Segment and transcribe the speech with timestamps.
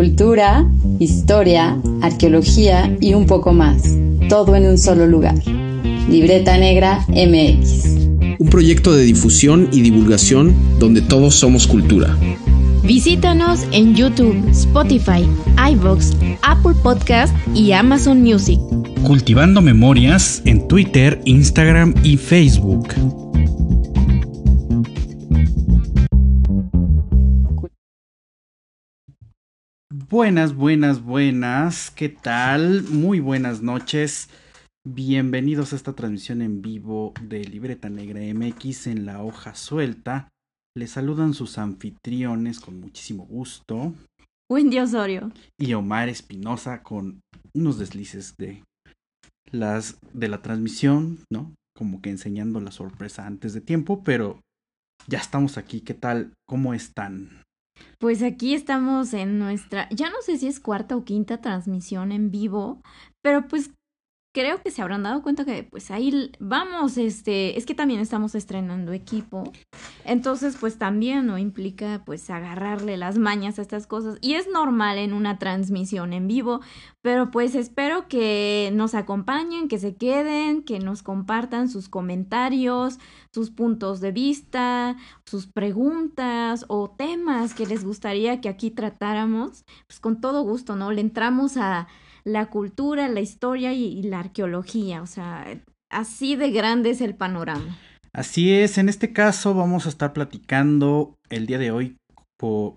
[0.00, 0.66] Cultura,
[0.98, 3.82] historia, arqueología y un poco más.
[4.30, 5.34] Todo en un solo lugar.
[6.08, 7.84] Libreta Negra MX.
[8.38, 12.16] Un proyecto de difusión y divulgación donde todos somos cultura.
[12.82, 15.28] Visítanos en YouTube, Spotify,
[15.70, 18.58] iVoox, Apple Podcast y Amazon Music.
[19.02, 22.88] Cultivando Memorias en Twitter, Instagram y Facebook.
[30.10, 31.92] Buenas, buenas, buenas.
[31.92, 32.82] ¿Qué tal?
[32.82, 34.28] Muy buenas noches.
[34.84, 40.28] Bienvenidos a esta transmisión en vivo de Libreta Negra MX en la hoja suelta.
[40.76, 43.94] Les saludan sus anfitriones con muchísimo gusto.
[44.50, 45.30] Wendy Osorio.
[45.56, 47.20] Y Omar Espinosa con
[47.54, 48.64] unos deslices de
[49.52, 51.54] las de la transmisión, ¿no?
[51.76, 54.40] Como que enseñando la sorpresa antes de tiempo, pero
[55.06, 55.82] ya estamos aquí.
[55.82, 56.32] ¿Qué tal?
[56.48, 57.39] ¿Cómo están?
[57.98, 62.30] Pues aquí estamos en nuestra, ya no sé si es cuarta o quinta transmisión en
[62.30, 62.82] vivo,
[63.22, 63.70] pero pues
[64.32, 68.34] creo que se habrán dado cuenta que pues ahí vamos, este, es que también estamos
[68.34, 69.44] estrenando equipo.
[70.04, 74.98] Entonces, pues también no implica pues agarrarle las mañas a estas cosas y es normal
[74.98, 76.60] en una transmisión en vivo,
[77.02, 82.98] pero pues espero que nos acompañen, que se queden, que nos compartan sus comentarios,
[83.32, 89.64] sus puntos de vista, sus preguntas o temas que les gustaría que aquí tratáramos.
[89.86, 90.92] Pues con todo gusto, ¿no?
[90.92, 91.88] Le entramos a
[92.32, 95.02] la cultura, la historia y, la arqueología.
[95.02, 95.46] O sea,
[95.90, 97.76] así de grande es el panorama.
[98.12, 101.96] Así es, en este caso vamos a estar platicando el día de hoy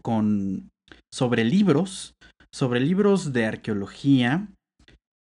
[0.02, 0.70] con
[1.12, 2.14] sobre libros,
[2.54, 4.48] sobre libros de arqueología,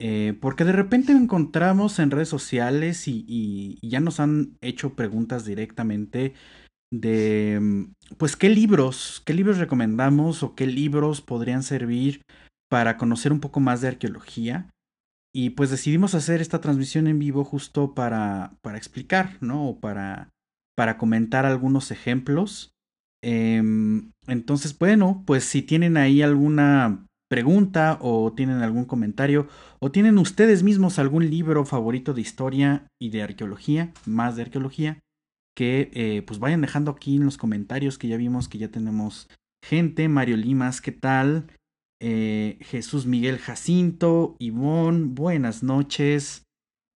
[0.01, 5.45] eh, porque de repente encontramos en redes sociales y, y, ya nos han hecho preguntas
[5.45, 6.35] directamente
[6.93, 12.23] de, pues, qué libros, qué libros recomendamos o qué libros podrían servir
[12.69, 14.71] para conocer un poco más de arqueología.
[15.35, 19.69] Y pues decidimos hacer esta transmisión en vivo justo para, para explicar, ¿no?
[19.69, 20.31] O para,
[20.77, 22.73] para comentar algunos ejemplos.
[23.23, 29.49] Em, entonces, bueno, pues si tienen ahí alguna pregunta o tienen algún comentario
[29.81, 34.99] o tienen ustedes mismos algún libro favorito de historia y de arqueología, más de arqueología,
[35.55, 39.29] que eh, pues vayan dejando aquí en los comentarios que ya vimos que ya tenemos
[39.63, 40.09] gente.
[40.09, 41.47] Mario Limas, ¿qué tal?
[42.01, 46.45] Eh, Jesús Miguel Jacinto, Ivonne, buenas noches.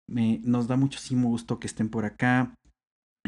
[0.08, 2.54] Me, nos da muchísimo gusto que estén por acá.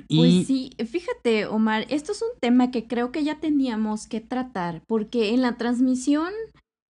[0.09, 0.19] Y...
[0.19, 4.83] Pues sí, fíjate, Omar, esto es un tema que creo que ya teníamos que tratar,
[4.87, 6.33] porque en la transmisión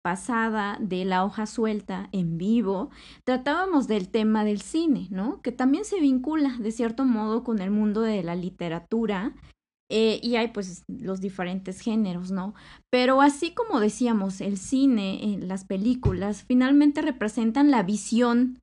[0.02, 2.90] pasada de la hoja suelta en vivo,
[3.24, 5.40] tratábamos del tema del cine, ¿no?
[5.42, 9.34] Que también se vincula de cierto modo con el mundo de la literatura
[9.94, 12.54] eh, y hay pues los diferentes géneros, ¿no?
[12.90, 18.58] Pero así como decíamos, el cine, las películas, finalmente representan la visión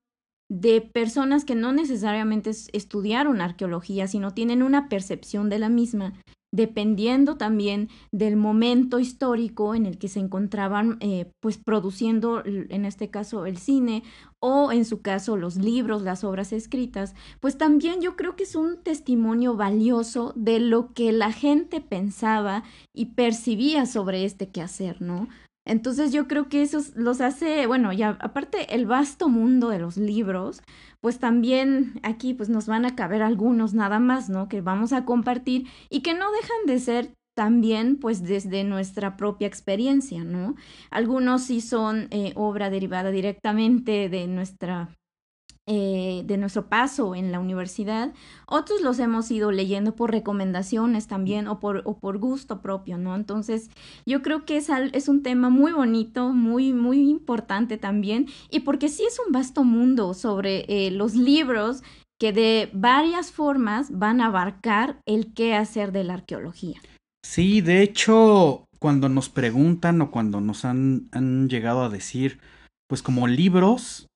[0.52, 6.14] de personas que no necesariamente estudiaron arqueología, sino tienen una percepción de la misma
[6.52, 13.10] dependiendo también del momento histórico en el que se encontraban eh, pues produciendo en este
[13.10, 14.04] caso el cine
[14.40, 18.56] o en su caso los libros, las obras escritas, pues también yo creo que es
[18.56, 25.28] un testimonio valioso de lo que la gente pensaba y percibía sobre este quehacer, ¿no?
[25.70, 29.98] Entonces yo creo que eso los hace, bueno, ya aparte el vasto mundo de los
[29.98, 30.64] libros,
[31.00, 34.50] pues también aquí pues nos van a caber algunos nada más, ¿no?
[34.50, 39.48] Que vamos a compartir y que no dejan de ser también pues desde nuestra propia
[39.48, 40.56] experiencia, ¿no?
[40.90, 44.90] Algunos sí son eh, obra derivada directamente de nuestra
[45.72, 48.12] eh, de nuestro paso en la universidad.
[48.48, 53.16] Otros los hemos ido leyendo por recomendaciones también o por, o por gusto propio, ¿no?
[53.16, 53.70] Entonces,
[54.04, 58.90] yo creo que es, es un tema muy bonito, muy, muy importante también, y porque
[58.90, 61.84] sí es un vasto mundo sobre eh, los libros
[62.20, 66.82] que de varias formas van a abarcar el qué hacer de la arqueología.
[67.24, 72.40] Sí, de hecho, cuando nos preguntan o cuando nos han, han llegado a decir,
[72.88, 74.09] pues como libros,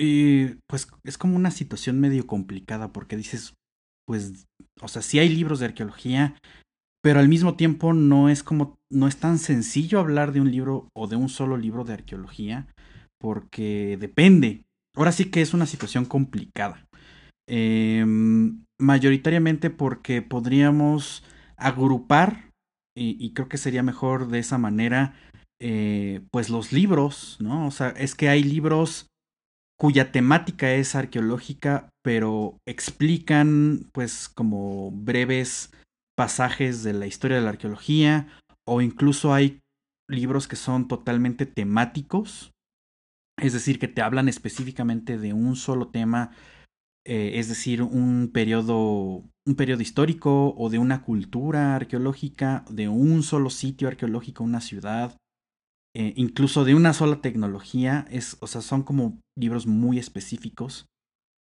[0.00, 3.54] y pues es como una situación medio complicada porque dices,
[4.06, 4.46] pues,
[4.80, 6.36] o sea, sí hay libros de arqueología,
[7.02, 10.88] pero al mismo tiempo no es como, no es tan sencillo hablar de un libro
[10.94, 12.66] o de un solo libro de arqueología,
[13.20, 14.64] porque depende.
[14.96, 16.86] Ahora sí que es una situación complicada.
[17.46, 21.22] Em, mayoritariamente porque podríamos
[21.56, 22.50] agrupar,
[22.96, 25.14] y, creo que sería mejor de esa manera,
[25.60, 27.66] eh, pues los libros, ¿no?
[27.66, 29.09] O sea, es que hay libros
[29.80, 35.72] cuya temática es arqueológica, pero explican pues como breves
[36.18, 38.28] pasajes de la historia de la arqueología
[38.68, 39.60] o incluso hay
[40.06, 42.52] libros que son totalmente temáticos,
[43.38, 46.32] es decir, que te hablan específicamente de un solo tema,
[47.06, 53.22] eh, es decir, un periodo, un periodo histórico o de una cultura arqueológica, de un
[53.22, 55.16] solo sitio arqueológico, una ciudad,
[55.94, 60.86] eh, incluso de una sola tecnología, es, o sea, son como libros muy específicos.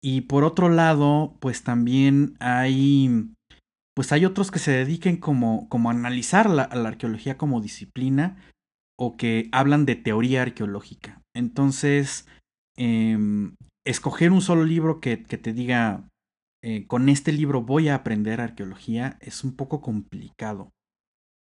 [0.02, 3.34] Y por otro lado, pues también hay,
[3.96, 8.38] pues hay otros que se dediquen como, como a analizar la, la arqueología como disciplina
[8.98, 11.22] o que hablan de teoría arqueológica.
[11.36, 12.28] Entonces,
[12.78, 13.18] eh,
[13.86, 16.08] escoger un solo libro que, que te diga,
[16.64, 20.72] eh, con este libro voy a aprender arqueología, es un poco complicado.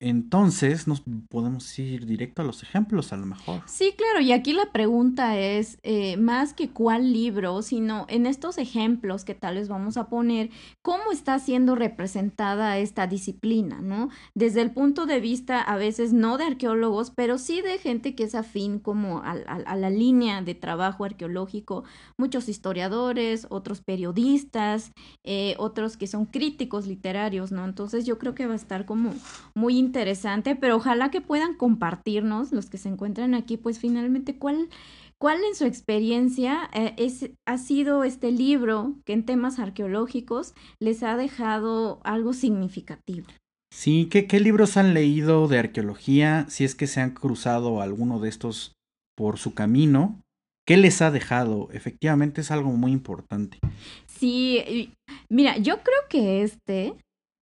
[0.04, 3.62] Entonces, nos podemos ir directo a los ejemplos, a lo mejor.
[3.68, 8.58] Sí, claro, y aquí la pregunta es eh, más que cuál libro, sino en estos
[8.58, 10.50] ejemplos que tal vez vamos a poner,
[10.82, 14.10] cómo está siendo representada esta disciplina, ¿no?
[14.34, 18.24] Desde el punto de vista a veces no de arqueólogos, pero sí de gente que
[18.24, 19.36] es afín como a,
[19.76, 21.84] la línea de trabajo arqueológico,
[22.18, 24.94] muchos historiadores, otros periodistas,
[25.24, 27.66] eh, otros que son críticos literarios, ¿no?
[27.66, 29.14] Entonces yo creo que va a estar como
[29.54, 34.38] muy interesante interesante, pero ojalá que puedan compartirnos los que se encuentran aquí, pues finalmente
[34.38, 34.70] cuál,
[35.18, 41.04] cuál en su experiencia eh, es, ha sido este libro que en temas arqueológicos les
[41.04, 43.28] ha dejado algo significativo.
[43.74, 46.46] Sí, ¿qué, qué libros han leído de arqueología?
[46.48, 48.76] Si es que se han cruzado alguno de estos
[49.18, 50.22] por su camino,
[50.68, 51.70] ¿Qué les ha dejado?
[51.74, 53.58] Efectivamente es algo muy importante.
[54.06, 54.94] Sí,
[55.28, 56.94] mira, yo creo que este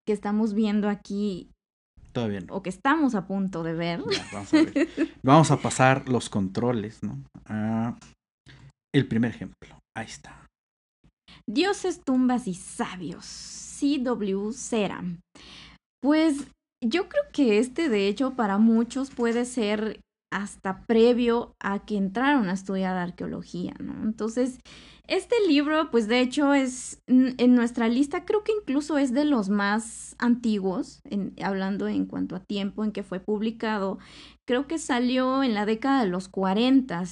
[0.08, 1.52] que estamos viendo aquí
[2.12, 4.02] Todavía O que estamos a punto de ver.
[4.34, 4.88] vamos, a ver.
[5.24, 7.24] vamos, a pasar los controles, ¿no?
[7.46, 7.98] Ah,
[8.94, 9.78] el primer ejemplo.
[9.96, 10.48] Ahí está.
[11.48, 13.26] Dioses, tumbas y sabios.
[13.26, 14.54] C.W.
[14.54, 15.20] Seram.
[16.02, 16.48] Pues
[16.84, 20.00] yo creo que este, de hecho, para muchos puede ser
[20.32, 24.04] hasta previo a que entraron a estudiar arqueología, ¿no?
[24.04, 24.60] Entonces,
[25.10, 29.50] este libro, pues de hecho es en nuestra lista, creo que incluso es de los
[29.50, 31.02] más antiguos,
[31.44, 33.98] hablando en cuanto a tiempo en que fue publicado.
[34.48, 37.04] Creo que salió en la década de los 40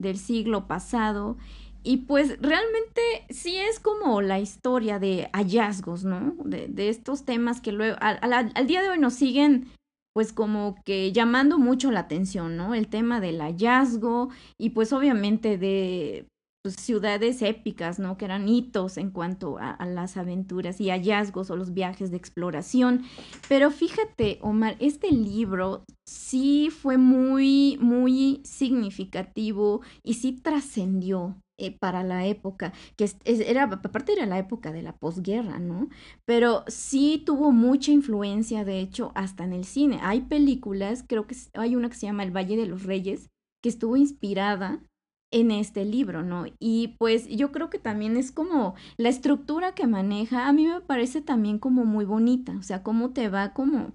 [0.00, 1.36] del siglo pasado.
[1.82, 6.34] Y pues realmente sí es como la historia de hallazgos, ¿no?
[6.44, 9.70] De, de estos temas que luego al, al día de hoy nos siguen
[10.14, 12.74] pues como que llamando mucho la atención, ¿no?
[12.74, 16.26] El tema del hallazgo y pues obviamente de
[16.64, 18.16] pues, ciudades épicas, ¿no?
[18.16, 23.02] Que eran hitos en cuanto a, las aventuras y hallazgos o los viajes de exploración.
[23.50, 31.36] Pero fíjate, Omar, este libro sí fue muy, muy significativo y sí trascendió.
[31.56, 35.88] Eh, para la época, que era, aparte era la época de la posguerra, ¿no?
[36.24, 40.00] Pero sí tuvo mucha influencia, de hecho, hasta en el cine.
[40.02, 43.30] Hay películas, creo que hay una que se llama El Valle de los Reyes,
[43.62, 44.82] que estuvo inspirada
[45.30, 46.44] en este libro, ¿no?
[46.60, 50.80] Y pues yo creo que también es como la estructura que maneja, a mí me
[50.80, 53.92] parece también como muy bonita, o sea, cómo te va como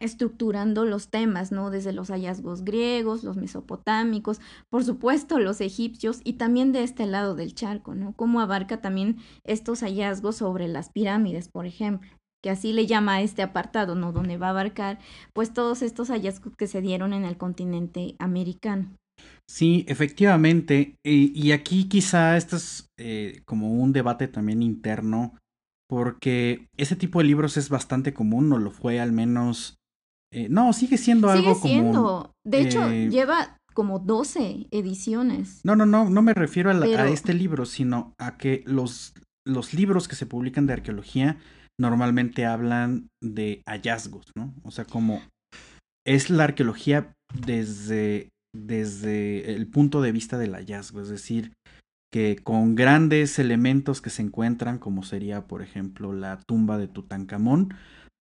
[0.00, 1.70] estructurando los temas, ¿no?
[1.70, 4.40] Desde los hallazgos griegos, los mesopotámicos,
[4.70, 8.12] por supuesto los egipcios y también de este lado del charco, ¿no?
[8.14, 12.08] Cómo abarca también estos hallazgos sobre las pirámides, por ejemplo
[12.42, 14.12] que así le llama este apartado, ¿no?
[14.12, 14.98] Donde va a abarcar
[15.32, 18.96] pues todos estos hallazgos que se dieron en el continente americano.
[19.48, 20.96] Sí, efectivamente.
[21.04, 25.34] Y, aquí quizá esto es eh, como un debate también interno,
[25.88, 29.76] porque ese tipo de libros es bastante común, no lo fue al menos...
[30.30, 32.32] Eh, no, sigue siendo sigue algo siendo.
[32.46, 35.62] De hecho, eh, lleva como 12 ediciones.
[35.64, 39.14] No, no, no, no me refiero a, a, este libro, sino a que los,
[39.46, 41.38] los libros que se publican de arqueología
[41.80, 44.52] normalmente hablan de hallazgos, ¿no?
[44.64, 45.22] O sea, como
[46.06, 51.52] es la arqueología desde desde el punto de vista del hallazgo, es decir,
[52.12, 57.74] que con grandes elementos que se encuentran, como sería, por ejemplo, la tumba de Tutankamón,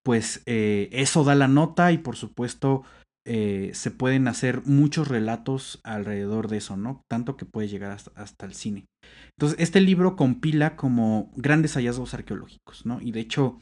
[0.04, 2.84] pues eh, eso da la nota y por supuesto
[3.26, 7.02] eh, se pueden hacer muchos relatos alrededor de eso, ¿no?
[7.10, 8.86] Tanto que puede llegar hasta, hasta, el cine.
[9.38, 13.02] Entonces, este libro compila como grandes hallazgos arqueológicos, ¿no?
[13.02, 13.60] Y de hecho,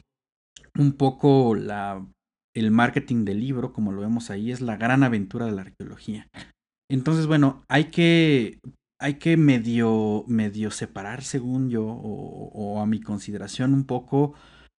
[0.78, 2.06] un poco la,
[2.54, 6.28] el marketing del libro, como lo vemos ahí, es la gran aventura de la arqueología.
[6.90, 8.60] Entonces, bueno, hay que,
[9.00, 14.34] hay que medio, medio separar, según yo, o, a mi consideración, un poco,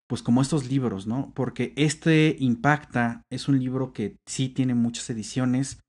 [0.08, 1.32] pues como estos libros, ¿no?
[1.36, 5.82] Porque este Impacta es un libro que sí tiene muchas ediciones,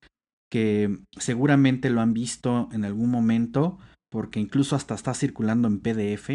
[0.50, 3.78] que seguramente lo han visto en algún momento,
[4.10, 6.30] porque incluso hasta está circulando en PDF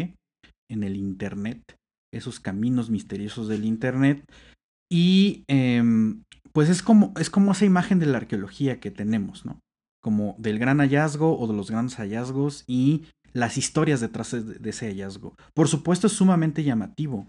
[0.70, 1.62] en el Internet,
[2.12, 4.24] esos caminos misteriosos del Internet.
[4.90, 5.82] Y eh,
[6.52, 9.60] pues es como, es como esa imagen de la arqueología que tenemos, ¿no?
[10.04, 14.88] Como del gran hallazgo o de los grandes hallazgos y las historias detrás de, ese
[14.88, 15.34] hallazgo.
[15.54, 17.26] Por supuesto es sumamente llamativo,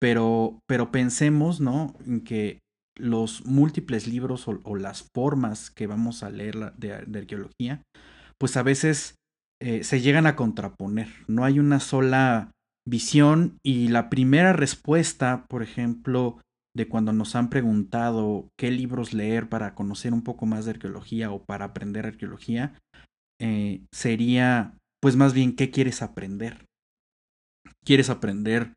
[0.00, 1.94] pero, pero pensemos, ¿no?
[2.06, 2.60] En que
[2.96, 7.82] los múltiples libros o, las formas que vamos a leer de, arqueología,
[8.38, 9.16] pues a veces
[9.60, 11.08] eh, se llegan a contraponer.
[11.28, 12.52] No hay una sola
[12.88, 16.40] visión y la primera respuesta, por ejemplo,
[16.76, 21.30] de cuando nos han preguntado qué libros leer para conocer un poco más de arqueología
[21.30, 22.74] o para aprender arqueología,
[23.40, 26.66] eh, sería pues más bien qué quieres aprender.
[27.84, 28.72] ¿Quieres aprender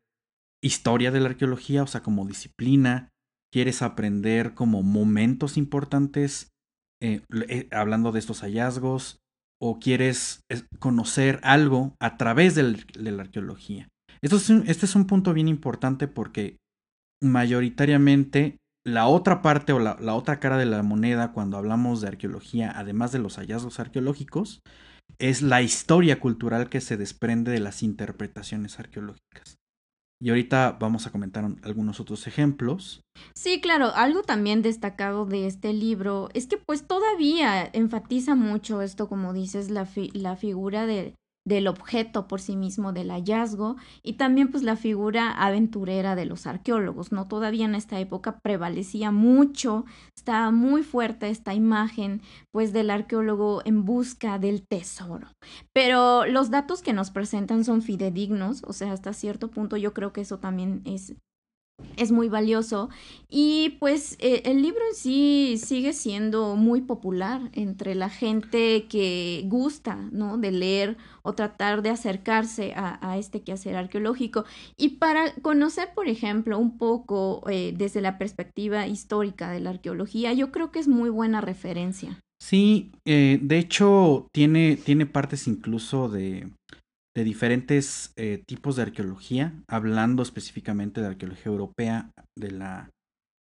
[0.62, 3.08] historia de la arqueología, o sea, como disciplina?
[3.52, 6.50] ¿Quieres aprender como momentos importantes,
[7.02, 9.18] eh, eh, hablando de estos hallazgos?
[9.60, 10.42] ¿O quieres
[10.78, 13.88] conocer algo a través de la arqueología?
[14.22, 16.58] Esto es este es un punto bien importante porque
[17.22, 22.72] mayoritariamente la otra parte o la, otra cara de la moneda cuando hablamos de arqueología,
[22.74, 24.60] además de los hallazgos arqueológicos,
[25.18, 29.56] es la historia cultural que se desprende de las interpretaciones arqueológicas.
[30.20, 33.02] Y ahorita vamos a comentar algunos otros ejemplos.
[33.34, 39.08] Sí, claro, algo también destacado de este libro es que pues todavía enfatiza mucho esto,
[39.08, 41.14] como dices, la, la figura de,
[41.48, 46.46] del objeto por sí mismo del hallazgo y también pues la figura aventurera de los
[46.46, 47.26] arqueólogos, ¿no?
[47.26, 49.84] Todavía en esta época prevalecía mucho,
[50.16, 52.20] estaba muy fuerte esta imagen
[52.52, 55.28] pues del arqueólogo en busca del tesoro.
[55.72, 60.12] Pero los datos que nos presentan son fidedignos, o sea, hasta cierto punto yo creo
[60.12, 61.14] que eso también es
[61.98, 62.88] es muy valioso.
[63.28, 69.42] Y pues eh, el libro en sí sigue siendo muy popular entre la gente que
[69.46, 74.44] gusta no de leer o tratar de acercarse a, este quehacer arqueológico.
[74.76, 80.32] Y para conocer por ejemplo un poco eh, desde la perspectiva histórica de la arqueología
[80.32, 82.20] yo creo que es muy buena referencia.
[82.40, 86.48] Sí eh, de hecho tiene tiene partes incluso de
[87.18, 92.90] de diferentes eh, tipos de arqueología, hablando específicamente de arqueología europea, de la,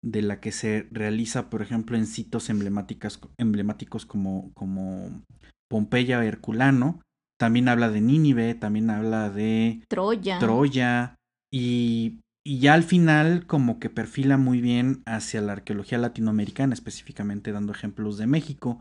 [0.03, 5.21] de la que se realiza, por ejemplo, en sitios emblemáticos como, como
[5.69, 6.99] Pompeya o Herculano.
[7.39, 10.39] También habla de Nínive, también habla de Troya.
[10.39, 11.15] Troya.
[11.53, 17.51] Y, y ya al final como que perfila muy bien hacia la arqueología latinoamericana, específicamente
[17.51, 18.79] dando ejemplos de México.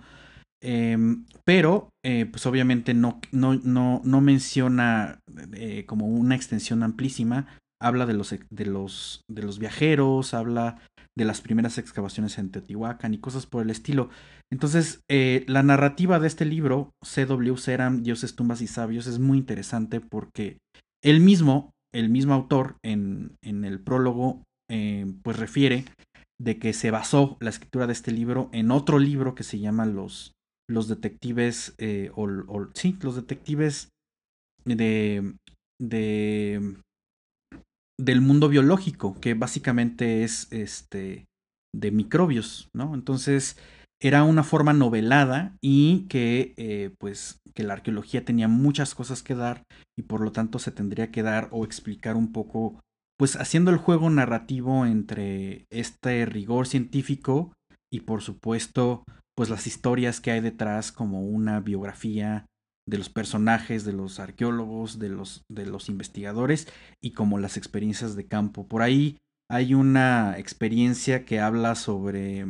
[0.61, 5.21] Em, pero, eh, pues obviamente no, no, no, no menciona
[5.53, 7.47] eh, como una extensión amplísima.
[7.81, 10.79] Habla de los, de, los, de los viajeros, habla
[11.17, 14.11] de las primeras excavaciones en Teotihuacán y cosas por el estilo.
[14.53, 17.57] Entonces, eh, la narrativa de este libro, C.W.
[17.57, 20.59] Seram, Dioses, Tumbas y Sabios, es muy interesante porque
[21.03, 24.43] él mismo, el mismo autor, en, en el prólogo,
[25.23, 25.87] pues refiere
[26.41, 29.87] de que se basó la escritura de este libro en otro libro que se llama
[29.87, 30.35] Los,
[30.69, 33.89] los detectives, eh, o, sí, los detectives
[34.65, 35.35] de,
[35.81, 36.77] de,
[37.99, 41.27] del mundo biológico, que básicamente es este,
[41.75, 42.95] de microbios, ¿no?
[42.95, 43.57] Entonces,
[44.01, 49.35] era una forma novelada y que, eh, pues, que la arqueología tenía muchas cosas que
[49.35, 49.65] dar
[49.99, 52.81] y por lo tanto se tendría que dar o explicar un poco,
[53.19, 57.53] pues, haciendo el juego narrativo entre este rigor científico
[57.93, 59.03] y, por supuesto,
[59.39, 62.47] pues las historias que hay detrás como una biografía
[62.89, 66.67] de los personajes, de los arqueólogos, de los, de los investigadores
[67.01, 68.67] y como las experiencias de campo.
[68.67, 69.17] Por ahí
[69.49, 72.47] hay una experiencia que habla sobre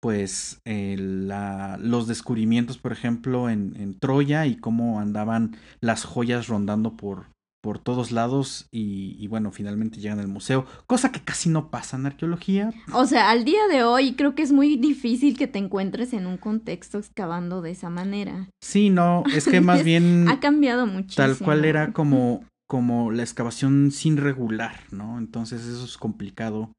[0.00, 6.96] pues la, los descubrimientos, por ejemplo, en, en, Troya y cómo andaban las joyas rondando
[6.96, 7.26] por,
[7.60, 12.06] por todos lados y, bueno, finalmente llegan al museo, cosa que casi no pasa en
[12.06, 12.72] arqueología.
[12.92, 16.26] O sea, al día de hoy creo que es muy difícil que te encuentres en
[16.26, 18.48] un contexto excavando de esa manera.
[18.62, 20.28] Sí, no, es que más bien...
[20.28, 21.26] ha cambiado muchísimo.
[21.26, 25.18] Tal cual era como, como la excavación sin regular, ¿no?
[25.18, 26.72] Entonces eso es complicado.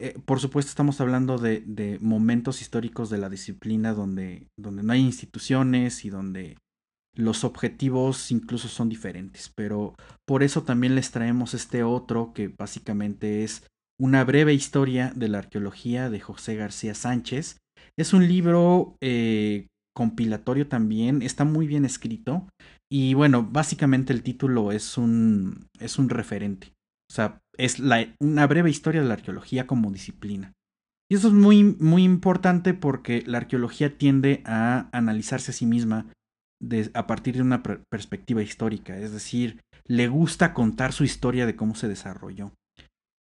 [0.00, 4.92] Eh, por supuesto estamos hablando de, de momentos históricos de la disciplina donde, donde no
[4.92, 6.56] hay instituciones y donde
[7.18, 9.94] los objetivos incluso son diferentes, pero
[10.26, 13.66] por eso también les traemos este otro que básicamente es
[14.00, 17.58] una breve historia de la arqueología de José García Sánchez.
[17.98, 22.48] Es un libro eh, compilatorio también, está muy bien escrito
[22.90, 26.68] y bueno, básicamente el título es un, es un referente,
[27.10, 30.52] o sea, es la, una breve historia de la arqueología como disciplina.
[31.10, 36.06] Y eso es muy, muy importante porque la arqueología tiende a analizarse a sí misma
[36.94, 41.74] a partir de una perspectiva histórica, es decir, le gusta contar su historia de cómo
[41.74, 42.52] se desarrolló.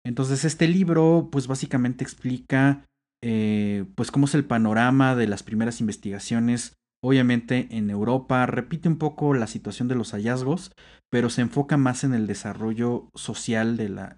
[0.04, 2.84] Entonces este libro pues básicamente explica
[3.22, 8.98] eh, pues cómo es el panorama de las primeras investigaciones, obviamente en Europa, repite un
[8.98, 10.72] poco la situación de los hallazgos,
[11.10, 14.16] pero se enfoca más en el desarrollo social de la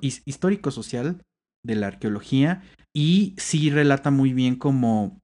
[0.00, 1.22] histórico social
[1.64, 2.62] de la arqueología
[2.94, 5.18] y sí relata muy bien como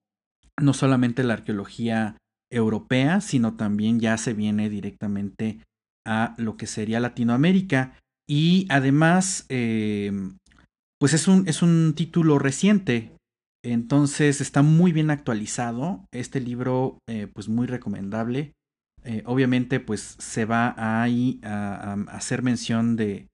[0.58, 2.16] no solamente la arqueología
[2.50, 5.60] europea, sino también ya se viene directamente
[6.06, 7.98] a lo que sería Latinoamérica
[8.28, 10.12] y además eh,
[10.98, 13.16] pues es un, es un título reciente,
[13.64, 16.06] entonces está muy bien actualizado.
[16.12, 18.52] Este libro, eh, pues muy recomendable.
[19.04, 23.28] Eh, obviamente, pues se va ahí a, hacer mención de,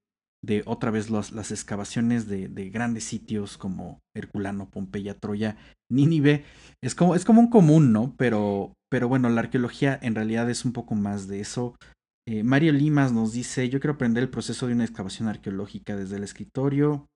[0.44, 5.56] de otra vez las excavaciones de, de, grandes sitios como Herculano, Pompeya, Troya,
[5.90, 6.44] Nínive.
[6.82, 8.14] Es como, es como un común, ¿no?
[8.16, 11.76] Pero, pero bueno, la arqueología en realidad es un poco más de eso.
[12.26, 16.16] Eh, Mario Limas nos dice, yo quiero aprender el proceso de una excavación arqueológica desde
[16.16, 17.06] el escritorio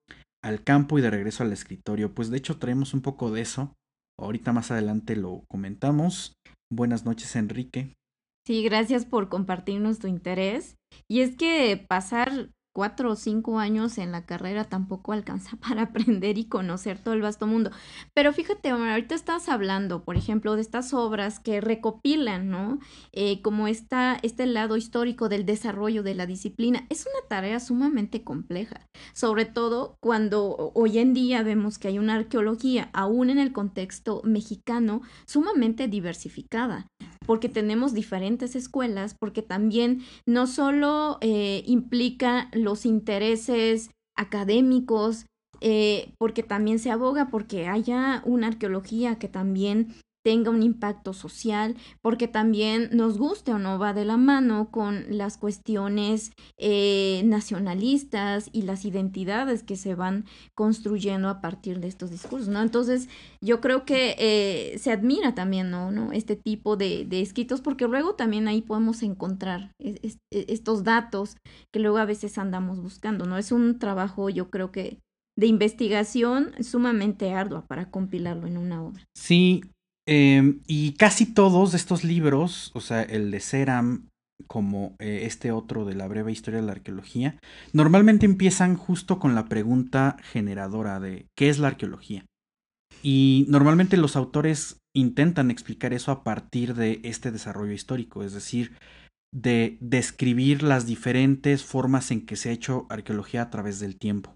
[0.43, 2.13] al campo y de regreso al escritorio.
[2.13, 3.73] Pues de hecho traemos un poco de eso.
[4.19, 6.33] Ahorita más adelante lo comentamos.
[6.71, 7.93] Buenas noches, Enrique.
[8.45, 10.75] Sí, gracias por compartirnos tu interés.
[11.09, 16.37] Y es que pasar cuatro o cinco años en la carrera tampoco alcanza para aprender
[16.37, 17.71] y conocer todo el vasto mundo.
[18.13, 22.77] Pero fíjate, ahorita estás hablando, por ejemplo, de estas obras que recopilan, ¿no?
[23.13, 26.85] Eh, como está este lado histórico del desarrollo de la disciplina.
[26.91, 32.13] Es una tarea sumamente compleja, sobre todo cuando hoy en día vemos que hay una
[32.13, 36.85] arqueología, aún en el contexto mexicano, sumamente diversificada
[37.27, 45.25] porque tenemos diferentes escuelas, porque también no solo eh, implica los intereses académicos,
[45.61, 49.95] eh, porque también se aboga porque haya una arqueología que también
[50.27, 55.05] tenga un impacto social, porque también nos guste o no va de la mano con
[55.07, 62.11] las cuestiones eh, nacionalistas y las identidades que se van construyendo a partir de estos
[62.11, 62.61] discursos, ¿no?
[62.61, 63.07] Entonces,
[63.39, 65.91] yo creo que eh, se admira también, ¿no?
[65.91, 66.11] ¿no?
[66.11, 69.71] Este tipo de, de, escritos, porque luego también ahí podemos encontrar
[70.29, 71.37] estos datos
[71.71, 73.37] que luego a veces andamos buscando, ¿no?
[73.37, 74.99] Es un trabajo, yo creo que
[75.37, 79.05] de investigación sumamente ardua para compilarlo en una obra.
[79.15, 79.61] Sí,
[80.09, 84.07] Em, y casi todos estos libros, o sea, el de Seram,
[84.47, 87.37] como eh, este otro de la breve historia de la arqueología,
[87.73, 92.25] normalmente empiezan justo con la pregunta generadora de ¿qué es la arqueología?
[93.03, 98.77] Y normalmente los autores intentan explicar eso a partir de este desarrollo histórico, es decir,
[99.33, 104.35] de describir las diferentes formas en que se ha hecho arqueología a través del tiempo.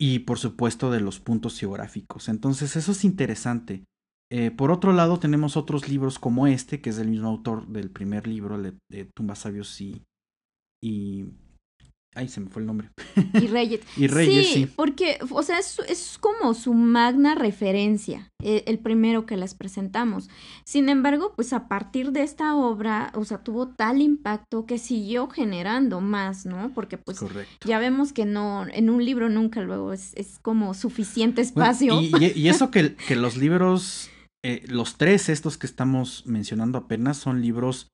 [0.00, 2.28] Y por supuesto de los puntos geográficos.
[2.28, 3.84] Entonces eso es interesante
[4.30, 7.90] eh, por otro lado, tenemos otros libros como este, que es del mismo autor del
[7.90, 10.02] primer libro, de, de Tumbas Sabios y,
[10.82, 11.26] y
[12.14, 12.90] Ay, se me fue el nombre.
[13.34, 13.80] Y Reyes.
[13.96, 19.24] y Reyes, sí, porque, o sea, es, es como su magna referencia, el, el, primero
[19.24, 20.28] que les presentamos.
[20.64, 25.28] Sin embargo, pues a partir de esta obra, o sea, tuvo tal impacto que siguió
[25.28, 26.72] generando más, ¿no?
[26.74, 27.20] Porque pues
[27.64, 32.00] ya vemos que no, en un libro nunca luego es, es como suficiente espacio.
[32.00, 34.10] y, y, eso que, que los libros
[34.44, 37.88] eh, los tres estos que estamos mencionando apenas son libros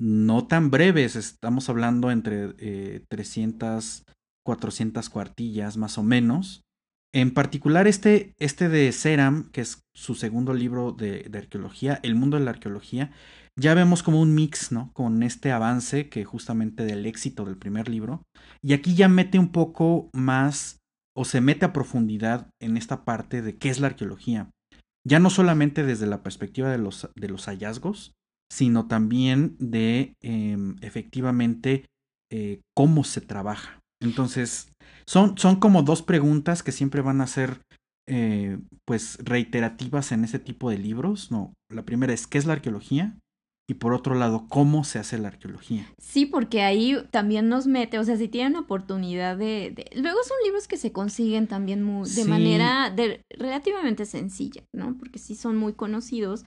[0.00, 4.04] no tan breves, estamos hablando entre eh, 300,
[4.46, 6.62] 400 cuartillas más o menos.
[7.12, 12.14] En particular este, este de Seram, que es su segundo libro de, de, arqueología, El
[12.14, 13.10] mundo de la arqueología,
[13.58, 14.90] ya vemos como un mix, ¿no?
[14.94, 18.22] Con este avance que justamente del éxito del primer libro.
[18.62, 20.78] Y aquí ya mete un poco más
[21.14, 24.48] o se mete a profundidad en esta parte de qué es la arqueología
[25.06, 28.12] ya no solamente desde la perspectiva de los, de los hallazgos,
[28.52, 31.86] sino también de em, efectivamente
[32.30, 33.80] eh, cómo se trabaja.
[34.02, 34.72] Entonces,
[35.06, 37.62] son, son como dos preguntas que siempre van a ser
[38.08, 41.30] eh, pues reiterativas en ese tipo de libros.
[41.30, 43.16] No, la primera es ¿qué es la arqueología?
[43.70, 45.86] Y por otro lado, cómo se hace la arqueología.
[45.96, 49.88] Sí, porque ahí también nos mete, o sea, si tienen oportunidad de...
[49.94, 54.98] Luego son libros que se consiguen también muy, de manera de, relativamente sencilla, ¿no?
[54.98, 56.44] Porque sí son muy conocidos,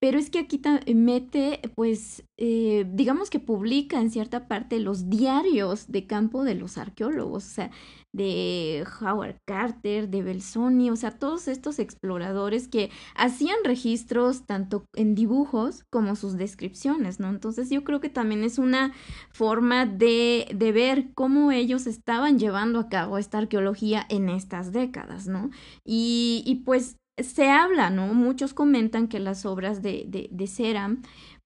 [0.00, 0.60] pero es que aquí
[0.92, 6.76] mete, pues, eh, digamos que publica en cierta parte los diarios de campo de los
[6.76, 7.70] arqueólogos, o sea,
[8.14, 15.16] de Howard Carter, de Belsoni, o sea, todos estos exploradores que hacían registros tanto en
[15.16, 17.28] dibujos como sus descripciones, ¿no?
[17.28, 18.92] Entonces yo creo que también es una
[19.32, 25.26] forma de, de ver cómo ellos estaban llevando a cabo esta arqueología en estas décadas,
[25.26, 25.50] ¿no?
[25.84, 28.14] Y, y pues se habla, ¿no?
[28.14, 31.02] Muchos comentan que las obras de, de, de Seram,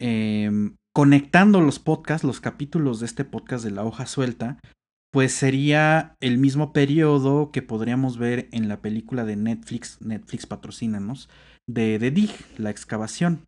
[0.00, 0.50] Eh,
[0.94, 4.58] conectando los podcasts, los capítulos de este podcast de la hoja suelta,
[5.12, 11.28] pues sería el mismo periodo que podríamos ver en la película de Netflix, Netflix patrocínanos,
[11.68, 13.44] de Dig, la excavación.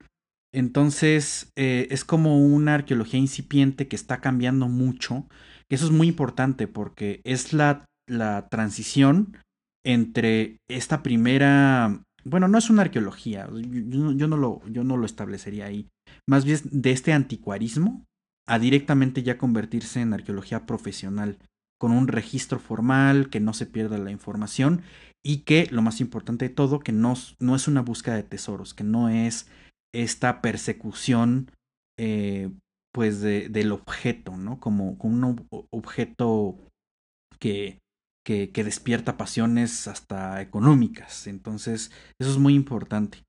[0.53, 5.27] Entonces eh, es como una arqueología incipiente que está cambiando mucho
[5.75, 9.37] eso es muy importante porque es la, la transición
[9.85, 15.67] entre esta primera, bueno, no es una arqueología, yo, no lo, yo no lo establecería
[15.67, 15.89] ahí,
[16.29, 18.05] más bien de este anticuarismo
[18.47, 21.39] a directamente ya convertirse en arqueología profesional,
[21.81, 24.83] con un registro formal, que no se pierda la información
[25.25, 28.75] y que, lo más importante de todo, que no, no es una búsqueda de tesoros,
[28.75, 29.49] que no es
[29.93, 31.51] esta persecución
[31.99, 32.51] eh,
[32.93, 34.61] pues de, del objeto, ¿no?
[34.61, 36.59] Como, como un objeto
[37.41, 37.79] que,
[38.25, 41.27] que, despierta pasiones hasta económicas.
[41.27, 43.23] Entonces, eso es muy importante.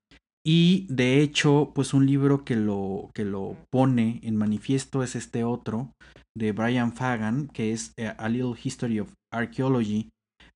[0.45, 5.45] Y de hecho, pues un libro que lo, que lo pone en manifiesto es este
[5.45, 5.93] otro
[6.38, 10.10] de Brian Fagan, que es eh, A Little History of Archaeology.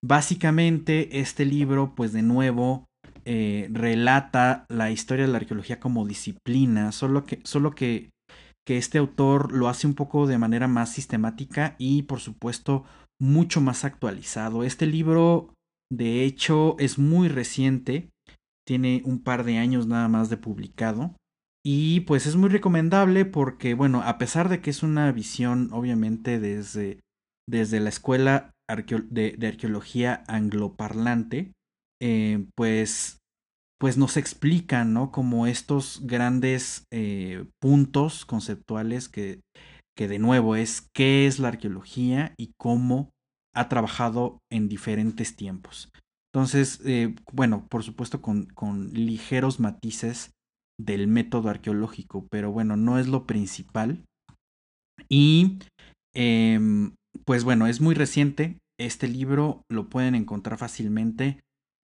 [0.04, 2.86] Básicamente, este libro, pues de nuevo,
[3.26, 8.10] eh, relata la historia de la arqueología como disciplina, solo que, solo que
[8.67, 12.84] que este autor lo hace un poco de manera más sistemática y por supuesto
[13.17, 14.65] mucho más actualizado.
[14.65, 15.53] Este libro
[15.89, 18.10] de hecho es muy reciente,
[18.67, 21.15] tiene un par de años nada más de publicado
[21.65, 26.38] y pues es muy recomendable porque bueno, a pesar de que es una visión obviamente
[26.38, 26.99] desde,
[27.47, 31.53] desde la escuela de, arqueología angloparlante,
[32.01, 33.16] eh, pues
[33.79, 35.11] pues nos explican, ¿no?
[35.11, 39.41] Como estos grandes eh, puntos conceptuales que,
[39.95, 43.11] que de nuevo es qué es la arqueología y cómo
[43.55, 45.91] ha trabajado en diferentes tiempos.
[46.33, 50.31] Entonces, eh, bueno, por supuesto con, con, ligeros matices
[50.79, 54.03] del método arqueológico, pero bueno, no es lo principal.
[55.09, 55.57] Y,
[56.15, 56.59] eh,
[57.25, 58.57] pues bueno, es muy reciente.
[58.79, 61.39] Este libro lo pueden encontrar fácilmente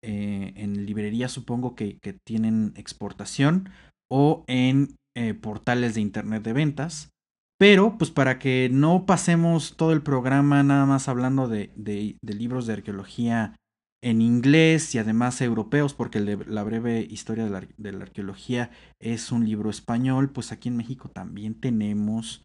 [0.02, 3.70] eh, en librerías supongo que, tienen exportación
[4.10, 7.10] o en eh, portales de internet de ventas.
[7.58, 12.34] Pero, pues para que no pasemos todo el programa nada más hablando de, de, de
[12.34, 13.56] libros de arqueología
[14.02, 19.32] en inglés y además europeos, porque la breve historia de la, de la, arqueología es
[19.32, 22.44] un libro español, pues aquí en México también tenemos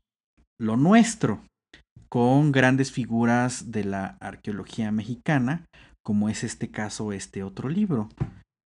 [0.59, 1.43] lo nuestro,
[2.09, 5.65] con grandes figuras de la arqueología mexicana,
[6.03, 8.09] como es este caso, este otro libro,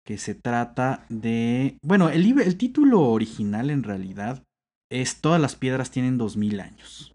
[0.06, 1.78] que se trata de...
[1.82, 4.42] Bueno, el, libro, el título original en realidad
[4.90, 7.12] es Todas las piedras tienen dos mil años.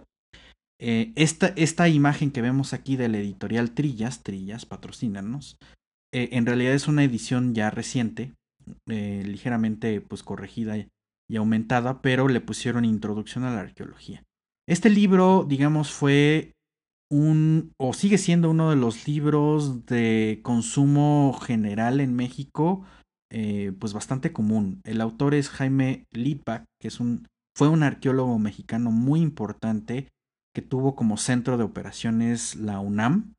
[0.80, 5.58] Eh, esta, esta, imagen que vemos aquí de la editorial Trillas, Trillas, patrocínanos,
[6.12, 8.34] eh, en realidad es una edición ya reciente,
[8.90, 14.24] eh, ligeramente pues corregida y aumentada, pero le pusieron introducción a la arqueología.
[14.68, 16.54] Este libro, digamos, fue
[17.12, 22.86] un o sigue siendo uno de los libros de consumo general en México,
[23.30, 24.82] eh, pues bastante común.
[24.86, 30.08] El autor es Jaime Lipak, que es un, fue un arqueólogo mexicano muy importante
[30.56, 33.34] que tuvo como centro de operaciones la UNAM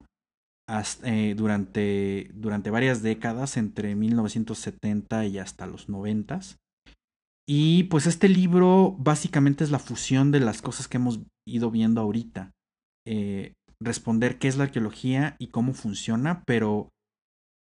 [1.04, 6.40] eh, durante, durante varias décadas, entre 1970 y hasta los 90.
[7.48, 12.00] Y pues este libro básicamente es la fusión de las cosas que hemos ido viendo
[12.00, 12.52] ahorita.
[13.06, 13.54] Eh,
[13.84, 16.88] responder qué es la arqueología y cómo funciona, pero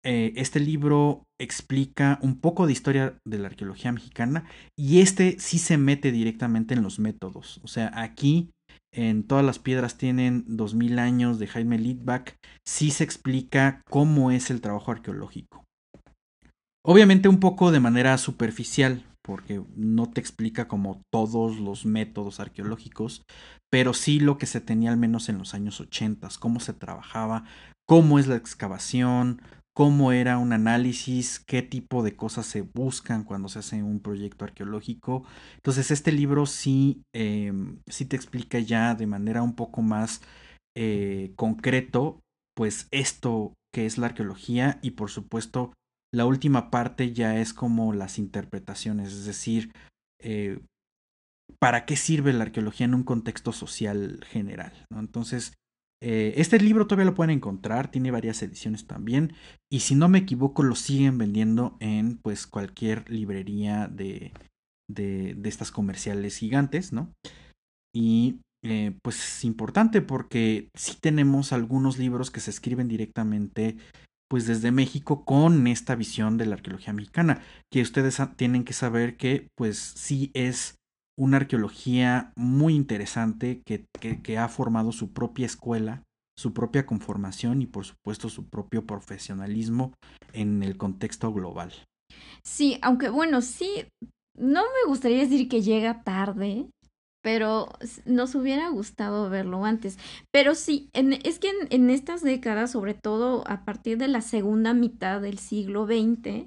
[0.03, 4.45] eh, este libro explica un poco de historia de la arqueología mexicana
[4.77, 7.59] y este sí se mete directamente en los métodos.
[7.63, 8.51] O sea, aquí
[8.93, 14.49] en Todas las piedras tienen 2000 años de Jaime Litvak, sí se explica cómo es
[14.49, 15.65] el trabajo arqueológico.
[16.85, 23.23] Obviamente un poco de manera superficial, porque no te explica como todos los métodos arqueológicos,
[23.71, 27.43] pero sí lo que se tenía al menos en los años 80, cómo se trabajaba,
[27.87, 29.41] cómo es la excavación,
[29.75, 34.45] cómo era un análisis, qué tipo de cosas se buscan cuando se hace un proyecto
[34.45, 35.23] arqueológico.
[35.55, 40.21] Entonces este libro sí, em, sí te explica ya de manera un poco más
[40.77, 42.19] eh, concreto,
[42.55, 45.73] pues esto que es la arqueología y por supuesto
[46.13, 49.71] la última parte ya es como las interpretaciones, es decir,
[50.21, 50.59] eh,
[51.59, 54.85] para qué sirve la arqueología en un contexto social general.
[54.93, 55.53] Entonces,
[56.01, 59.33] eh, este libro todavía lo pueden encontrar, tiene varias ediciones también,
[59.71, 64.33] y si no me equivoco lo siguen vendiendo en pues cualquier librería de,
[64.89, 67.13] de, de estas comerciales gigantes, ¿no?
[67.93, 73.77] Y eh, pues es importante porque sí tenemos algunos libros que se escriben directamente
[74.29, 79.17] pues desde México con esta visión de la arqueología mexicana, que ustedes tienen que saber
[79.17, 80.75] que pues sí es
[81.17, 86.03] una arqueología muy interesante que, que, ha formado su propia escuela,
[86.37, 89.93] su propia conformación y por supuesto su propio profesionalismo
[90.33, 91.71] en el contexto global.
[92.43, 93.85] Sí, aunque bueno, sí,
[94.37, 96.67] no me gustaría decir que llega tarde,
[97.25, 97.69] pero
[98.05, 99.97] nos hubiera gustado verlo antes.
[100.31, 104.75] Pero sí, en, es que en, estas décadas, sobre todo a partir de la segunda
[104.75, 106.45] mitad del siglo XX,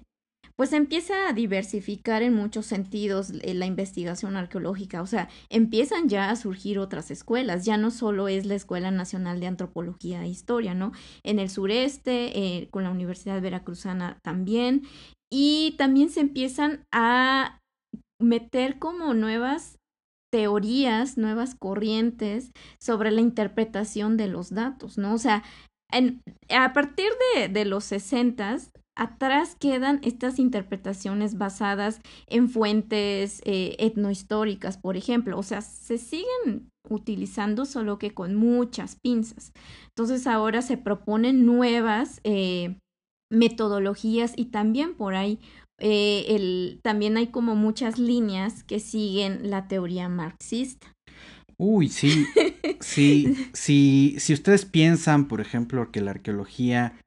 [0.54, 6.30] pues empieza a diversificar en muchos sentidos eh, la investigación arqueológica, o sea, empiezan ya
[6.30, 10.74] a surgir otras escuelas, ya no solo es la Escuela Nacional de Antropología e Historia,
[10.74, 10.92] ¿no?
[11.24, 14.82] En el sureste, eh, con la Universidad Veracruzana también,
[15.28, 17.60] y también se empiezan a
[18.20, 19.77] meter como nuevas
[20.30, 25.14] teorías, nuevas corrientes sobre la interpretación de los datos, ¿no?
[25.14, 25.42] O sea,
[25.90, 33.76] en, a partir de, de los sesentas atrás quedan estas interpretaciones basadas en fuentes eh,
[33.78, 35.38] etnohistóricas, por ejemplo.
[35.38, 39.52] O sea, se siguen utilizando solo que con muchas pinzas.
[39.90, 42.78] Entonces ahora se proponen nuevas eh,
[43.30, 45.38] metodologías y también por ahí
[45.80, 50.92] eh, el, también hay como muchas líneas que siguen la teoría marxista.
[51.56, 52.26] Uy, sí,
[52.80, 56.98] sí, sí, si ustedes piensan, por ejemplo, que la arqueología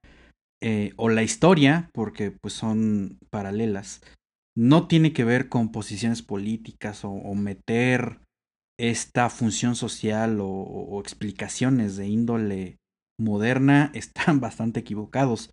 [0.61, 4.01] eh, o la historia, porque pues son paralelas,
[4.55, 8.19] no tiene que ver con posiciones políticas o, meter
[8.79, 12.77] esta función social o, explicaciones de índole
[13.19, 15.49] moderna, están bastante equivocados.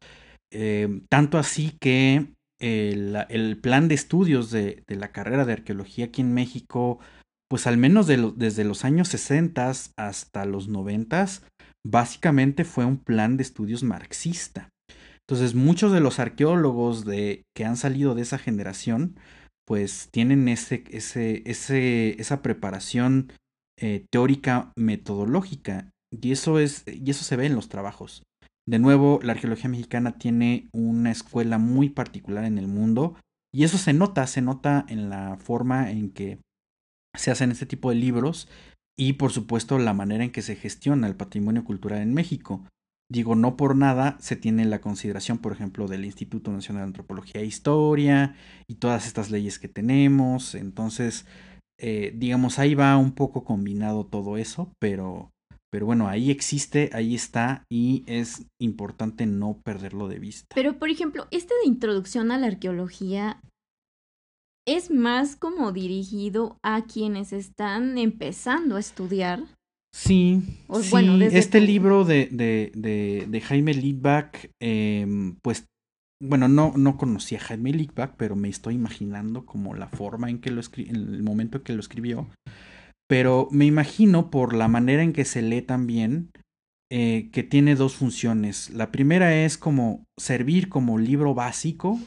[0.53, 2.27] Eh, tanto así que
[2.61, 6.99] el, plan de estudios de, la carrera de arqueología aquí en México,
[7.49, 11.27] pues al menos de desde los años 60 hasta los 90,
[11.87, 14.69] básicamente fue un plan de estudios marxista.
[15.29, 19.17] Entonces, muchos de los arqueólogos de, que han salido de esa generación,
[19.67, 23.31] pues tienen ese, ese, ese, esa preparación
[23.79, 25.91] eh, teórica metodológica.
[26.11, 28.23] Y eso, es, y eso se ve en los trabajos.
[28.69, 33.17] De nuevo, la arqueología mexicana tiene una escuela muy particular en el mundo.
[33.51, 36.39] Y eso se nota, se nota en la forma en que
[37.17, 38.47] se hacen este tipo de libros
[38.95, 42.63] y por supuesto la manera en que se gestiona el patrimonio cultural en México.
[43.11, 47.41] Digo, no por nada se tiene la consideración, por ejemplo, del Instituto Nacional de Antropología
[47.41, 50.55] e Historia y todas estas leyes que tenemos.
[50.55, 51.25] Entonces,
[51.81, 55.31] eh, digamos, ahí va un poco combinado todo eso, pero,
[55.71, 60.55] pero bueno, ahí existe, ahí está y es importante no perderlo de vista.
[60.55, 63.41] Pero, por ejemplo, este de introducción a la arqueología
[64.67, 69.45] es más como dirigido a quienes están empezando a estudiar
[69.95, 70.43] Sí,
[71.33, 75.67] este libro de, de, de, de Jaime Litvak, em, pues,
[76.23, 80.41] bueno, no, no conocía a Jaime Litvak, pero me estoy imaginando como la forma en
[80.41, 82.29] que lo escribió, en el momento en que lo escribió.
[83.09, 86.31] Pero me imagino por la manera en que se lee también,
[86.91, 88.71] eh, que tiene dos funciones.
[88.71, 91.99] La primera es como servir como libro básico,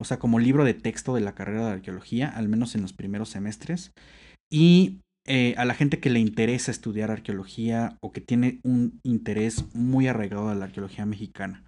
[0.00, 2.92] o sea, como libro de texto de la carrera de arqueología, al menos en los
[2.92, 3.92] primeros semestres.
[4.50, 9.64] Y eh, a la gente que le interesa estudiar arqueología o que tiene un interés
[9.74, 11.64] muy arraigado a la arqueología mexicana.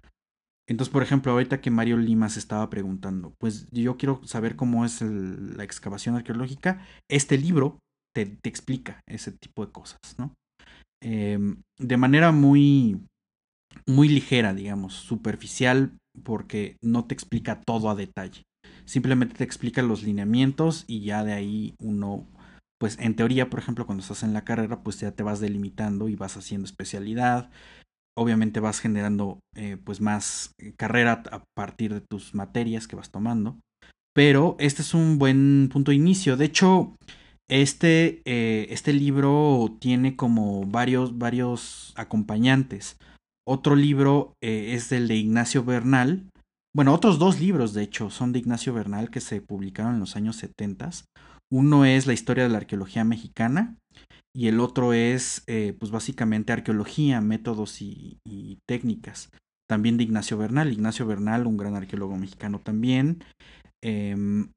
[0.67, 4.85] Entonces, por ejemplo, ahorita que Mario Lima se estaba preguntando, pues yo quiero saber cómo
[4.85, 7.79] es la excavación arqueológica, este libro
[8.13, 10.33] te, explica ese tipo de cosas, ¿no?
[11.01, 13.01] Em, de manera muy,
[13.87, 18.43] muy ligera, digamos, superficial, porque no te explica todo a detalle.
[18.85, 22.27] Simplemente te explica los lineamientos y ya de ahí uno
[22.83, 26.09] pues en teoría, por ejemplo, cuando estás en la carrera, pues ya te vas delimitando
[26.09, 27.49] y vas haciendo especialidad.
[28.13, 33.57] Obviamente vas generando eh, pues más carrera a partir de tus materias que vas tomando.
[34.13, 36.35] Pero este es un buen punto de inicio.
[36.35, 36.97] De hecho,
[37.49, 42.97] este, eh, este libro tiene como varios, varios acompañantes.
[43.47, 46.29] Otro libro eh, es el de Ignacio Bernal.
[46.75, 50.15] Bueno, otros dos libros, de hecho, son de Ignacio Bernal que se publicaron en los
[50.15, 50.89] años 70.
[51.51, 53.77] Uno es La historia de la arqueología mexicana
[54.35, 58.19] y el otro es, eh, pues básicamente, arqueología, métodos y,
[58.67, 59.29] técnicas.
[59.69, 60.71] También de Ignacio Bernal.
[60.71, 63.23] Ignacio Bernal, un gran arqueólogo mexicano también.
[63.83, 64.49] Em,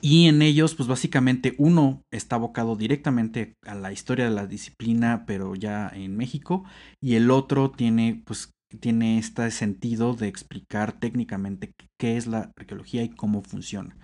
[0.00, 5.24] y en ellos, pues básicamente uno está abocado directamente a la historia de la disciplina,
[5.26, 6.64] pero ya en México,
[7.00, 13.02] y el otro tiene, pues, tiene este sentido de explicar técnicamente qué es la arqueología
[13.02, 13.96] y cómo funciona.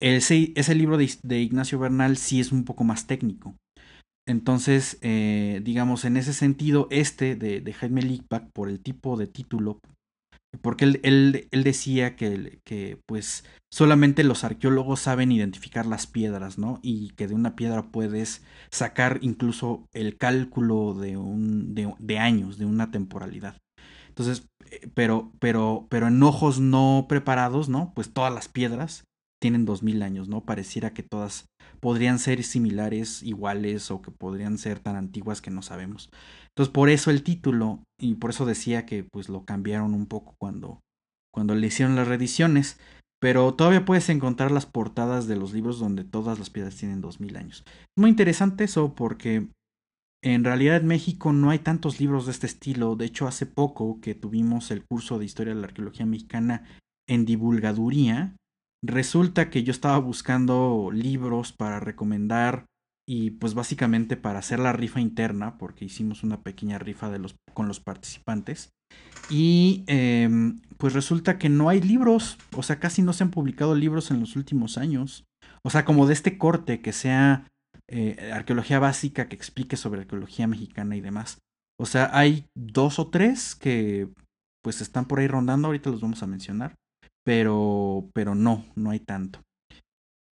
[0.00, 3.56] Ese, ese libro de, Ignacio Bernal sí es un poco más técnico.
[4.28, 9.26] Entonces, eh, digamos, en ese sentido, este de, de Jaime Lickback, por el tipo de
[9.28, 9.80] título,
[10.62, 16.58] porque él, él, él decía que, que, pues solamente los arqueólogos saben identificar las piedras,
[16.58, 16.78] ¿no?
[16.82, 22.64] Y que de una piedra puedes sacar incluso el cálculo de, un, de, años, de
[22.64, 23.56] una temporalidad.
[24.08, 27.92] Entonces, eh, pero, pero, pero en ojos no preparados, ¿no?
[27.94, 29.04] Pues todas las piedras
[29.40, 30.44] tienen dos mil años, ¿no?
[30.44, 31.46] Pareciera que todas
[31.80, 36.10] podrían ser similares, iguales o que podrían ser tan antiguas que no sabemos.
[36.56, 40.34] Entonces, por eso el título y por eso decía que pues lo cambiaron un poco
[40.38, 40.80] cuando
[41.32, 42.78] cuando le hicieron las reediciones,
[43.20, 47.20] pero todavía puedes encontrar las portadas de los libros donde todas las piedras tienen dos
[47.20, 47.62] mil años.
[47.98, 49.48] Muy interesante eso porque
[50.24, 52.96] en realidad en México no hay tantos libros de este estilo.
[52.96, 56.64] De hecho, hace poco que tuvimos el curso de Historia de la Arqueología Mexicana
[57.06, 58.34] en divulgaduría,
[58.86, 62.66] Resulta que yo estaba buscando libros para recomendar
[63.08, 67.36] y pues básicamente para hacer la rifa interna, porque hicimos una pequeña rifa de los,
[67.54, 68.70] con los participantes.
[69.30, 73.74] Y em, pues resulta que no hay libros, o sea, casi no se han publicado
[73.74, 75.24] libros en los últimos años.
[75.62, 77.48] O sea, como de este corte que sea
[77.88, 81.38] eh, arqueología básica que explique sobre arqueología mexicana y demás.
[81.78, 84.08] O sea, hay dos o tres que
[84.62, 86.74] pues están por ahí rondando, ahorita los vamos a mencionar
[87.26, 89.40] pero, pero no, no hay tanto.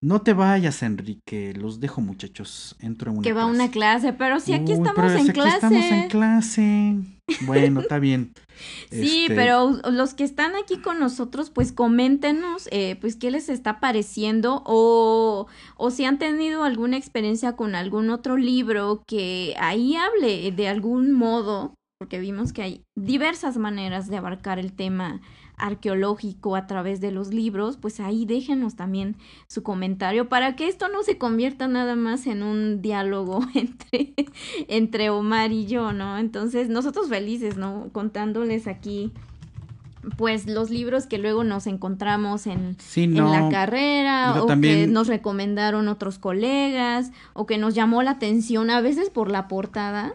[0.05, 4.13] No te vayas, Enrique, los dejo muchachos, entro en una Que va a una clase,
[4.13, 5.49] pero si aquí estamos en clase.
[5.49, 6.97] Aquí estamos en clase.
[7.47, 8.35] Bueno, está bien.
[8.91, 13.49] sí, este pero los que están aquí con nosotros, pues coméntenos, eh, pues qué les
[13.49, 15.47] está pareciendo o,
[15.79, 21.13] o si han tenido alguna experiencia con algún otro libro que ahí hable de algún
[21.13, 25.23] modo, porque vimos que hay diversas maneras de abarcar el tema
[25.57, 30.89] arqueológico a través de los libros, pues ahí déjenos también su comentario para que esto
[30.89, 34.15] no se convierta nada más en un diálogo entre,
[34.69, 36.19] entre Omar y yo, ¿no?
[36.19, 37.89] Entonces, nosotros felices, ¿no?
[37.93, 39.13] Contándoles aquí
[40.19, 45.89] pues los libros que luego nos encontramos en, en la carrera o que nos recomendaron
[45.89, 50.15] otros colegas o que nos llamó la atención a veces por la portada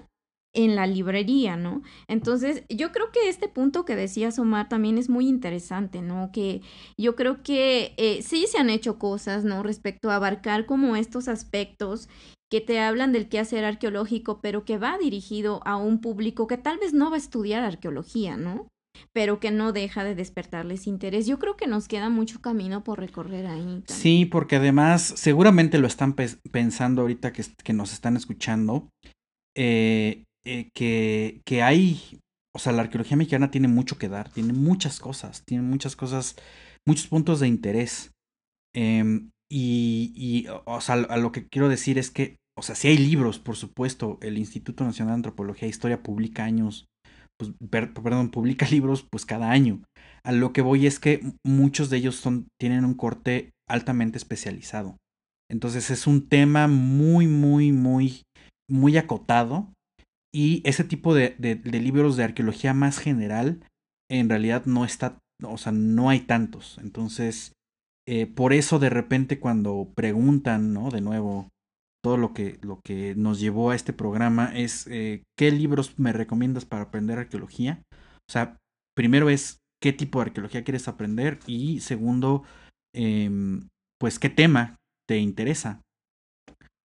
[0.54, 1.82] en la librería, ¿no?
[2.08, 6.32] Entonces, yo creo que este punto que decías, Omar, también es muy interesante, ¿no?
[6.32, 6.62] Que
[6.98, 9.64] yo creo que eh, sí se han hecho cosas, ¿no?
[9.64, 12.10] Respecto a abarcar como estos aspectos
[12.52, 16.80] que te hablan del quehacer arqueológico, pero que va dirigido a un público que tal
[16.80, 18.68] vez no va a estudiar arqueología, ¿no?
[19.14, 21.26] pero que no deja de despertarles interés.
[21.28, 23.84] Yo creo que nos queda mucho camino por recorrer ahí.
[23.88, 26.16] Sí, porque además seguramente lo están
[26.52, 28.90] pensando ahorita que, nos están escuchando.
[29.56, 32.20] Eh, eh, que, que hay,
[32.56, 36.36] o sea, la arqueología mexicana tiene mucho que dar, tiene muchas cosas, tiene muchas cosas,
[36.88, 38.12] muchos puntos de interés.
[38.74, 42.88] Em, y, y, o sea, a lo que quiero decir es que, o sea, si
[42.88, 46.86] hay libros, por supuesto, el Instituto Nacional de Antropología e Historia publica años,
[47.40, 49.82] pues, perdón, publica libros pues cada año.
[50.24, 54.98] A lo que voy es que muchos de ellos son, tienen un corte altamente especializado.
[55.50, 58.24] Entonces es un tema muy, muy, muy,
[58.70, 59.74] muy acotado
[60.34, 63.66] y ese tipo de, libros de arqueología más general,
[64.10, 66.78] en realidad no está, o sea, no hay tantos.
[66.82, 67.54] Entonces,
[68.08, 70.90] eh, por eso de repente cuando preguntan, ¿no?
[70.90, 71.50] De nuevo,
[72.04, 76.14] todo lo que, lo que nos llevó a este programa es, eh, ¿qué libros me
[76.14, 77.82] recomiendas para aprender arqueología?
[77.92, 78.58] O sea,
[78.96, 81.40] primero es, ¿qué tipo de arqueología quieres aprender?
[81.48, 82.44] Y segundo,
[82.96, 83.30] eh,
[84.00, 84.76] pues, ¿qué tema
[85.08, 85.82] te interesa?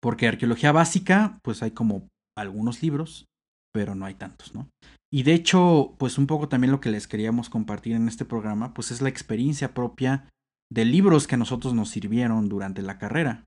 [0.02, 2.08] Porque arqueología básica, pues hay como
[2.42, 3.26] algunos libros,
[3.74, 4.68] pero no hay tantos, ¿no?
[5.14, 8.74] Y de hecho, pues un poco también lo que les queríamos compartir en este programa,
[8.74, 10.30] pues es la experiencia propia
[10.72, 13.44] de libros que a nosotros nos sirvieron durante la carrera.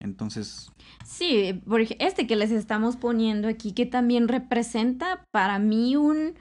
[0.00, 0.72] Entonces...
[1.04, 1.62] Sí,
[1.98, 6.34] este que les estamos poniendo aquí, que también representa para mí un,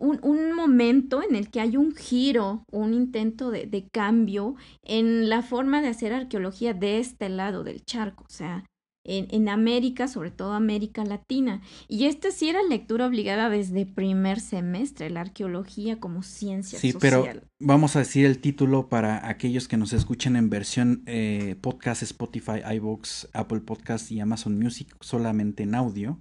[0.00, 5.28] un, un momento en el que hay un giro, un intento de, de cambio en
[5.28, 8.24] la forma de hacer arqueología de este lado del charco.
[8.24, 8.64] O sea,
[9.04, 11.60] en, en, América, sobre todo América Latina.
[11.88, 17.26] Y esta sí era lectura obligada desde primer semestre, la arqueología como ciencia sí, pero
[17.60, 22.60] vamos a decir el título para aquellos que nos escuchen en versión eh, podcast, Spotify,
[22.74, 26.20] iVoox, Apple Podcast y Amazon Music, solamente en audio.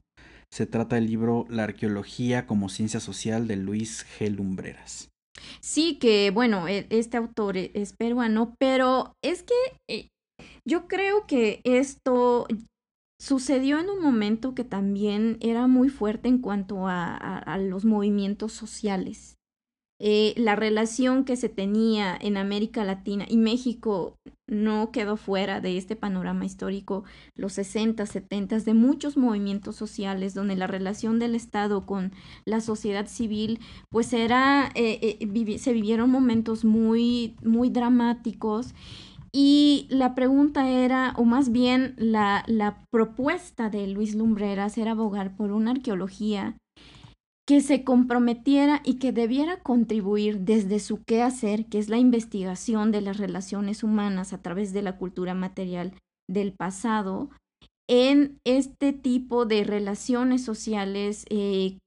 [0.54, 4.30] Se trata del libro La arqueología como ciencia social de Luis G.
[4.30, 5.10] Lumbreras.
[5.62, 9.56] Sí, que bueno, e, este autor e, es peruano, pero es que
[9.90, 10.10] eh,
[10.68, 12.48] yo creo que esto
[13.22, 19.38] sucedió en un momento que también era muy fuerte en cuanto a, los movimientos sociales.
[20.00, 24.16] Eh, la relación que se tenía en América Latina y México
[24.48, 27.04] no quedó fuera de este panorama histórico,
[27.36, 32.14] los 60, 70, de muchos movimientos sociales donde la relación del Estado con
[32.46, 33.60] la sociedad civil,
[33.92, 38.74] pues era, eh, eh, se vivieron momentos muy, muy dramáticos
[39.34, 45.36] y la pregunta era, o más bien la, la propuesta de Luis Lumbreras era abogar
[45.36, 46.58] por una arqueología
[47.48, 53.02] que se comprometiera y que debiera contribuir desde su quehacer, que es la investigación de
[53.02, 55.94] las relaciones humanas a través de la cultura material
[56.30, 57.30] del pasado,
[57.90, 61.78] en este tipo de relaciones sociales eh,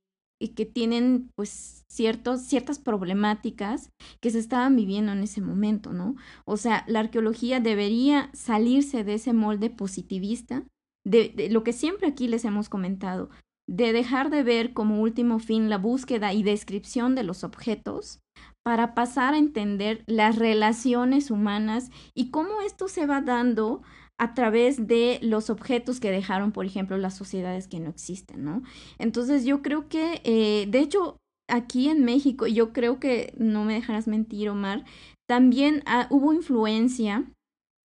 [0.55, 3.91] que tienen pues ciertos, ciertas problemáticas
[4.21, 6.17] que se estaban viviendo en ese momento, ¿no?
[6.45, 10.65] O sea, la arqueología debería salirse de ese molde positivista,
[11.07, 13.31] de, lo que siempre aquí les hemos comentado,
[13.69, 18.21] de dejar de ver como último fin la búsqueda y descripción de los objetos
[18.65, 23.83] para pasar a entender las relaciones humanas y cómo esto se va dando
[24.19, 28.63] a través de los objetos que dejaron, por ejemplo, las sociedades que no existen, ¿no?
[28.99, 31.19] Entonces yo creo que, eh, de hecho,
[31.49, 34.85] aquí en México, yo creo que no me dejarás mentir, Omar,
[35.29, 37.25] también ah, hubo influencia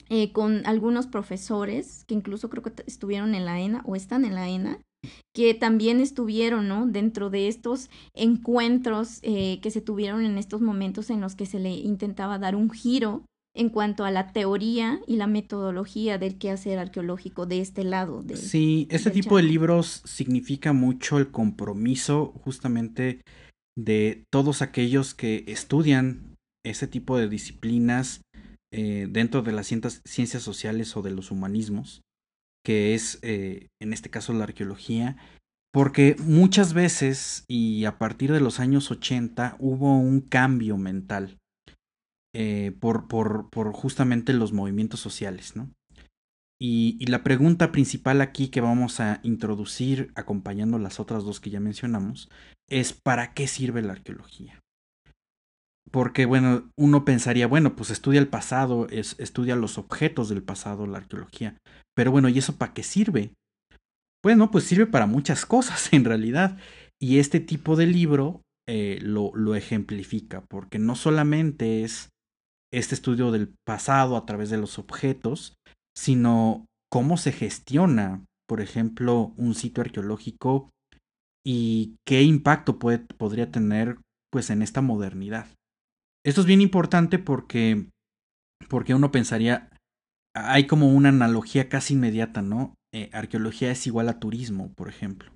[0.09, 4.35] eh, con algunos profesores que incluso creo que estuvieron en la ENA o están en
[4.35, 4.79] la ENA,
[5.35, 6.87] que también estuvieron ¿no?
[6.87, 11.59] dentro de estos encuentros eh, que se tuvieron en estos momentos en los que se
[11.59, 13.23] le intentaba dar un giro
[13.55, 18.23] en cuanto a la teoría y la metodología del quehacer arqueológico de este lado.
[18.23, 23.21] De, sí, este tipo de libros significa mucho el compromiso justamente
[23.83, 28.21] de todos aquellos que estudian ese tipo de disciplinas
[28.73, 32.01] eh, dentro de las ciencias sociales o de los humanismos,
[32.65, 35.17] que es eh, en este caso la arqueología,
[35.71, 41.37] porque muchas veces y a partir de los años 80 hubo un cambio mental
[42.35, 45.71] eh, por, por, por, justamente los movimientos sociales, ¿no?
[46.61, 51.61] Y, la pregunta principal aquí que vamos a introducir, acompañando las otras dos que ya
[51.61, 52.29] mencionamos,
[52.69, 54.59] es ¿para qué sirve la arqueología?
[55.89, 60.85] Porque, bueno, uno pensaría, bueno, pues estudia el pasado, es, estudia los objetos del pasado,
[60.85, 61.57] la arqueología.
[61.95, 63.31] Pero bueno, ¿y eso para qué sirve?
[64.21, 66.57] Bueno, pues sirve para muchas cosas en realidad.
[67.01, 72.09] Y este tipo de libro eh, lo, lo ejemplifica, porque no solamente es
[72.71, 75.55] este estudio del pasado a través de los objetos,
[75.99, 80.69] sino cómo se gestiona, por ejemplo, un sitio arqueológico
[81.45, 83.97] y qué impacto podría tener
[84.31, 85.47] pues en esta modernidad.
[86.25, 87.89] Esto es bien importante porque
[88.69, 89.69] porque uno pensaría
[90.33, 92.75] hay como una analogía casi inmediata, ¿no?
[92.93, 95.33] Eh, arqueología es igual a turismo, por ejemplo.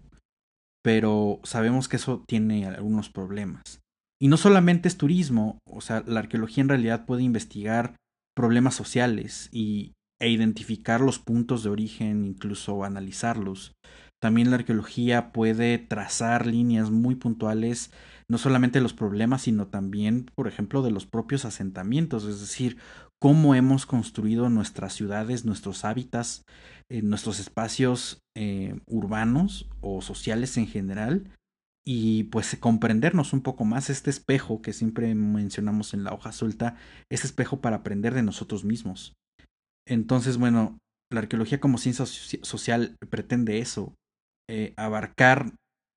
[0.82, 3.82] Pero sabemos que eso tiene algunos problemas.
[4.22, 7.97] Y no solamente es turismo, o sea, la arqueología en realidad puede investigar
[8.34, 9.93] problemas sociales y,
[10.24, 13.74] e identificar los puntos de origen, incluso analizarlos.
[14.21, 17.91] También la arqueología puede trazar líneas muy puntuales,
[18.30, 22.78] no solamente de los problemas, sino también, por ejemplo, de los propios asentamientos, es decir,
[23.21, 26.45] cómo hemos construido nuestras ciudades, nuestros hábitats,
[26.89, 31.30] eh, nuestros espacios eh, urbanos o sociales en general,
[31.86, 36.78] y pues comprendernos un poco más este espejo que siempre mencionamos en la hoja suelta,
[37.09, 39.13] este espejo para aprender de nosotros mismos.
[39.88, 40.79] Entonces, bueno,
[41.11, 43.93] la arqueología como ciencia social pretende eso,
[44.49, 45.53] eh, abarcar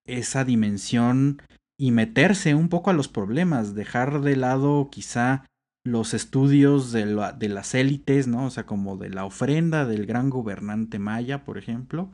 [0.07, 1.43] esa dimensión
[1.79, 5.45] y meterse un poco a los problemas, dejar de lado quizá
[5.87, 8.47] los estudios de, las élites, ¿no?
[8.47, 12.13] O sea, como de la ofrenda del gran gobernante maya, por ejemplo,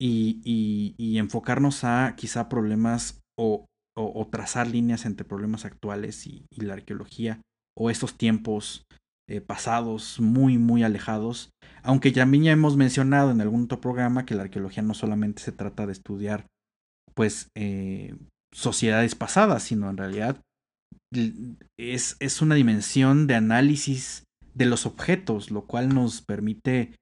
[0.00, 0.40] y,
[0.98, 7.40] y, enfocarnos a quizá problemas o, o, trazar líneas entre problemas actuales y, la arqueología
[7.76, 8.84] o estos tiempos
[9.32, 11.52] eh, pasados muy, muy alejados.
[11.82, 15.52] Aunque también ya hemos mencionado en algún otro programa que la arqueología no solamente se
[15.52, 16.46] trata de estudiar,
[17.14, 18.14] pues, eh,
[18.52, 20.36] sociedades pasadas, sino en realidad
[21.78, 26.94] es, es una dimensión de análisis de los objetos, lo cual nos permite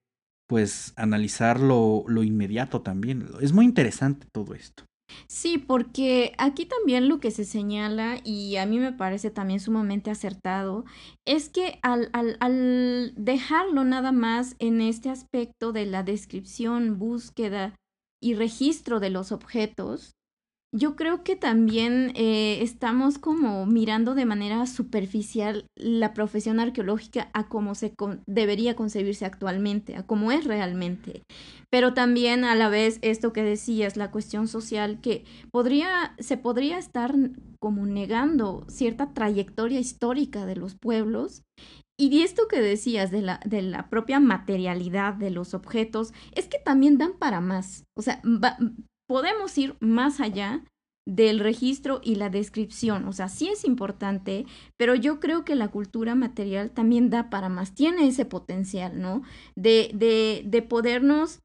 [0.48, 3.28] pues analizar lo, lo, inmediato también.
[3.40, 4.84] Es muy interesante todo esto.
[5.28, 10.10] Sí, porque aquí también lo que se señala, y a mí me parece también sumamente
[10.10, 10.84] acertado,
[11.24, 17.74] es que al, al, al dejarlo nada más en este aspecto de la descripción, búsqueda
[18.20, 20.12] y registro de los objetos,
[20.72, 27.48] yo creo que también eh, estamos como mirando de manera superficial la profesión arqueológica a
[27.48, 27.92] cómo se
[28.26, 31.22] debería concebirse actualmente, a cómo es realmente.
[31.70, 36.78] Pero también a la vez esto que decías, la cuestión social, que podría, se podría
[36.78, 37.14] estar
[37.58, 41.42] como negando cierta trayectoria histórica de los pueblos
[42.00, 46.58] y esto que decías de la, de la propia materialidad de los objetos, es que
[46.58, 47.84] también dan para más.
[47.94, 48.22] O sea,
[49.10, 50.62] podemos ir más allá
[51.04, 53.08] del registro y la descripción.
[53.08, 54.46] O sea, sí es importante,
[54.76, 59.22] pero yo creo que la cultura material también da para más, tiene ese potencial, ¿no?
[59.56, 61.40] De, de, de podernos,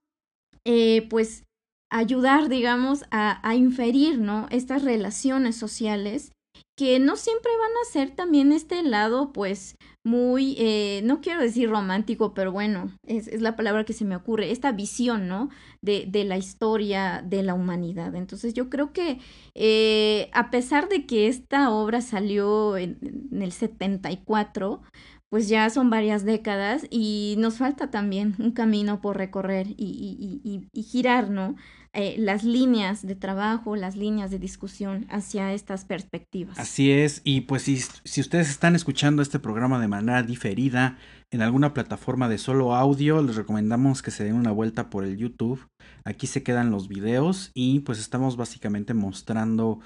[0.63, 1.45] eh, pues,
[1.91, 4.45] ayudar, digamos, a, a inferir, ¿no?
[4.51, 6.34] Estas relaciones sociales
[6.75, 11.69] que no siempre van a ser también este lado, pues, muy, eh, no quiero decir
[11.69, 15.49] romántico, pero bueno, es, es, la palabra que se me ocurre, esta visión, ¿no?
[15.81, 18.13] De, de la historia de la humanidad.
[18.13, 19.19] Entonces yo creo que
[19.55, 22.99] eh, a pesar de que esta obra salió en,
[23.31, 24.83] en el 74,
[25.29, 30.41] pues ya son varias décadas y nos falta también un camino por recorrer y, y,
[30.43, 31.55] y, y girar, ¿no?
[31.97, 36.59] Eh, las líneas de trabajo, las líneas de discusión hacia estas perspectivas.
[36.59, 40.97] Así es, y pues si, si ustedes están escuchando este programa de manera diferida
[41.31, 45.15] en alguna plataforma de solo audio, les recomendamos que se den una vuelta por el
[45.15, 45.67] YouTube.
[46.03, 49.79] Aquí se quedan los videos y pues estamos básicamente mostrando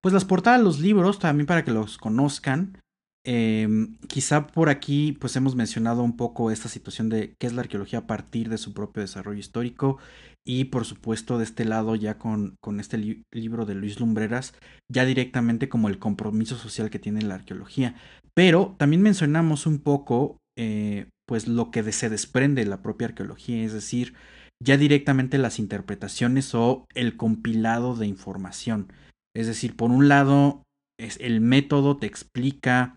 [0.00, 2.78] pues las portadas de los libros también para que los conozcan.
[3.28, 3.66] Eh,
[4.06, 7.98] quizá por aquí pues hemos mencionado un poco esta situación de qué es la arqueología
[8.00, 9.98] a partir de su propio desarrollo histórico
[10.46, 14.54] y por supuesto de este lado ya con, con este li libro de Luis Lumbreras
[14.88, 17.96] ya directamente como el compromiso social que tiene la arqueología.
[18.32, 23.64] Pero también mencionamos un poco eh, pues lo que se desprende de la propia arqueología
[23.64, 24.14] es decir
[24.62, 28.92] ya directamente las interpretaciones o el compilado de información.
[29.34, 30.62] Es decir por un lado
[30.96, 32.96] es el método te explica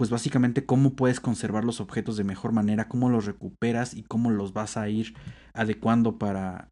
[0.00, 4.30] pues básicamente cómo puedes conservar los objetos de mejor manera, cómo los recuperas y cómo
[4.30, 5.14] los vas a ir
[5.52, 6.70] adecuando para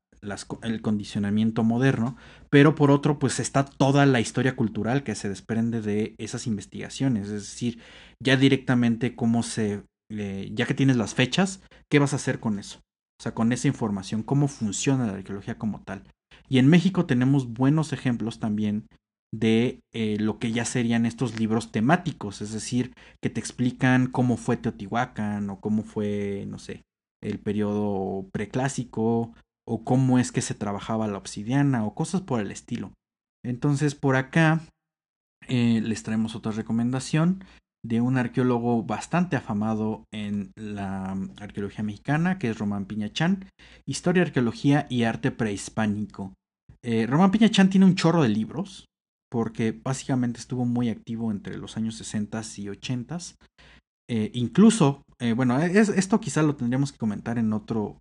[0.63, 2.17] el condicionamiento moderno,
[2.49, 7.27] pero por otro pues está toda la historia cultural que se desprende de esas investigaciones,
[7.27, 7.83] es decir,
[8.19, 11.61] ya directamente cómo se, eh, ya que tienes las fechas,
[11.91, 12.79] ¿qué vas a hacer con eso?
[13.21, 16.03] O sea, con esa información, cómo funciona la arqueología como tal.
[16.49, 18.87] Y en México tenemos buenos ejemplos también
[19.33, 24.37] de eh, lo que ya serían estos libros temáticos, es decir, que te explican cómo
[24.37, 26.83] fue Teotihuacán o cómo fue, no sé,
[27.23, 29.35] el periodo preclásico
[29.67, 32.93] o cómo es que se trabajaba la obsidiana o cosas por el estilo.
[33.45, 34.63] Entonces por acá
[35.47, 37.45] eh, les traemos otra recomendación
[37.85, 43.47] de un arqueólogo bastante afamado en la arqueología mexicana, que es Román Piñachán,
[43.87, 46.35] Historia, Arqueología y Arte Prehispánico.
[46.83, 48.88] Eh, Román Piñachán tiene un chorro de libros,
[49.31, 53.19] porque básicamente estuvo muy activo entre los años 60 y 80.
[54.11, 57.99] Eh, incluso, eh, bueno, es, esto quizá lo tendríamos que comentar en otro,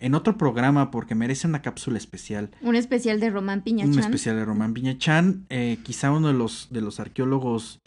[0.00, 2.50] en otro programa porque merece una cápsula especial.
[2.62, 3.92] Un especial de Román Piñachán.
[3.92, 7.80] Un especial de Román Piñachán, eh, quizá uno de los, de los arqueólogos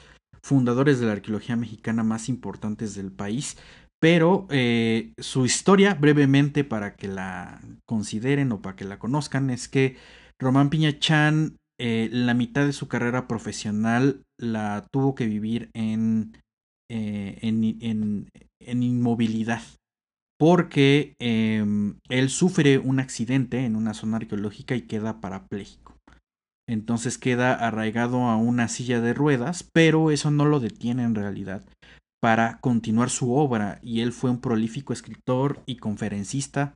[0.44, 3.58] fundadores de la arqueología mexicana más importantes del país.
[4.00, 9.70] Pero eh, su historia, brevemente, para que la consideren o para que la conozcan, es
[9.70, 9.96] que
[10.38, 16.32] Román Piñachán eh, la mitad de su carrera profesional la tuvo que vivir en,
[16.90, 18.30] eh, en,
[18.62, 19.62] en, inmovilidad
[20.40, 21.62] porque eh,
[22.08, 25.98] él sufre un accidente en una zona arqueológica y queda parapléjico.
[26.70, 31.66] Entonces queda arraigado a una silla de ruedas, pero eso no lo detiene en realidad
[32.22, 36.76] para continuar su obra y él fue un prolífico escritor y conferencista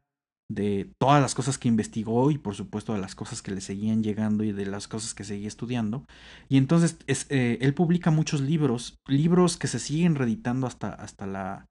[0.50, 4.04] de todas las cosas que investigó y por supuesto de las cosas que le seguían
[4.04, 6.06] llegando y de las cosas que seguía estudiando.
[6.48, 11.28] Y entonces es, eh, él publica muchos libros, libros que se siguen reeditando hasta, hasta,
[11.28, 11.66] la,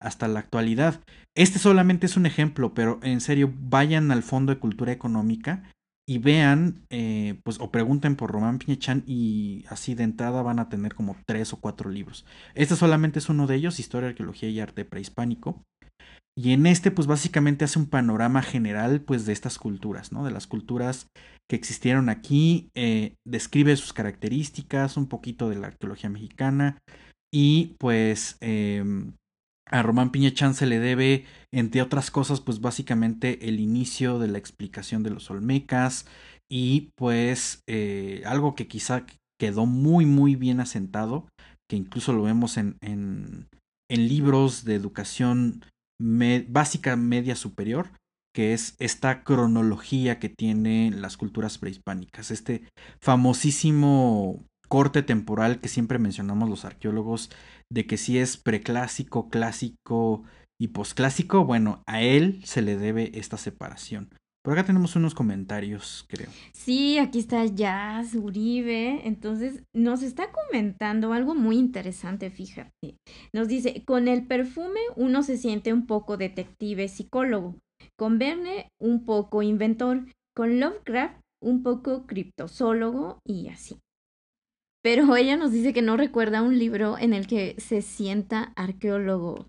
[0.00, 1.00] hasta la actualidad.
[1.34, 5.62] Este solamente es un ejemplo, pero en serio, vayan al Fondo de Cultura Económica
[6.06, 10.70] y vean, eh, pues, o pregunten por Román Piñechan y así de entrada van a
[10.70, 12.24] tener como tres o cuatro libros.
[12.54, 15.62] Este solamente es uno de ellos, Historia, Arqueología y Arte Prehispánico.
[16.38, 20.24] Y en este, pues básicamente hace un panorama general, pues, de estas culturas, ¿no?
[20.24, 21.08] De las culturas
[21.50, 26.78] que existieron aquí, eh, describe sus características, un poquito de la arqueología mexicana
[27.34, 29.14] y, pues, em,
[29.68, 34.38] a Román Piñechan se le debe, entre otras cosas, pues básicamente el inicio de la
[34.38, 36.06] explicación de los olmecas
[36.48, 39.04] y pues eh, algo que quizá
[39.38, 41.26] quedó muy muy bien asentado,
[41.68, 43.48] que incluso lo vemos en, en,
[43.90, 45.64] en libros de educación
[45.98, 47.90] básica media superior,
[48.34, 52.62] que es esta cronología que tienen las culturas prehispánicas, este
[53.00, 57.30] famosísimo corte temporal que siempre mencionamos los arqueólogos
[57.72, 60.24] de que si es preclásico, clásico
[60.60, 64.10] y posclásico, bueno, a él se le debe esta separación.
[64.48, 66.30] Por acá tenemos unos comentarios, creo.
[66.54, 69.06] Sí, aquí está Jazz Uribe.
[69.06, 72.96] Entonces, nos está comentando algo muy interesante, fíjate.
[73.34, 77.56] Nos dice, con el perfume uno se siente un poco detective psicólogo,
[77.98, 83.76] con Verne un poco inventor, con Lovecraft un poco criptozoólogo y así.
[84.82, 89.48] Pero ella nos dice que no recuerda un libro en el que se sienta arqueólogo.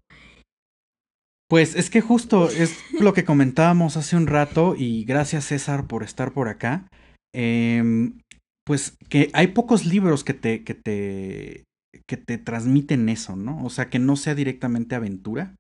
[1.50, 6.04] Pues es que justo es lo que comentábamos hace un rato y gracias César por
[6.04, 6.88] estar por acá.
[7.34, 8.20] Em,
[8.66, 11.64] pues que hay pocos libros que te, que te,
[12.08, 13.64] que te transmiten eso, ¿no?
[13.66, 15.56] O sea, que no sea directamente aventura.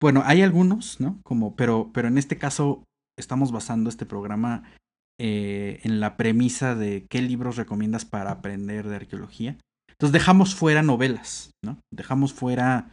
[0.00, 1.20] Bueno, hay algunos, ¿no?
[1.24, 2.84] Como, pero, pero en este caso
[3.18, 4.62] estamos basando este programa
[5.20, 9.58] eh, en la premisa de qué libros recomiendas para aprender de arqueología.
[9.90, 11.80] Entonces dejamos fuera novelas, ¿no?
[11.92, 12.92] Dejamos fuera,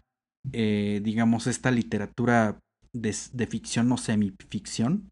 [0.53, 2.59] eh, digamos, esta literatura
[2.93, 5.09] de, ficción o semificción.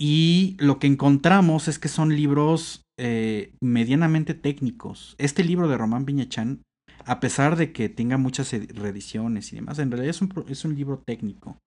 [0.00, 5.14] Y lo que encontramos es que son libros eh, medianamente técnicos.
[5.18, 6.62] Este libro de Román Piñachán,
[7.04, 10.74] a pesar de que tenga muchas reediciones y demás, en realidad es un, es un
[10.74, 11.58] libro técnico.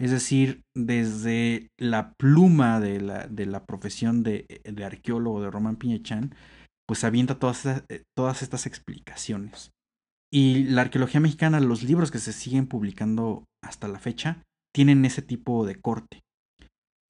[0.00, 4.46] Es decir, desde la pluma de la, de la profesión de,
[4.84, 6.34] arqueólogo de Román Piñechan,
[6.86, 9.72] pues avienta todas, eh, todas estas explicaciones.
[10.32, 14.42] Y la arqueología mexicana, los libros que se siguen publicando hasta la fecha,
[14.74, 16.20] tienen ese tipo de corte.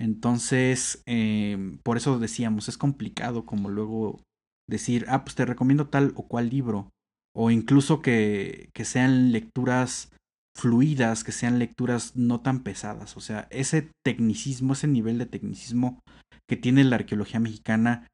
[0.01, 4.21] Entonces, eh, por eso decíamos, es complicado como luego
[4.69, 6.91] decir, ah, pues te recomiendo tal o cual libro.
[7.35, 10.13] O incluso que, que sean lecturas
[10.57, 13.17] fluidas, que sean lecturas no tan pesadas.
[13.17, 16.01] O sea, ese tecnicismo, ese nivel de tecnicismo
[16.49, 18.07] que tiene la arqueología mexicana,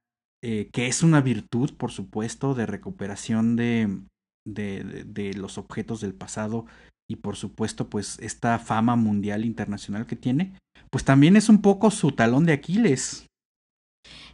[0.43, 4.03] eh, que es una virtud, por supuesto, de recuperación de,
[4.47, 6.67] de, de, los objetos del pasado
[7.09, 10.59] y por supuesto, pues esta fama mundial internacional que tiene,
[10.91, 13.27] pues también es un poco su talón de Aquiles.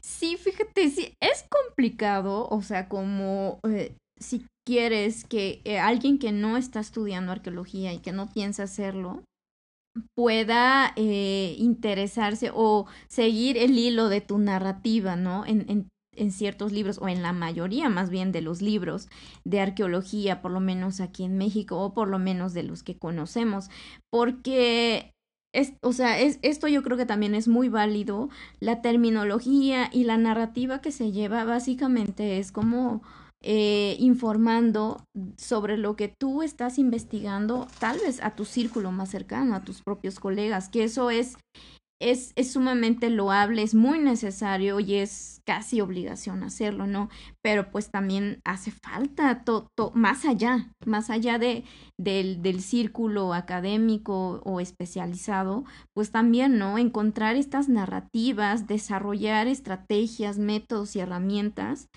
[0.00, 6.32] Sí, fíjate, sí, es complicado, o sea, como eh, si quieres que eh, alguien que
[6.32, 9.22] no está estudiando arqueología y que no piensa hacerlo
[10.14, 15.44] pueda eh, interesarse o seguir el hilo de tu narrativa, ¿no?
[15.46, 15.88] En,
[16.20, 19.08] en, ciertos libros, o en la mayoría más bien de los libros
[19.44, 22.96] de arqueología, por lo menos aquí en México, o por lo menos de los que
[22.96, 23.70] conocemos,
[24.10, 25.12] porque
[25.52, 28.28] es, o sea, es, esto yo creo que también es muy válido.
[28.60, 33.02] La terminología y la narrativa que se lleva básicamente es como
[33.42, 35.02] eh, informando
[35.38, 39.80] sobre lo que tú estás investigando, tal vez a tu círculo más cercano, a tus
[39.80, 41.38] propios colegas, que eso es,
[42.00, 47.10] es, es sumamente loable, es muy necesario y es casi obligación hacerlo, ¿no?
[47.42, 49.44] Pero pues también hace falta
[49.94, 51.64] más allá, más allá de,
[51.98, 56.78] del, del círculo académico o especializado, pues también, ¿no?
[56.78, 61.88] Encontrar estas narrativas, desarrollar estrategias, métodos y herramientas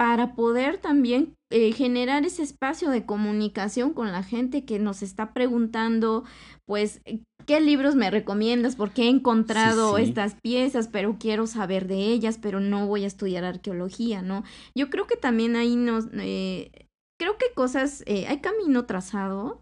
[0.00, 5.34] para poder también eh, generar ese espacio de comunicación con la gente que nos está
[5.34, 6.24] preguntando,
[6.66, 8.76] pues, eh, ¿qué libros me recomiendas?
[8.76, 13.44] Porque he encontrado estas piezas, pero quiero saber de ellas, pero no voy a estudiar
[13.44, 14.42] arqueología, ¿no?
[14.74, 16.70] Yo creo que también ahí nos, eh,
[17.20, 19.60] creo que cosas, hay camino trazado,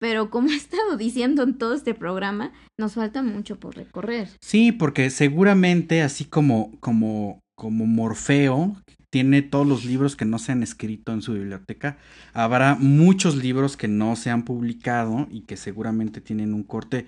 [0.00, 4.28] pero como he estado diciendo en todo este programa, nos falta mucho por recorrer.
[4.40, 8.76] Sí, porque seguramente así como, como, como Morfeo,
[9.10, 11.98] tiene todos los libros que no se han escrito en su biblioteca.
[12.32, 17.06] Habrá muchos libros que no se han publicado y que seguramente tienen un corte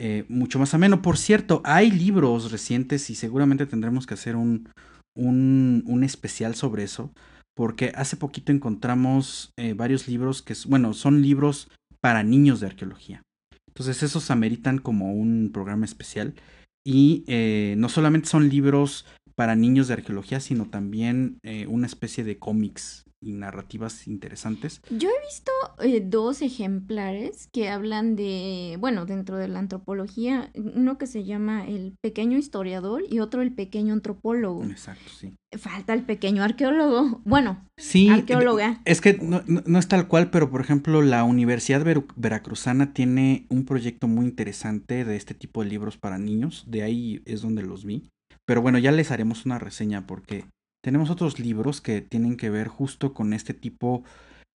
[0.00, 1.02] eh, mucho más ameno.
[1.02, 4.68] Por cierto, hay libros recientes y seguramente tendremos que hacer un,
[5.14, 7.12] un, especial sobre eso.
[7.56, 11.68] Porque hace poquito encontramos eh, varios libros que, bueno, son libros
[12.00, 13.22] para niños de arqueología.
[13.68, 16.34] Entonces esos ameritan como un programa especial.
[16.86, 19.04] Y eh, no solamente son libros
[19.40, 24.82] para niños de arqueología, sino también eh, una especie de cómics y narrativas interesantes.
[24.90, 25.50] Yo he visto
[25.82, 31.66] eh, dos ejemplares que hablan de, bueno, dentro de la antropología, uno que se llama
[31.66, 34.62] el pequeño historiador y otro el pequeño antropólogo.
[34.64, 35.32] Exacto, sí.
[35.56, 38.82] Falta el pequeño arqueólogo, bueno, sí, arqueóloga.
[38.84, 41.82] Es que no, no, es tal cual, pero por ejemplo la Universidad
[42.14, 47.22] Veracruzana tiene un proyecto muy interesante de este tipo de libros para niños, de ahí
[47.24, 48.10] es donde los vi.
[48.50, 50.44] Pero bueno, ya les haremos una reseña porque
[50.82, 54.02] tenemos otros libros que tienen que ver justo con este tipo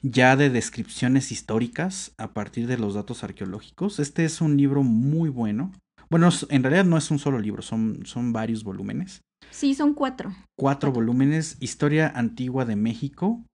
[0.04, 4.02] ya de descripciones históricas a partir de los datos arqueológicos.
[4.02, 5.72] Este es un libro muy bueno.
[6.10, 9.22] Bueno, en realidad no es un solo libro, son, son varios volúmenes.
[9.50, 10.36] Sí, son cuatro.
[10.60, 13.46] Cuatro volúmenes, Historia Antigua de México,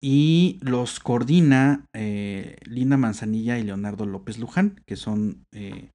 [0.00, 5.90] y los coordina eh, Linda Manzanilla y Leonardo López Luján, que son eh,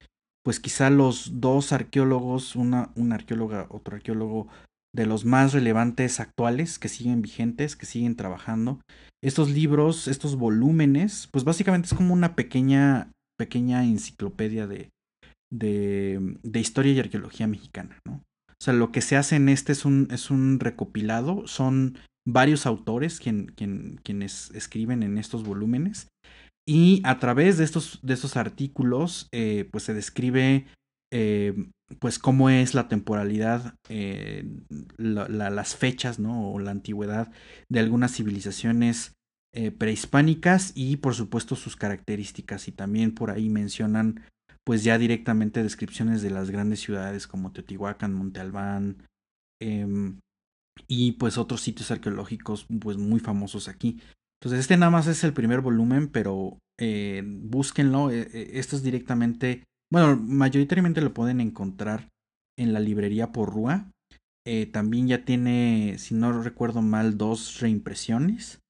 [0.46, 4.46] pues quizá los dos arqueólogos, una, una arqueóloga, otro arqueólogo
[4.94, 8.80] de los más relevantes actuales que siguen vigentes, que siguen trabajando.
[9.24, 14.90] Estos libros, estos volúmenes, pues básicamente es como una pequeña, pequeña enciclopedia de,
[15.52, 18.22] de, de historia y arqueología mexicana, ¿no?
[18.48, 22.66] O sea, lo que se hace en este es un, es un recopilado, son varios
[22.66, 26.06] autores quien, quien, quienes escriben en estos volúmenes
[26.68, 30.66] y a través de estos, de estos artículos eh, pues se describe
[31.12, 31.54] eh,
[32.00, 34.44] pues cómo es la temporalidad, eh,
[34.98, 36.50] las fechas, ¿no?
[36.50, 37.30] O la antigüedad
[37.68, 39.12] de algunas civilizaciones
[39.54, 42.68] eh, prehispánicas y por supuesto sus características.
[42.68, 44.22] Y también por ahí mencionan
[44.64, 49.04] pues ya directamente descripciones de las grandes ciudades como Teotihuacán, Monte Albán
[49.62, 50.18] em,
[50.88, 54.00] y pues otros sitios arqueológicos pues muy famosos aquí.
[54.40, 58.10] Entonces este nada más es el primer volumen, pero eh, búsquenlo.
[58.10, 62.08] Esto es directamente bueno, mayoritariamente lo pueden encontrar
[62.58, 63.90] en la librería por Rúa.
[64.46, 68.60] Eh, también ya tiene, si no recuerdo mal, dos reimpresiones.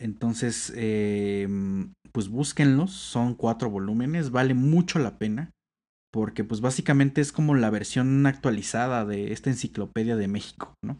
[0.00, 1.48] Entonces, eh,
[2.12, 2.92] pues búsquenlos.
[2.92, 4.30] Son cuatro volúmenes.
[4.30, 5.50] Vale mucho la pena.
[6.12, 10.98] Porque pues básicamente es como la versión actualizada de esta enciclopedia de México, ¿no?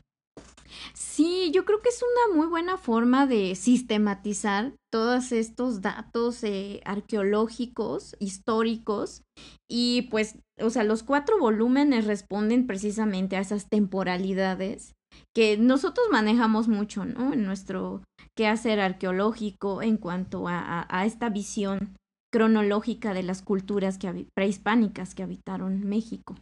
[0.94, 6.80] Sí, yo creo que es una muy buena forma de sistematizar todos estos datos eh,
[6.84, 9.22] arqueológicos, históricos,
[9.70, 14.94] y pues, o sea, los cuatro volúmenes responden precisamente a esas temporalidades
[15.34, 17.32] que nosotros manejamos mucho, ¿no?
[17.32, 18.02] En nuestro
[18.36, 21.96] quehacer arqueológico en cuanto a, a, esta visión
[22.32, 26.36] cronológica de las culturas que, prehispánicas que habitaron México.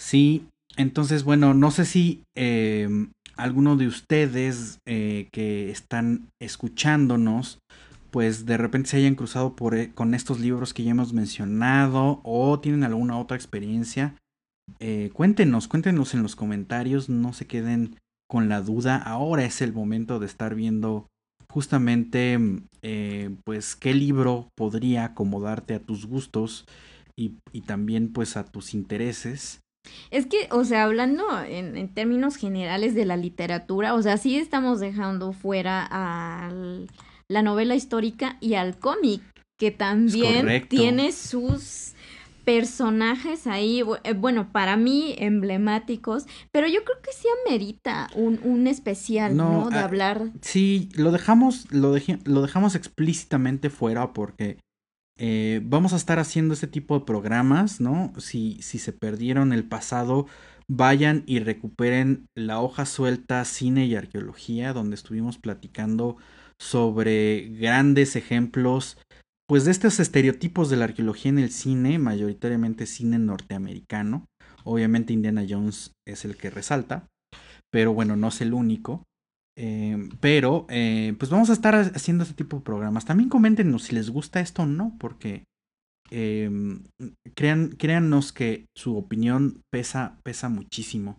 [0.00, 0.46] Sí,
[0.76, 2.88] entonces, bueno, no sé si eh,
[3.36, 7.58] alguno de ustedes eh, que están escuchándonos,
[8.10, 12.20] pues de repente se hayan cruzado por, eh, con estos libros que ya hemos mencionado
[12.24, 14.16] o tienen alguna otra experiencia.
[15.12, 17.96] cuéntenos, cuéntenos en los comentarios, no se queden
[18.28, 18.96] con la duda.
[18.96, 21.06] Ahora es el momento de estar viendo
[21.50, 22.38] justamente
[23.44, 26.64] pues qué libro podría acomodarte a tus gustos
[27.16, 29.62] y, y también pues a tus intereses.
[30.10, 34.36] Es que, o sea, hablando en, en, términos generales de la literatura, o sea, sí
[34.36, 36.50] estamos dejando fuera a
[37.28, 39.22] la novela histórica y al cómic,
[39.58, 41.94] que también tiene sus
[42.44, 48.66] personajes ahí, eh, bueno, para mí emblemáticos, pero yo creo que sí amerita un, un
[48.66, 49.70] especial, ¿no?
[49.70, 50.30] De ah, hablar.
[50.40, 54.58] Sí, lo dejamos, lo, lo dejamos explícitamente fuera porque
[55.18, 58.12] eh, vamos a estar haciendo este tipo de programas, ¿no?
[58.18, 60.26] Si, si se perdieron el pasado,
[60.68, 66.16] vayan y recuperen la hoja suelta cine y arqueología, donde estuvimos platicando
[66.58, 68.98] sobre grandes ejemplos,
[69.48, 74.26] pues de estos estereotipos de la arqueología en el cine, mayoritariamente cine norteamericano.
[74.64, 77.08] Obviamente Indiana Jones es el que resalta,
[77.70, 79.04] pero bueno, no es el único.
[79.56, 83.04] Eh, pero, eh, pues vamos a estar haciendo este tipo de programas.
[83.04, 85.44] También coméntenos si les gusta esto o no, porque
[86.10, 86.50] eh,
[87.34, 91.18] crean, créannos que su opinión pesa, pesa muchísimo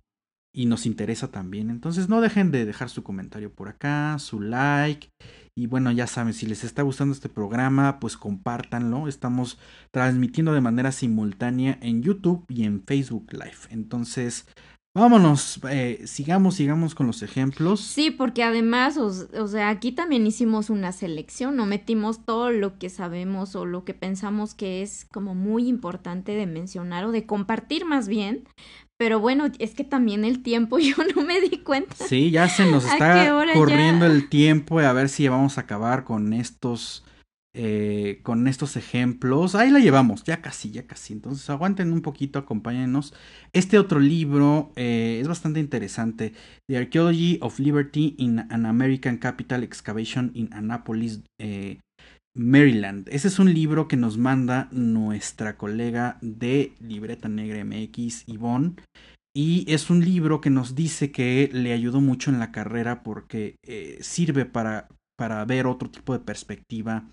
[0.56, 1.70] y nos interesa también.
[1.70, 5.10] Entonces no dejen de dejar su comentario por acá, su like.
[5.56, 9.08] Y bueno, ya saben, si les está gustando este programa, pues compártanlo.
[9.08, 9.60] Estamos
[9.92, 13.70] transmitiendo de manera simultánea en YouTube y en Facebook Live.
[13.70, 14.48] Entonces,
[14.96, 17.80] Vámonos, eh, sigamos, sigamos con los ejemplos.
[17.80, 22.92] Sí, porque además, o, sea, aquí también hicimos una selección, no metimos todo lo que
[22.92, 27.86] sabemos o lo que pensamos que es como muy importante de mencionar o de compartir
[27.86, 28.44] más bien.
[28.96, 31.96] Pero bueno, es que también el tiempo yo no me di cuenta.
[31.96, 36.34] Sí, ya se nos está corriendo el tiempo a ver si vamos a acabar con
[36.34, 37.04] estos
[37.56, 39.54] eh, con estos ejemplos.
[39.54, 41.14] Ahí la llevamos, ya casi, ya casi.
[41.14, 43.14] Entonces aguanten un poquito, acompáñenos.
[43.54, 46.34] Este otro libro eh, es bastante interesante.
[46.68, 51.78] The Archaeology of Liberty in an American Capital Excavation in Annapolis, eh,
[52.36, 53.08] Maryland.
[53.12, 58.78] Ese es un libro que nos manda nuestra colega de Libreta Negra MX, Yvonne.
[59.36, 63.58] Y es un libro que nos dice que le ayudó mucho en la carrera porque
[64.02, 64.88] sirve para
[65.24, 67.10] para ver otro tipo de perspectiva,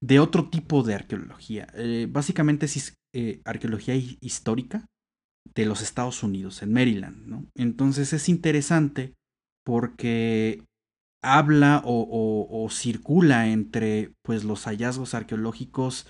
[0.00, 1.68] de otro tipo de arqueología.
[1.74, 4.84] Eh, básicamente es eh, arqueología histórica
[5.54, 7.46] de los Estados Unidos, en Maryland.
[7.54, 9.14] Entonces es interesante
[9.64, 10.64] porque
[11.22, 16.08] habla o, circula entre pues, los hallazgos arqueológicos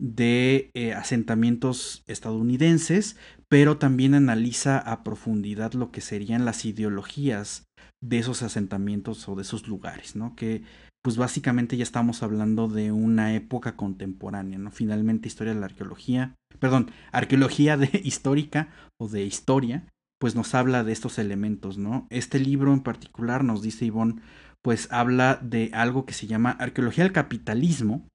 [0.00, 3.18] de eh, asentamientos estadounidenses,
[3.50, 7.66] pero también analiza a profundidad lo que serían las ideologías
[8.04, 10.36] de esos asentamientos o de esos lugares, ¿no?
[10.36, 10.62] Que
[11.04, 14.70] pues básicamente ya estamos hablando de una época contemporánea, ¿no?
[14.70, 19.86] Finalmente historia de la arqueología, perdón, arqueología de histórica o de historia,
[20.18, 22.06] pues nos habla de estos elementos, ¿no?
[22.08, 24.22] Este libro en particular nos dice Ivonne,
[24.62, 28.08] pues habla de algo que se llama arqueología del capitalismo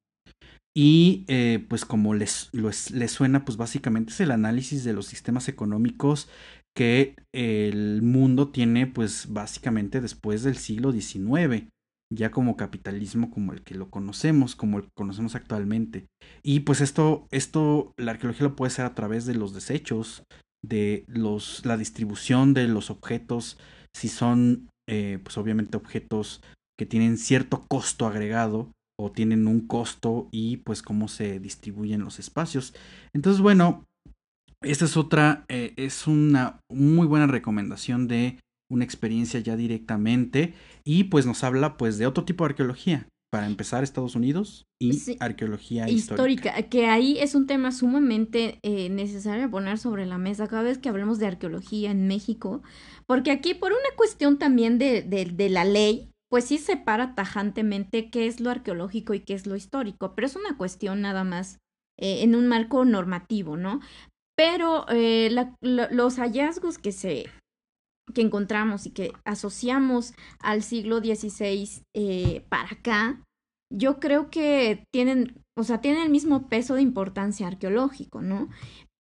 [0.76, 5.48] y eh, pues como les, les suena, pues básicamente es el análisis de los sistemas
[5.48, 6.28] económicos
[6.76, 11.68] que el mundo tiene pues básicamente después del siglo XIX
[12.12, 16.08] ya como capitalismo como el que lo conocemos, como el que conocemos actualmente.
[16.44, 20.24] Y pues esto, esto, la arqueología lo puede ser a través de los desechos,
[20.66, 23.58] de los, la distribución de los objetos,
[23.96, 26.42] si son, eh, pues obviamente objetos
[26.78, 32.20] que tienen cierto costo agregado o tienen un costo y pues cómo se distribuyen los
[32.20, 32.74] espacios.
[33.14, 33.86] Entonces, bueno,
[34.62, 38.40] esta es otra, eh, es una muy buena recomendación de
[38.70, 40.54] una experiencia ya directamente
[40.84, 43.08] y pues nos habla pues de otro tipo de arqueología.
[43.32, 46.64] Para empezar, Estados Unidos y arqueología histórica.
[46.64, 50.90] Que ahí es un tema sumamente eh, necesario poner sobre la mesa cada vez que
[50.90, 52.64] hablemos de arqueología en México,
[53.06, 58.26] porque aquí por una cuestión también de, de, la ley, pues sí separa tajantemente qué
[58.26, 61.60] es lo arqueológico y qué es lo histórico, pero es una cuestión nada más
[62.00, 63.80] eh, en un marco normativo, ¿no?
[64.36, 65.30] Pero eh,
[65.62, 67.28] los hallazgos que se,
[68.14, 73.24] que encontramos y que asociamos al siglo XVI eh, para acá,
[73.72, 78.50] yo creo que tienen, o sea, tienen el mismo peso de importancia arqueológico, ¿no?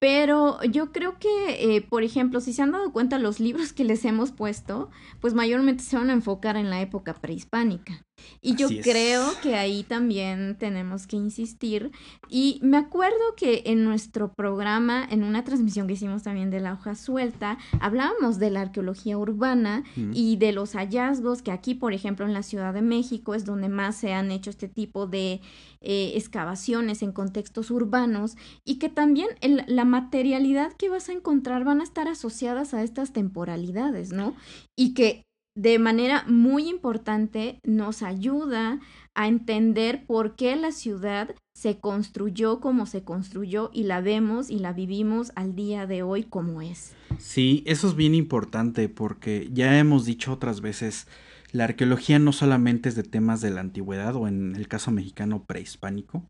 [0.00, 3.84] Pero yo creo que, eh, por ejemplo, si se han dado cuenta los libros que
[3.84, 4.90] les hemos puesto,
[5.20, 8.04] pues mayormente se van a enfocar en la época prehispánica.
[8.40, 11.90] Y yo creo que ahí también tenemos que insistir.
[12.28, 16.74] Y me acuerdo que en nuestro programa, en una transmisión que hicimos también de la
[16.74, 22.26] hoja suelta, hablábamos de la arqueología urbana y de los hallazgos que aquí, por ejemplo,
[22.26, 25.40] en la Ciudad de México es donde más se han hecho este tipo de
[25.80, 29.28] eh, excavaciones en contextos urbanos y que también
[29.66, 34.34] la materialidad que vas a encontrar van a estar asociadas a estas temporalidades, ¿no?
[34.76, 35.27] Y que
[35.58, 38.78] de manera muy importante nos ayuda
[39.16, 44.60] a entender por qué la ciudad se construyó como se construyó y la vemos y
[44.60, 46.94] la vivimos al día de hoy como es.
[47.18, 51.08] Sí, eso es bien importante porque ya hemos dicho otras veces,
[51.50, 55.44] la arqueología no solamente es de temas de la antigüedad o en el caso mexicano
[55.44, 56.24] prehispánico,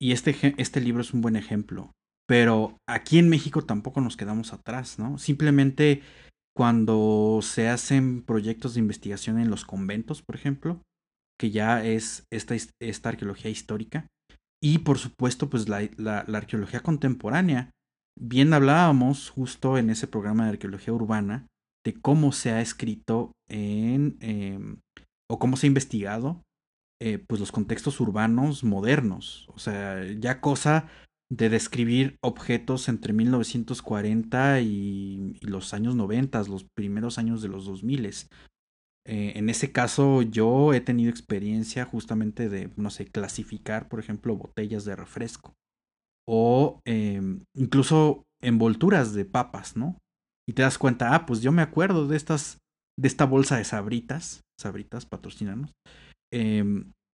[0.00, 1.92] y este, este libro es un buen ejemplo,
[2.26, 5.18] pero aquí en México tampoco nos quedamos atrás, ¿no?
[5.18, 6.02] Simplemente
[6.56, 10.80] cuando se hacen proyectos de investigación en los conventos, por ejemplo,
[11.38, 14.06] que ya es esta, esta arqueología histórica,
[14.62, 17.70] y por supuesto, pues la, la, arqueología contemporánea.
[18.18, 21.46] Bien hablábamos justo en ese programa de arqueología urbana
[21.84, 24.78] de cómo se ha escrito en, em,
[25.30, 26.42] o cómo se ha investigado
[27.02, 29.46] eh, pues los contextos urbanos modernos.
[29.50, 30.88] O sea, ya cosa
[31.30, 38.06] de describir objetos entre 1940 y, los años 90, los primeros años de los 2000.
[39.08, 44.36] Eh, en ese caso yo he tenido experiencia justamente de, no sé, clasificar, por ejemplo,
[44.36, 45.54] botellas de refresco
[46.28, 49.96] o em, incluso envolturas de papas, ¿no?
[50.48, 52.58] Y te das cuenta, ah, pues yo me acuerdo de estas,
[52.98, 55.72] de esta bolsa de sabritas, sabritas, patrocinanos,
[56.32, 56.64] eh,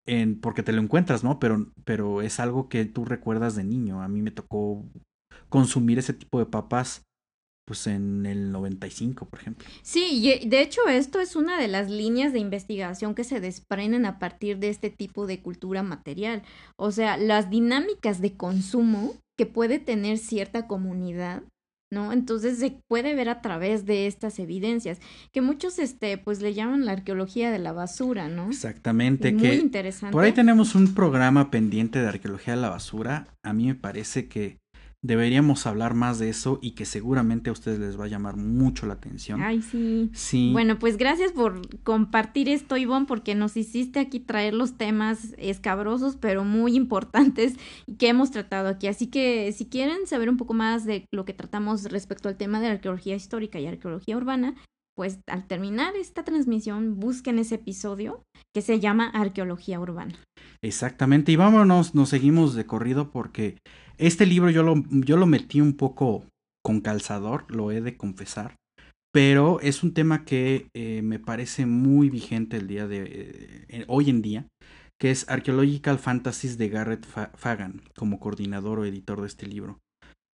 [0.05, 1.39] en, porque te lo encuentras, ¿no?
[1.39, 4.01] Pero, pero es algo que tú recuerdas de niño.
[4.01, 4.85] A mí me tocó
[5.49, 7.05] consumir ese tipo de papas
[7.65, 9.67] pues en el 95, por ejemplo.
[9.81, 14.05] Sí, y de hecho esto es una de las líneas de investigación que se desprenden
[14.05, 16.43] a partir de este tipo de cultura material.
[16.75, 21.43] O sea, las dinámicas de consumo que puede tener cierta comunidad
[21.91, 22.13] ¿no?
[22.13, 24.99] Entonces se puede ver a través de estas evidencias,
[25.31, 28.47] que muchos, este, pues le llaman la arqueología de la basura, ¿no?
[28.47, 29.33] Exactamente.
[29.33, 30.13] muy interesante.
[30.13, 33.27] Por ahí tenemos un programa pendiente de arqueología de la basura.
[33.43, 34.60] A mí me parece que
[35.03, 38.85] deberíamos hablar más de eso y que seguramente a ustedes les va a llamar mucho
[38.85, 39.41] la atención.
[39.41, 40.11] Ay, sí.
[40.13, 40.49] Sí.
[40.53, 46.17] Bueno, pues gracias por compartir esto, Ivonne, porque nos hiciste aquí traer los temas escabrosos,
[46.17, 47.55] pero muy importantes
[47.97, 48.87] que hemos tratado aquí.
[48.87, 52.61] Así que si quieren saber un poco más de lo que tratamos respecto al tema
[52.61, 54.55] de arqueología histórica y arqueología urbana,
[54.95, 58.23] pues al terminar esta transmisión busquen ese episodio
[58.53, 60.13] que se llama Arqueología Urbana.
[60.61, 63.57] Exactamente, y vámonos, nos seguimos de corrido porque
[63.97, 66.25] este libro yo lo, yo lo metí un poco
[66.63, 68.55] con calzador, lo he de confesar,
[69.13, 74.09] pero es un tema que eh, me parece muy vigente el día de eh, hoy
[74.09, 74.47] en día,
[74.99, 79.79] que es Archaeological Fantasies de Garrett Fagan, como coordinador o editor de este libro.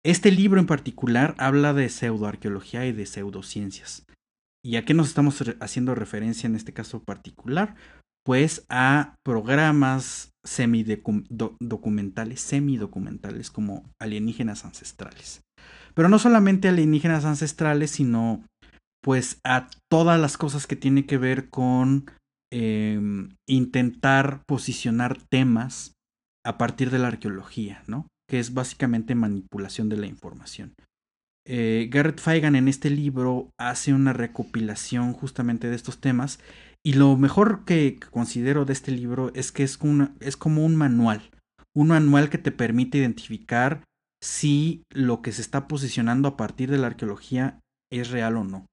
[0.04, 4.06] Este libro en particular habla de pseudoarqueología y de pseudociencias.
[4.64, 7.76] ¿Y a qué nos estamos haciendo referencia en este caso particular?
[8.24, 15.42] Pues a programas semidocumentales, semidocumentales como alienígenas ancestrales.
[15.94, 18.44] Pero no solamente alienígenas ancestrales, sino
[19.04, 22.06] pues a todas las cosas que tienen que ver con
[22.52, 25.94] em, intentar posicionar temas
[26.46, 28.08] a partir de la arqueología, ¿no?
[28.30, 30.74] Que es básicamente manipulación de la información.
[31.48, 36.40] Eh, Garrett Feigan en este libro hace una recopilación justamente de estos temas
[36.86, 39.78] y lo mejor que considero de este libro es que es,
[40.20, 41.30] es como un manual,
[41.76, 43.84] un manual que te permite identificar
[44.24, 47.60] si lo que se está posicionando a partir de la arqueología
[47.92, 48.66] es real o no.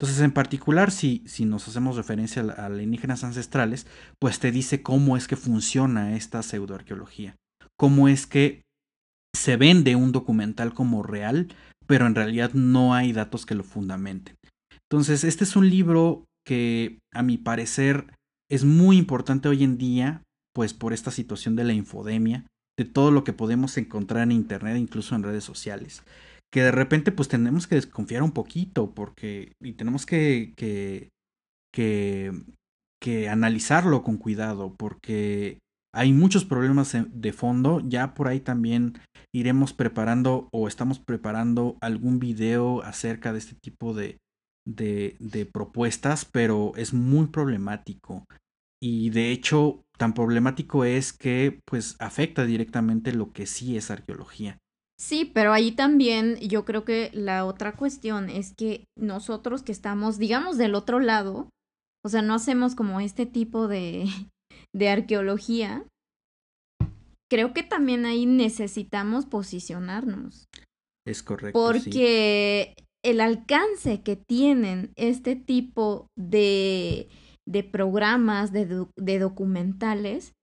[0.00, 3.86] Entonces, en particular, si, si nos hacemos referencia a, alienígenas ancestrales,
[4.20, 7.36] pues te dice cómo es que funciona esta pseudoarqueología,
[7.76, 8.62] cómo es que
[9.34, 11.48] se vende un documental como real,
[11.86, 14.36] pero en realidad no hay datos que lo fundamenten.
[14.90, 18.14] Entonces, este es un libro que a mi parecer
[18.50, 20.22] es muy importante hoy en día,
[20.54, 22.46] pues por esta situación de la infodemia,
[22.78, 26.04] de todo lo que podemos encontrar en Internet, incluso en redes sociales,
[26.50, 31.10] que de repente pues tenemos que desconfiar un poquito porque y tenemos que, que,
[31.70, 32.32] que,
[32.98, 35.58] que analizarlo con cuidado porque
[35.94, 37.82] hay muchos problemas de fondo.
[37.86, 38.98] Ya por ahí también
[39.34, 44.16] iremos preparando o estamos preparando algún video acerca de este tipo de,
[44.68, 48.24] de, propuestas, pero es muy problemático.
[48.80, 54.58] Y de hecho, tan problemático es que pues afecta directamente lo que sí es arqueología.
[55.00, 60.18] Sí, pero ahí también yo creo que la otra cuestión es que nosotros que estamos,
[60.18, 61.50] digamos, del otro lado,
[62.04, 64.04] o sea, no hacemos como este tipo de,
[64.74, 65.84] de arqueología,
[67.30, 70.46] creo que también ahí necesitamos posicionarnos.
[71.06, 71.58] Es correcto.
[71.58, 72.74] Porque
[73.10, 77.08] el alcance que tienen este tipo de,
[77.46, 80.34] de programas, de, de, documentales,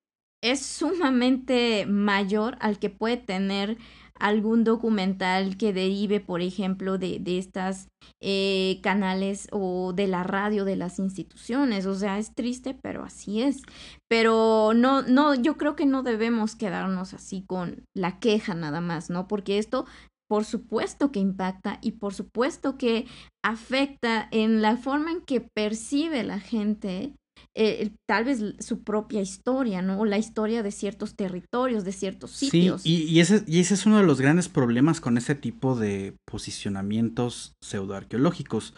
[0.44, 3.78] es sumamente mayor al que puede tener
[4.18, 7.90] algún documental que derive, por ejemplo, de, de estas
[8.22, 11.86] eh, canales o de la radio de las instituciones.
[11.86, 13.62] O sea, es triste, pero así es.
[14.08, 19.10] Pero no, no, yo creo que no debemos quedarnos así con la queja nada más,
[19.10, 19.28] ¿no?
[19.28, 19.86] Porque esto
[20.28, 23.06] por supuesto que impacta y por supuesto que
[23.44, 27.14] afecta en la forma en que percibe la gente
[27.54, 30.00] eh, tal vez su propia historia, ¿no?
[30.00, 32.82] O la historia de ciertos territorios, de ciertos sitios.
[32.82, 36.16] Sí, y, ese, y ese es uno de los grandes problemas con ese tipo de
[36.26, 38.74] posicionamientos pseudoarqueológicos,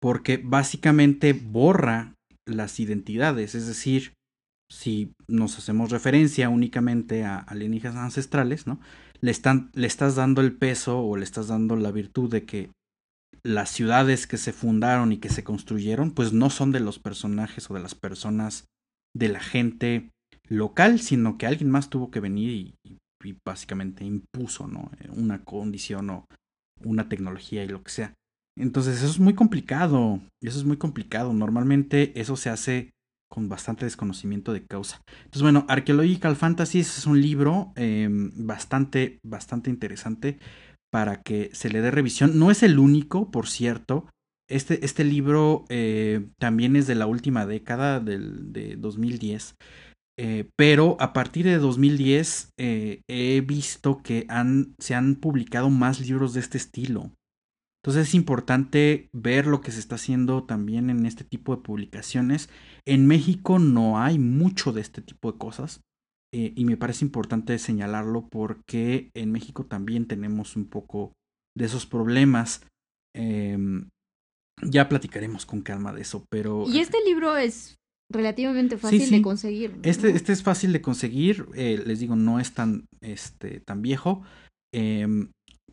[0.00, 2.14] porque básicamente borra
[2.46, 4.14] las identidades, es decir,
[4.70, 8.80] si nos hacemos referencia únicamente a alienígenas ancestrales, ¿no?
[9.22, 9.32] Le,
[9.74, 12.70] le estás dando el peso o le estás dando la virtud de que
[13.44, 17.70] las ciudades que se fundaron y que se construyeron, pues no son de los personajes
[17.70, 18.66] o de las personas
[19.14, 20.10] de la gente
[20.48, 24.90] local, sino que alguien más tuvo que venir y, y básicamente impuso, ¿no?
[25.14, 26.26] Una condición o
[26.84, 28.14] una tecnología y lo que sea.
[28.56, 31.32] Entonces eso es muy complicado, eso es muy complicado.
[31.32, 32.90] Normalmente eso se hace
[33.32, 35.00] con bastante desconocimiento de causa.
[35.16, 40.38] Entonces, bueno, Archaeological Fantasies es un libro em, bastante, bastante interesante
[40.92, 42.38] para que se le dé revisión.
[42.38, 44.04] No es el único, por cierto.
[44.50, 49.54] Este, este libro eh, también es de la última década, del, de 2010.
[50.18, 54.26] Eh, pero a partir de 2010 eh, he visto que
[54.78, 57.12] se han publicado más libros de este estilo.
[57.82, 62.50] Entonces es importante ver lo que se está haciendo también en este tipo de publicaciones.
[62.86, 65.80] En México no hay mucho de este tipo de cosas
[66.34, 71.12] eh, y me parece importante señalarlo porque en México también tenemos un poco
[71.56, 72.66] de esos problemas.
[73.14, 73.88] Em,
[74.62, 76.64] ya platicaremos con calma de eso, pero...
[76.66, 77.76] Y este libro es
[78.10, 79.74] relativamente fácil de conseguir.
[79.82, 84.22] Este, este es fácil de conseguir, eh, les digo, no es tan, este, tan viejo.
[84.74, 85.30] Em,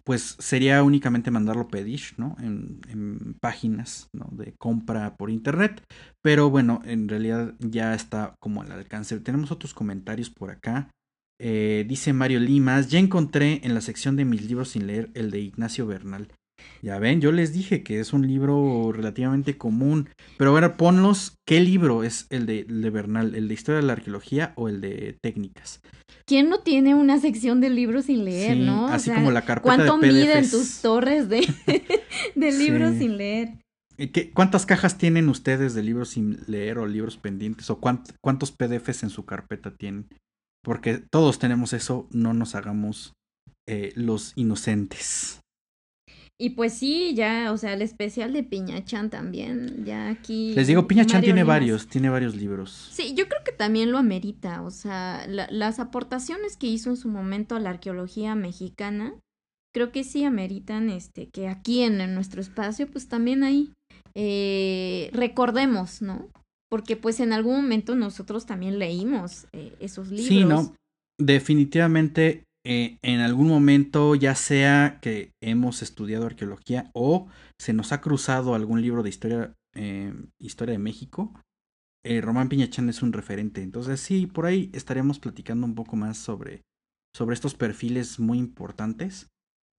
[0.10, 2.36] pues sería únicamente mandarlo pedir, ¿no?
[2.40, 5.84] En, páginas de compra por internet.
[6.24, 9.20] Pero bueno, en realidad ya está como al alcance.
[9.20, 10.90] Tenemos otros comentarios por acá.
[11.40, 15.30] Eh, dice Mario Limas, ya encontré en la sección de mis libros sin leer el
[15.30, 16.28] de Ignacio Bernal.
[16.82, 20.10] Ya ven, yo les dije que es un libro relativamente común.
[20.38, 23.36] Pero ahora ponlos, ¿qué libro es el de, Bernal?
[23.36, 25.82] ¿El de Historia de la Arqueología o el de Técnicas?
[26.26, 28.88] ¿Quién no tiene una sección de libros sin leer, no?
[28.88, 31.42] Así como la carpeta ¿Cuánto de miden tus torres de,
[32.36, 33.54] de libros sin leer?
[33.98, 37.70] ¿Qué, ¿Cuántas cajas tienen ustedes de libros sin leer o libros pendientes?
[37.70, 40.08] ¿O cuántos PDFs en su carpeta tienen?
[40.64, 43.14] Porque todos tenemos eso, no nos hagamos
[43.68, 45.42] eh, los inocentes.
[46.42, 50.54] Y pues sí, ya, o sea, el especial de Piñachan también, ya aquí.
[50.54, 52.90] Les digo, Piñachan tiene varios, tiene varios libros.
[52.94, 57.10] Sí, yo creo que también lo amerita, o sea, las aportaciones que hizo en su
[57.10, 59.16] momento a la arqueología mexicana,
[59.74, 63.74] creo que sí ameritan, este, que aquí en, nuestro espacio, pues también ahí
[64.16, 66.30] eh, recordemos, ¿no?
[66.70, 70.28] Porque pues en algún momento nosotros también leímos eh, esos libros.
[70.28, 70.74] Sí, no,
[71.18, 78.02] definitivamente eh, en algún momento, ya sea que hemos estudiado arqueología o se nos ha
[78.02, 81.34] cruzado algún libro de historia, eh, historia de México,
[82.04, 83.62] eh, Román Piñachán es un referente.
[83.62, 86.64] Entonces sí, por ahí estaríamos platicando un poco más sobre,
[87.16, 89.28] sobre estos perfiles muy importantes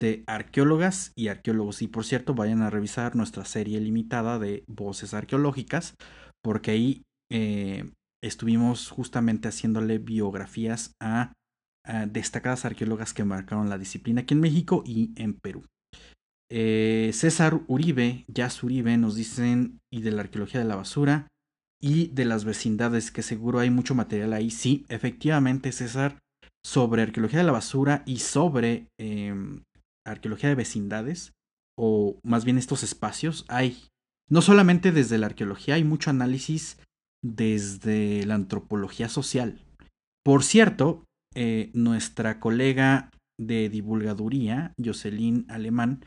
[0.01, 1.83] de arqueólogas y arqueólogos.
[1.83, 5.95] Y por cierto, vayan a revisar nuestra serie limitada de voces arqueológicas,
[6.43, 7.03] porque ahí
[8.23, 11.35] estuvimos justamente haciéndole biografías a
[12.09, 15.65] destacadas arqueólogas que marcaron la disciplina aquí en México y en Perú.
[16.53, 21.29] Eh, César Uribe, Jazz Uribe, nos dicen, y de la arqueología de la basura
[21.81, 24.51] y de las vecindades, que seguro hay mucho material ahí.
[24.51, 26.19] Sí, efectivamente, César,
[26.67, 29.63] sobre arqueología de la basura y sobre em,
[30.05, 31.33] arqueología de vecindades,
[31.79, 33.89] o más bien estos espacios, hay,
[34.29, 36.79] no solamente desde la arqueología, hay mucho análisis
[37.23, 39.65] desde la antropología social.
[40.25, 41.05] Por cierto,
[41.35, 46.05] eh, nuestra colega de divulgaduría, Jocelyn Alemán,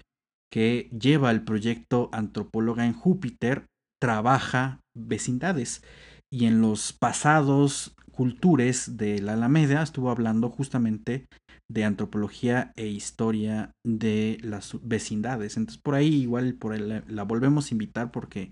[0.52, 3.66] que lleva el proyecto Antropóloga en Júpiter,
[4.02, 5.84] trabaja vecindades
[6.32, 11.26] y en los pasados cultures de la Alameda estuvo hablando justamente
[11.72, 15.58] de antropología e historia de las vecindades.
[15.58, 18.52] Entonces por ahí igual por la volvemos a invitar porque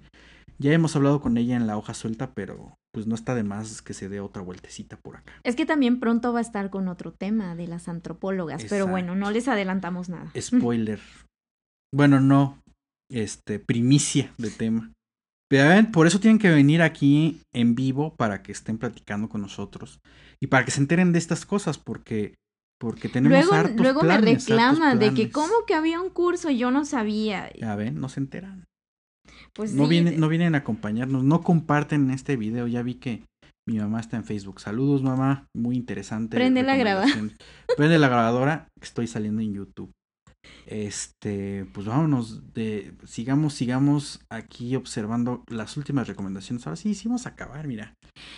[0.62, 3.82] ya hemos hablado con ella en la hoja suelta, pero pues no está de más
[3.82, 5.34] que se dé otra vueltecita por acá.
[5.43, 9.16] Es que también pronto va a estar con otro tema de las antropólogas, pero bueno,
[9.16, 10.32] no les adelantamos nada.
[10.39, 10.99] Spoiler.
[11.93, 12.62] bueno, no,
[13.09, 14.93] este, primicia de tema.
[15.49, 19.99] Pero por eso tienen que venir aquí en vivo para que estén platicando con nosotros
[20.39, 22.36] y para que se enteren de estas cosas, porque
[22.80, 26.72] porque tenemos luego, luego me reclaman de que cómo que había un curso y yo
[26.72, 27.51] no sabía.
[27.53, 28.66] Ya ven, no se enteran.
[29.53, 32.67] Pues no, vienen, no vienen a acompañarnos, no comparten este video.
[32.67, 33.23] Ya vi que
[33.67, 34.59] mi mamá está en Facebook.
[34.59, 35.47] Saludos, mamá.
[35.53, 36.37] Muy interesante.
[36.37, 37.29] Prende la grabadora.
[37.77, 38.67] Prende la grabadora.
[38.81, 39.91] Estoy saliendo en YouTube.
[40.65, 46.65] Este, pues vámonos de, sigamos, sigamos aquí observando las últimas recomendaciones.
[46.65, 47.93] Ahora sí, hicimos acabar, mira.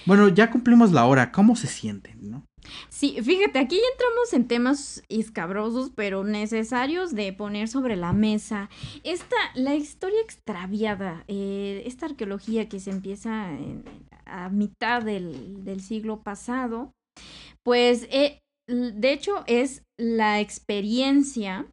[0.06, 1.32] Bueno, ya cumplimos la hora.
[1.32, 2.46] ¿Cómo se sienten, no?
[2.90, 8.70] Sí, fíjate, aquí entramos en temas escabrosos, pero necesarios de poner sobre la mesa.
[9.04, 13.50] Esta, la historia extraviada, eh, esta arqueología que se empieza
[14.26, 16.94] a mitad del, del, siglo pasado,
[17.64, 21.68] pues eh, de hecho es la experiencia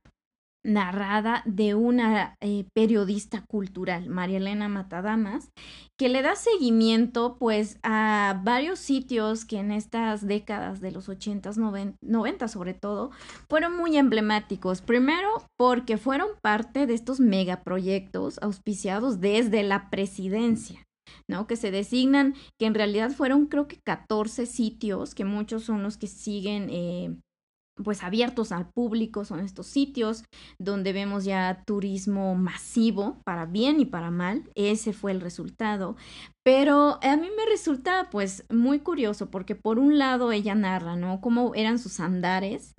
[0.62, 5.50] narrada de una eh, periodista cultural, María Elena Matadamas,
[5.98, 11.56] que le da seguimiento pues a varios sitios que en estas décadas de los 80s,
[12.00, 13.10] 90 sobre todo,
[13.48, 14.82] fueron muy emblemáticos.
[14.82, 20.86] Primero porque fueron parte de estos megaproyectos auspiciados desde la presidencia.
[21.28, 21.46] ¿no?
[21.46, 25.96] Que se designan, que en realidad fueron creo que 14 sitios, que muchos son los
[25.96, 27.16] que siguen eh,
[27.84, 30.24] pues abiertos al público, son estos sitios
[30.58, 35.96] donde vemos ya turismo masivo, para bien y para mal, ese fue el resultado.
[36.42, 41.20] Pero a mí me resulta pues muy curioso porque por un lado ella narra, ¿no?
[41.20, 42.74] Cómo eran sus andares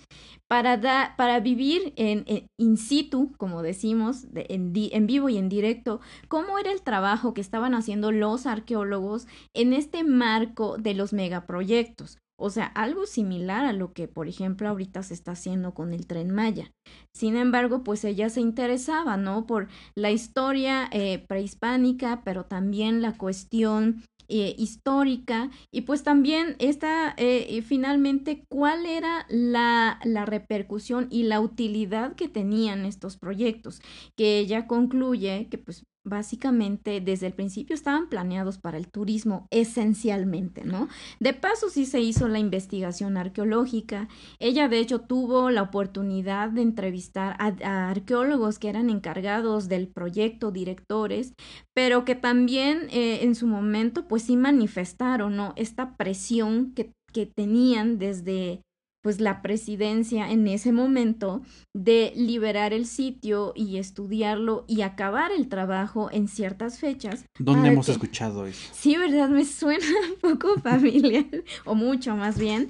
[0.51, 2.25] para, para vivir en,
[2.57, 7.39] in situ, como decimos, en, en vivo y en directo, cómo era el trabajo que
[7.39, 12.17] estaban haciendo los arqueólogos en este marco de los megaproyectos.
[12.41, 16.07] O sea, algo similar a lo que, por ejemplo, ahorita se está haciendo con el
[16.07, 16.71] tren Maya.
[17.13, 19.45] Sin embargo, pues ella se interesaba, ¿no?
[19.45, 27.13] Por la historia eh, prehispánica, pero también la cuestión eh, histórica y pues también esta
[27.17, 33.81] eh, finalmente cuál era la, la, repercusión y la utilidad que tenían estos proyectos
[34.15, 40.63] que ella concluye que pues básicamente desde el principio estaban planeados para el turismo esencialmente,
[40.63, 40.87] ¿no?
[41.19, 44.07] De paso sí se hizo la investigación arqueológica.
[44.39, 50.51] Ella de hecho tuvo la oportunidad de entrevistar a, arqueólogos que eran encargados del proyecto,
[50.51, 51.33] directores,
[51.73, 55.31] pero que también eh, en su momento pues sí manifestaron.
[55.55, 58.61] Esta presión que, que tenían desde
[59.01, 61.41] pues la presidencia en ese momento
[61.73, 67.25] de liberar el sitio y estudiarlo y acabar el trabajo en ciertas fechas.
[67.39, 68.69] ¿Dónde hemos escuchado eso?
[68.73, 69.85] Sí, verdad, me suena
[70.23, 71.25] un poco familiar,
[71.65, 72.69] o mucho más bien.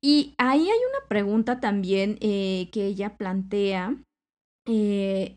[0.00, 3.96] Y ahí hay una pregunta también eh, que ella plantea.
[4.66, 5.36] Eh,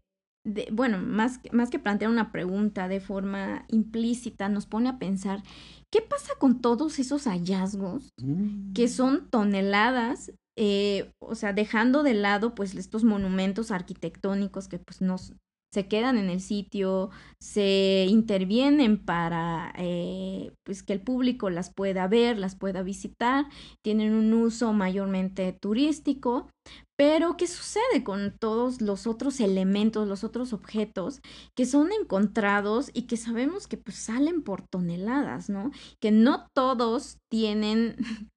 [0.71, 5.43] bueno, más, más que plantear una pregunta de forma implícita, nos pone a pensar
[5.91, 8.13] ¿Qué pasa con todos esos hallazgos
[8.73, 8.89] que mm.
[8.89, 10.31] son toneladas?
[10.57, 15.33] Eh, o sea, dejando de lado pues estos monumentos arquitectónicos que pues nos
[15.73, 22.07] se quedan en el sitio, se intervienen para eh, pues que el público las pueda
[22.09, 23.45] ver, las pueda visitar,
[23.81, 26.49] tienen un uso mayormente turístico,
[27.01, 31.19] pero ¿qué sucede con todos los otros elementos, los otros objetos
[31.57, 35.71] que son encontrados y que sabemos que pues salen por toneladas, ¿no?
[35.99, 37.95] Que no todos tienen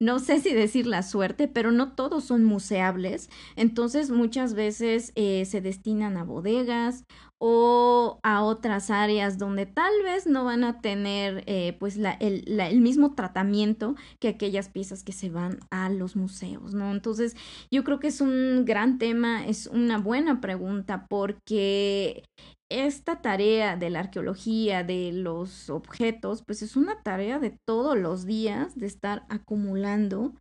[0.00, 3.30] no sé si decir la suerte, pero no todos son museables.
[3.56, 7.02] Entonces muchas veces eh, se destinan a bodegas
[7.46, 12.42] o a otras áreas donde tal vez no van a tener eh, pues la, el,
[12.58, 16.90] el, mismo tratamiento que aquellas piezas que se van a los museos, ¿no?
[16.90, 17.36] Entonces
[17.70, 22.24] yo creo que es un gran tema, es una buena pregunta porque
[22.70, 28.24] esta tarea de la arqueología, de los objetos, pues es una tarea de todos los
[28.24, 30.32] días de estar acumulando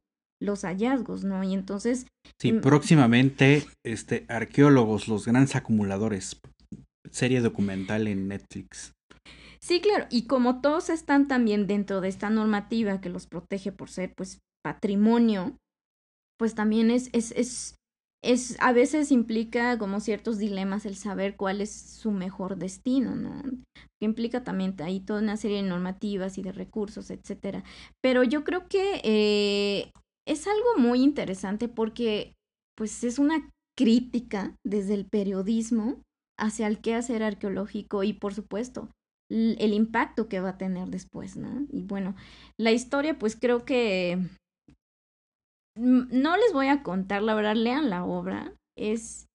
[0.44, 1.44] los hallazgos, ¿no?
[1.44, 2.06] Y entonces...
[2.40, 6.40] Sí, mm, próximamente, este, arqueólogos, los grandes acumuladores,
[7.14, 8.94] serie documental en Netflix.
[9.60, 13.90] Sí, claro, y como todos están también dentro de esta normativa que los protege por
[13.90, 15.58] ser, pues, patrimonio,
[16.38, 17.76] pues también es, es, es
[18.24, 23.44] es a veces implica como ciertos dilemas el saber cuál es su mejor destino, ¿no?
[24.00, 27.64] Que implica también ahí toda una serie de normativas y de recursos, etcétera.
[28.02, 29.92] Pero yo creo que eh,
[30.26, 32.34] es algo muy interesante porque
[32.76, 36.02] pues es una crítica desde el periodismo
[36.44, 38.90] hacia el quehacer arqueológico y por supuesto
[39.30, 41.66] el impacto que va a tener después, ¿no?
[41.72, 42.16] Y bueno,
[42.60, 44.20] la historia pues creo que
[45.76, 48.54] no les voy a contar, la verdad, lean la obra.
[48.78, 49.26] Es,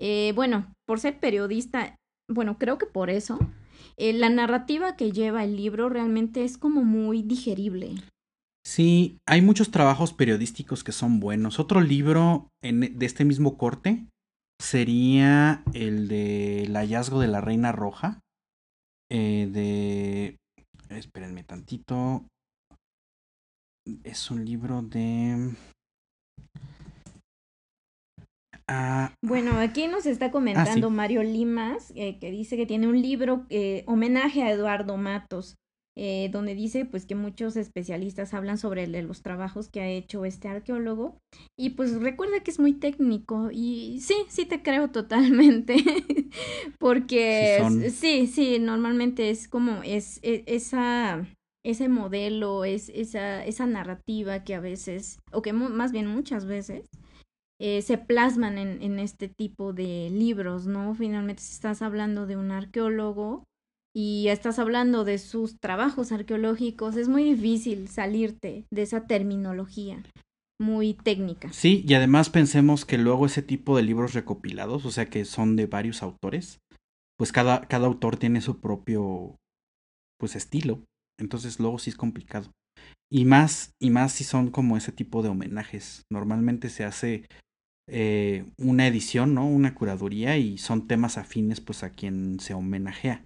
[0.00, 1.96] eh, bueno, por ser periodista,
[2.28, 3.38] bueno, creo que por eso,
[3.96, 7.94] eh, la narrativa que lleva el libro realmente es como muy digerible.
[8.66, 11.60] Sí, hay muchos trabajos periodísticos que son buenos.
[11.60, 14.06] Otro libro en, de este mismo corte
[14.64, 18.20] sería el de El hallazgo de la Reina Roja.
[19.10, 20.38] Eh, de...
[20.88, 22.24] Espérenme tantito.
[24.02, 25.54] Es un libro de...
[28.66, 33.02] Ah, bueno, aquí nos está comentando ah, Mario Limas, eh, que dice que tiene un
[33.02, 35.56] libro, eh, homenaje a Eduardo Matos,
[35.96, 40.48] eh, donde dice pues que muchos especialistas hablan sobre los trabajos que ha hecho este
[40.48, 41.18] arqueólogo
[41.56, 45.76] y pues recuerda que es muy técnico y sí, sí te creo totalmente
[46.80, 51.24] porque sí, sí, normalmente es como es, es, esa
[51.64, 56.90] ese modelo, es esa, esa narrativa que a veces, o que más bien muchas veces,
[57.58, 60.94] eh, se plasman en, en, este tipo de libros, ¿no?
[60.94, 63.44] Finalmente, si estás hablando de un arqueólogo
[63.94, 70.02] y estás hablando de sus trabajos arqueológicos, es muy difícil salirte de esa terminología
[70.60, 71.52] muy técnica.
[71.52, 75.56] Sí, y además pensemos que luego ese tipo de libros recopilados, o sea que son
[75.56, 76.58] de varios autores,
[77.16, 79.36] pues cada, cada autor tiene su propio
[80.18, 80.84] pues estilo.
[81.18, 82.50] Entonces luego sí es complicado.
[83.10, 86.02] Y más, y más si son como ese tipo de homenajes.
[86.10, 87.26] Normalmente se hace
[87.88, 89.46] eh, una edición, ¿no?
[89.46, 93.24] Una curaduría y son temas afines pues a quien se homenajea.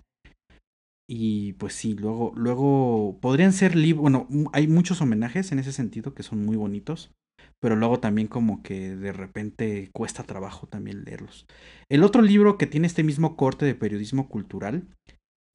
[1.10, 6.14] Y pues sí, luego, luego podrían ser libros, bueno, hay muchos homenajes en ese sentido
[6.14, 7.12] que son muy bonitos,
[7.60, 11.46] pero luego también como que de repente cuesta trabajo también leerlos.
[11.90, 14.86] El otro libro que tiene este mismo corte de periodismo cultural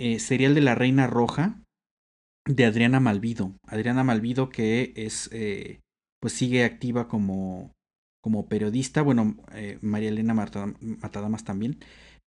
[0.02, 1.62] eh, sería el de La Reina Roja,
[2.48, 3.54] de Adriana Malvido.
[3.68, 5.80] Adriana Malvido que es eh,
[6.20, 7.74] pues sigue activa como,
[8.22, 11.80] como periodista, bueno, eh, María Elena Matadamas también.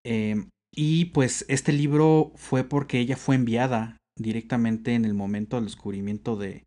[0.04, 5.64] Em, y pues este libro fue porque ella fue enviada directamente en el momento del
[5.64, 6.64] descubrimiento de,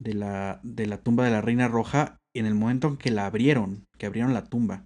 [0.00, 3.26] de, la, de la tumba de la Reina Roja, en el momento en que la
[3.26, 4.84] abrieron, que abrieron la tumba.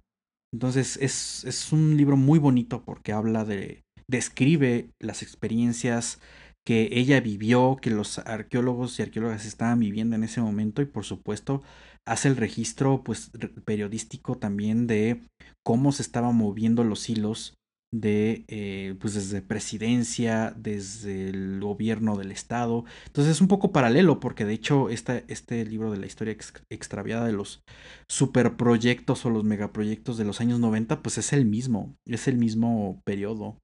[0.53, 6.19] Entonces es, es un libro muy bonito porque habla de, describe las experiencias
[6.65, 11.05] que ella vivió, que los arqueólogos y arqueólogas estaban viviendo en ese momento y por
[11.05, 11.63] supuesto
[12.05, 13.31] hace el registro pues
[13.65, 15.21] periodístico también de
[15.65, 17.55] cómo se estaban moviendo los hilos
[17.91, 22.85] de eh, pues desde presidencia, desde el gobierno del estado.
[23.07, 26.35] Entonces es un poco paralelo porque de hecho este, este libro de la historia
[26.69, 27.63] extraviada de los
[28.07, 33.01] superproyectos o los megaproyectos de los años 90 pues es el mismo, es el mismo
[33.05, 33.57] periodo.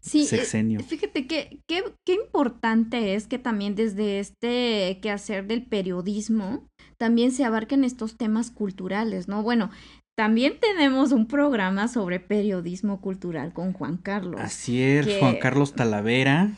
[0.00, 0.80] Sí, eh, sexenio.
[0.80, 7.84] fíjate que qué importante es que también desde este quehacer del periodismo también se abarquen
[7.84, 9.42] estos temas culturales, ¿no?
[9.42, 9.70] Bueno,
[10.16, 14.40] también tenemos un programa sobre periodismo cultural con Juan Carlos.
[14.40, 16.52] Así es, Juan Carlos Talavera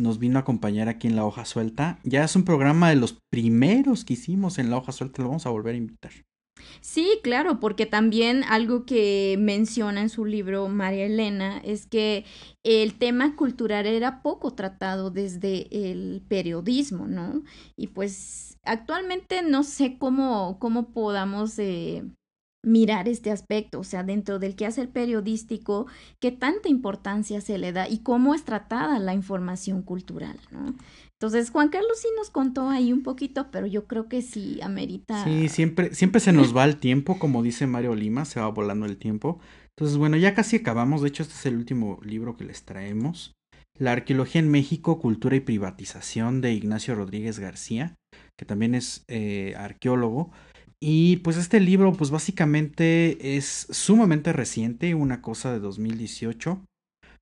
[0.00, 1.98] nos vino a acompañar aquí en La Hoja Suelta.
[2.02, 5.46] Ya es un programa de los primeros que hicimos en La Hoja Suelta, lo vamos
[5.46, 6.12] a volver a invitar.
[6.80, 12.24] Sí, claro, porque también algo que menciona en su libro María Elena es que
[12.64, 17.42] el tema cultural era poco tratado desde el periodismo, ¿no?
[17.76, 22.04] Y pues actualmente no sé cómo, cómo podamos eh,
[22.62, 25.86] mirar este aspecto, o sea, dentro del que hace el periodístico,
[26.20, 30.74] qué tanta importancia se le da y cómo es tratada la información cultural, ¿no?
[31.20, 35.22] Entonces, Juan Carlos sí nos contó ahí un poquito, pero yo creo que sí amerita.
[35.24, 38.86] Sí, siempre, siempre se nos va el tiempo, como dice Mario Lima, se va volando
[38.86, 39.38] el tiempo.
[39.76, 41.02] Entonces, bueno, ya casi acabamos.
[41.02, 43.34] De hecho, este es el último libro que les traemos.
[43.78, 47.96] La arqueología en México, cultura y privatización de Ignacio Rodríguez García,
[48.38, 50.30] que también es eh, arqueólogo.
[50.82, 56.64] Y pues este libro, pues básicamente es sumamente reciente, una cosa de 2018.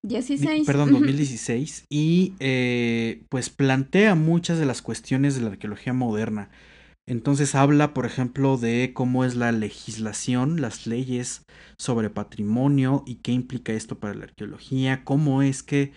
[0.05, 0.65] 16.
[0.65, 1.87] Perdón, 2016.
[1.91, 6.51] y eh, pues plantea muchas de las cuestiones de la arqueología moderna.
[7.09, 11.43] Entonces habla, por ejemplo, de cómo es la legislación, las leyes
[11.79, 15.93] sobre patrimonio y qué implica esto para la arqueología, cómo es que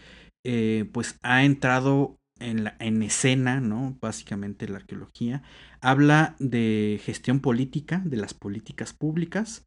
[0.46, 3.98] eh, pues ha entrado en, escena, ¿no?
[4.02, 5.44] Básicamente la arqueología.
[5.80, 9.64] Habla de gestión política, de las políticas públicas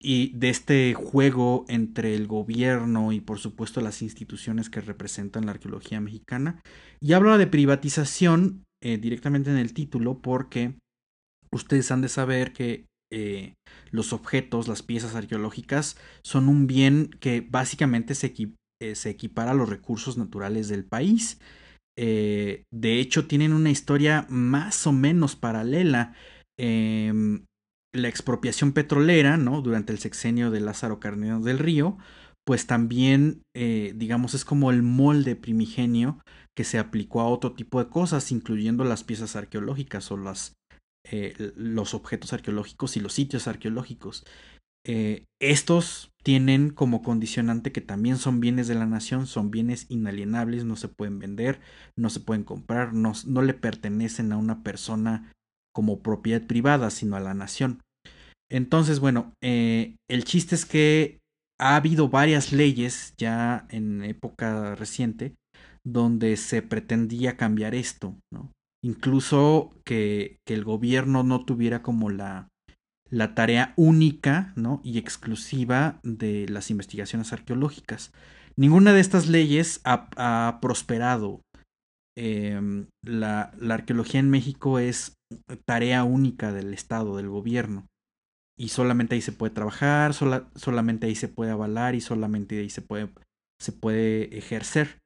[0.00, 5.52] y de este juego entre el gobierno y por supuesto las instituciones que representan la
[5.52, 6.62] arqueología mexicana.
[7.00, 10.74] Y habla de privatización eh, directamente en el título porque
[11.50, 13.54] ustedes han de saber que eh,
[13.90, 18.34] los objetos, las piezas arqueológicas, son un bien que básicamente se,
[18.80, 21.40] eh, se equipara a los recursos naturales del país.
[22.00, 26.14] Eh, de hecho, tienen una historia más o menos paralela.
[26.56, 27.44] Em,
[27.92, 29.62] la expropiación petrolera, ¿no?
[29.62, 31.98] Durante el sexenio de Lázaro Carneros del Río,
[32.46, 36.20] pues también, eh, digamos, es como el molde primigenio
[36.56, 40.18] que se aplicó a otro tipo de cosas, incluyendo las piezas arqueológicas o
[41.10, 44.24] eh, los objetos arqueológicos y los sitios arqueológicos.
[44.86, 50.64] Eh, estos tienen como condicionante que también son bienes de la nación, son bienes inalienables,
[50.64, 51.60] no se pueden vender,
[51.96, 55.32] no se pueden comprar, no, le pertenecen a una persona
[55.74, 57.80] como propiedad privada, sino a la nación.
[58.50, 61.18] Entonces, bueno, eh, el chiste es que
[61.60, 65.34] ha habido varias leyes ya en época reciente
[65.84, 68.16] donde se pretendía cambiar esto.
[68.82, 72.48] Incluso que el gobierno no tuviera como la,
[73.10, 78.12] la tarea única y exclusiva de las investigaciones arqueológicas.
[78.56, 81.40] Ninguna de estas leyes ha, prosperado.
[82.16, 85.14] Em, la, arqueología en México es
[85.64, 87.86] tarea única del Estado, del gobierno.
[88.58, 92.82] Y solamente ahí se puede trabajar, solamente ahí se puede avalar y solamente ahí se
[92.82, 93.08] puede,
[93.60, 94.98] se puede ejercer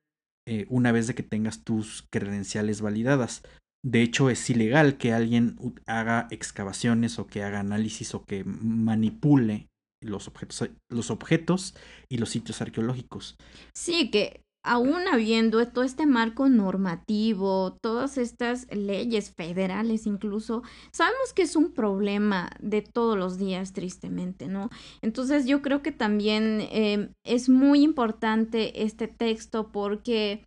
[0.48, 3.42] eh, una vez de que tengas tus credenciales validadas.
[3.84, 5.56] De hecho, es ilegal que alguien
[5.86, 9.68] haga excavaciones o que haga análisis o que manipule
[10.00, 11.74] los objetos, los objetos
[12.08, 13.36] y los sitios arqueológicos.
[13.74, 21.42] Sí, que aún habiendo todo este marco normativo, todas estas leyes federales incluso, sabemos que
[21.42, 24.70] es un problema de todos los días, tristemente, ¿no?
[25.00, 30.44] Entonces yo creo que también eh, es muy importante este texto porque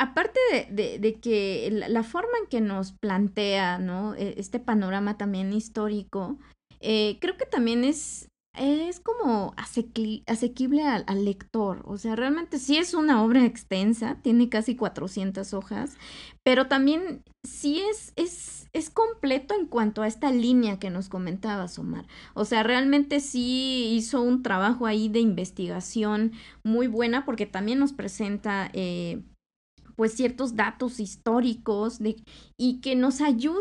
[0.00, 0.40] aparte
[0.70, 4.14] de, que la, forma en que nos plantea ¿no?
[4.14, 6.38] E, este panorama también histórico,
[6.80, 11.82] eh, creo que también es es como asequible al, lector.
[11.84, 15.96] O sea, realmente sí es una obra extensa, tiene casi 400 hojas,
[16.44, 21.78] pero también sí es, es, es completo en cuanto a esta línea que nos comentabas,
[21.78, 22.06] Omar.
[22.34, 26.32] O sea, realmente sí hizo un trabajo ahí de investigación
[26.64, 28.70] muy buena porque también nos presenta...
[28.72, 29.22] Eh,
[30.00, 32.16] pues ciertos datos históricos de,
[32.56, 33.60] y que nos ayudan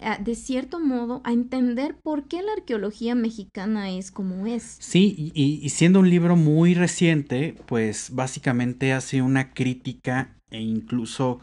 [0.00, 4.78] eh, de cierto modo a entender por qué la arqueología mexicana es como es.
[4.80, 11.38] Sí, y, siendo un libro muy reciente, pues básicamente hace una crítica e incluso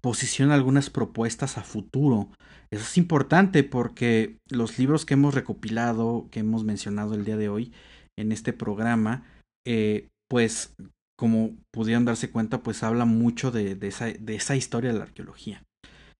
[0.00, 2.30] posiciona algunas propuestas a futuro.
[2.70, 7.50] Eso es importante porque los libros que hemos recopilado, que hemos mencionado el día de
[7.50, 7.72] hoy
[8.16, 9.26] en este programa,
[9.66, 10.74] eh, pues
[11.22, 15.62] como pudieron darse cuenta, pues habla mucho de, esa, esa historia de la arqueología,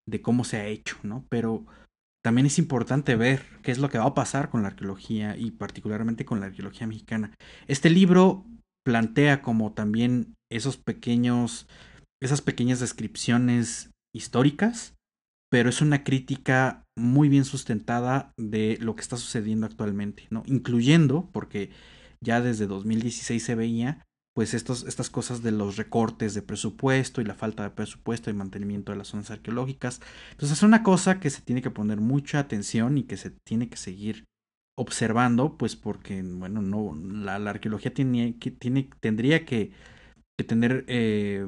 [0.08, 1.26] de cómo se ha hecho, ¿no?
[1.28, 1.66] Pero
[2.24, 5.50] también es importante ver qué es lo que va a pasar con la arqueología y
[5.50, 7.34] particularmente con la arqueología mexicana.
[7.66, 8.46] Este libro
[8.86, 11.66] plantea como también esos pequeños,
[12.22, 14.94] esas pequeñas descripciones históricas,
[15.50, 20.44] pero es una crítica muy bien sustentada de lo que está sucediendo actualmente, ¿no?
[20.46, 21.70] Incluyendo, porque
[22.24, 27.24] ya desde 2016 se veía pues estos, estas cosas de los recortes de presupuesto y
[27.24, 30.00] la falta de presupuesto y mantenimiento de las zonas arqueológicas.
[30.30, 33.68] Entonces es una cosa que se tiene que poner mucha atención y que se tiene
[33.68, 34.24] que seguir
[34.78, 39.72] observando, pues porque, bueno, no, la, arqueología tiene, que, tiene, tendría que,
[40.38, 41.46] que tener eh,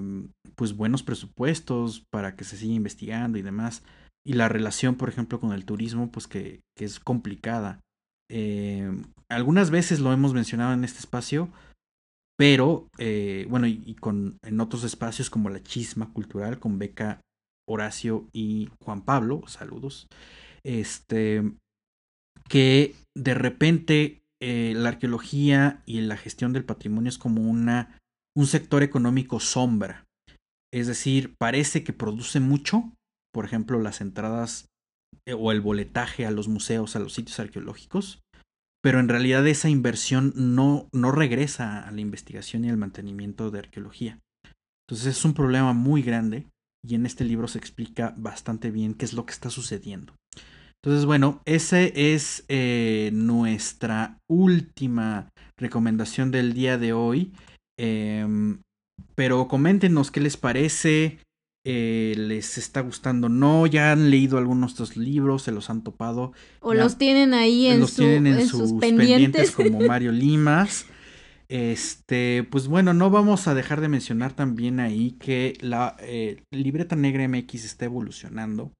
[0.54, 3.82] pues buenos presupuestos para que se siga investigando y demás.
[4.26, 7.80] Y la relación, por ejemplo, con el turismo, pues que, que es complicada.
[8.30, 8.90] Eh,
[9.28, 11.50] algunas veces lo hemos mencionado en este espacio,
[12.36, 17.20] pero, eh, bueno, y, con, en otros espacios como la Chisma Cultural con Beca
[17.68, 20.08] Horacio y Juan Pablo, saludos,
[20.64, 21.42] este,
[22.48, 27.98] que de repente eh, la arqueología y la gestión del patrimonio es como una,
[28.36, 30.06] un sector económico sombra.
[30.72, 32.92] Es decir, parece que produce mucho,
[33.32, 34.66] por ejemplo, las entradas
[35.24, 38.23] eh, o el boletaje a los museos, a los sitios arqueológicos,
[38.84, 43.60] pero en realidad esa inversión no, no regresa a la investigación y al mantenimiento de
[43.60, 44.18] arqueología.
[44.86, 46.48] Entonces es un problema muy grande
[46.86, 50.12] y en este libro se explica bastante bien qué es lo que está sucediendo.
[50.82, 57.32] Entonces, bueno, esa es eh, nuestra última recomendación del día de hoy.
[57.80, 58.60] Em,
[59.14, 61.20] pero coméntenos qué les parece,
[61.66, 65.82] eh, les está gustando no, ya han leído algunos de estos libros, se los han
[65.82, 66.32] topado.
[66.60, 69.52] O los tienen ahí en, los tienen en, sus, pendientes.
[69.52, 70.86] como Mario Limas.
[71.48, 76.96] Este, pues bueno, no vamos a dejar de mencionar también ahí que la eh, libreta
[76.96, 78.72] negra MX está evolucionando.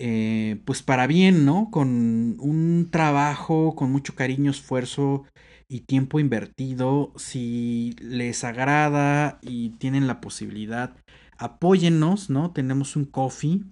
[0.00, 1.68] Eh, pues para bien, ¿no?
[1.70, 5.26] Con un trabajo, con mucho cariño, esfuerzo
[5.68, 7.12] y tiempo invertido.
[7.16, 10.96] Si les agrada y tienen la posibilidad
[11.38, 12.52] apóyennos, ¿no?
[12.52, 13.62] Tenemos un coffee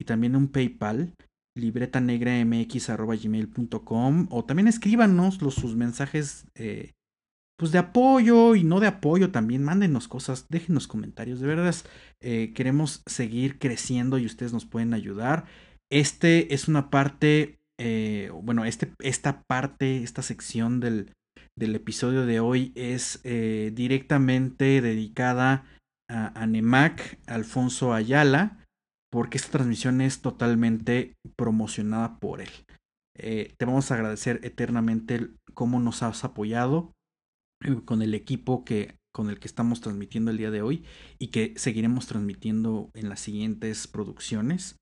[0.00, 1.14] y también un PayPal,
[1.56, 6.92] libreta negra mx.gmail.com o también escríbanos los, sus mensajes eh,
[7.58, 11.74] pues de apoyo y no de apoyo también, mándenos cosas, déjenos comentarios, de verdad
[12.22, 15.44] eh, queremos seguir creciendo y ustedes nos pueden ayudar.
[15.92, 21.12] Este es una parte, eh, bueno, este, esta parte, esta sección del,
[21.58, 25.64] del episodio de hoy es directamente dedicada
[26.10, 28.66] a Nemac Alfonso Ayala,
[29.10, 32.50] porque esta transmisión es totalmente promocionada por él.
[33.22, 36.92] Eh, te vamos a agradecer eternamente cómo nos has apoyado
[37.62, 40.84] eh, con el equipo que, con el que estamos transmitiendo el día de hoy
[41.18, 44.76] y que seguiremos transmitiendo en las siguientes producciones.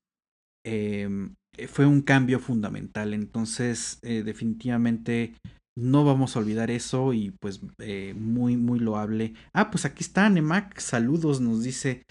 [0.65, 1.35] Em,
[1.67, 5.35] fue un cambio fundamental, entonces eh, definitivamente
[5.77, 9.33] no vamos a olvidar eso y pues eh, muy, muy loable.
[9.53, 12.03] Ah, pues aquí está Nemac, saludos, nos dice.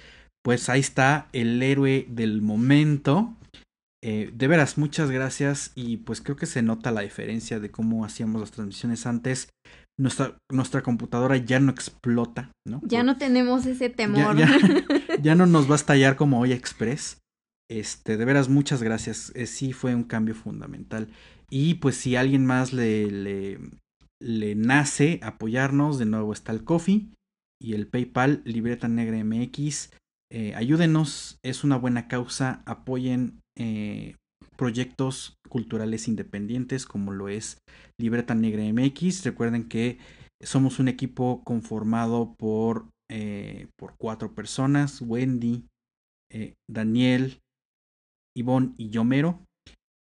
[0.43, 3.37] Pues ahí está el héroe del momento.
[4.03, 8.05] Eh, de veras, muchas gracias y pues creo que se nota la diferencia de cómo
[8.05, 9.49] hacíamos las transmisiones antes.
[9.99, 12.81] Nuestra, nuestra computadora ya no explota, ¿no?
[12.85, 14.37] Ya no tenemos ese temor.
[15.21, 17.19] Ya, no nos va a estallar como hoy Express.
[17.69, 19.33] Este, de veras, muchas gracias.
[19.35, 21.09] Eh, sí fue un cambio fundamental.
[21.51, 23.59] Y pues si alguien más le, le,
[24.21, 27.09] le nace apoyarnos, de nuevo está el Coffee
[27.61, 29.91] y el PayPal, Libreta Negra MX.
[30.31, 34.17] Eh, ayúdenos, es una buena causa, apoyen eh,
[34.57, 37.59] proyectos culturales independientes como lo es
[37.99, 39.25] Libreta Negra MX.
[39.25, 39.99] Recuerden que
[40.43, 45.65] somos un equipo conformado por, eh, por cuatro personas, Wendy,
[46.71, 47.41] Daniel,
[48.37, 49.43] Ivonne y Yomero.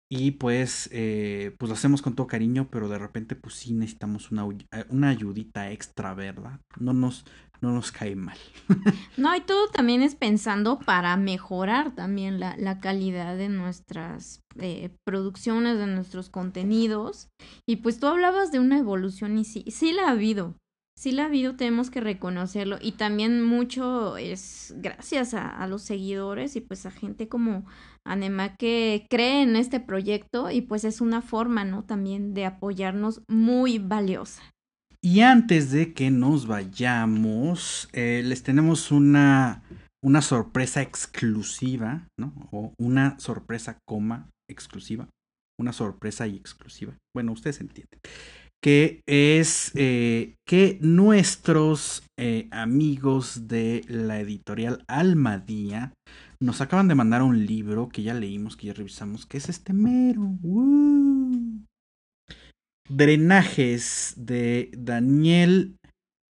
[0.09, 4.31] Y pues, eh, pues lo hacemos con todo cariño, pero de repente pues sí necesitamos
[4.31, 6.61] una, eh, una ayudita extra, ¿verdad?
[6.79, 7.25] No nos,
[7.59, 8.37] no nos cae mal.
[9.17, 14.95] no, y todo también es pensando para mejorar también la, la calidad de nuestras eh,
[15.05, 17.27] producciones, de nuestros contenidos.
[17.67, 20.55] Y pues tú hablabas de una evolución y sí, sí la ha habido
[20.97, 26.55] sí la ha habido, tenemos que reconocerlo y también mucho es gracias a, los seguidores
[26.55, 27.65] y pues a gente como
[28.07, 31.83] Anema que cree en este proyecto y pues es una forma, ¿no?
[31.83, 34.41] También de apoyarnos muy valiosa.
[35.01, 39.63] Y antes de que nos vayamos, eh, les tenemos una,
[40.03, 42.33] una sorpresa exclusiva, ¿no?
[42.51, 45.07] O una sorpresa coma exclusiva.
[45.59, 46.93] Una sorpresa y exclusiva.
[47.15, 47.99] Bueno, ustedes entienden
[48.63, 55.93] que es eh, que nuestros eh, amigos de la editorial Almadía
[56.39, 59.73] nos acaban de mandar un libro que ya leímos, que ya revisamos, que es este
[59.73, 60.37] mero.
[62.89, 65.77] Drenajes de Daniel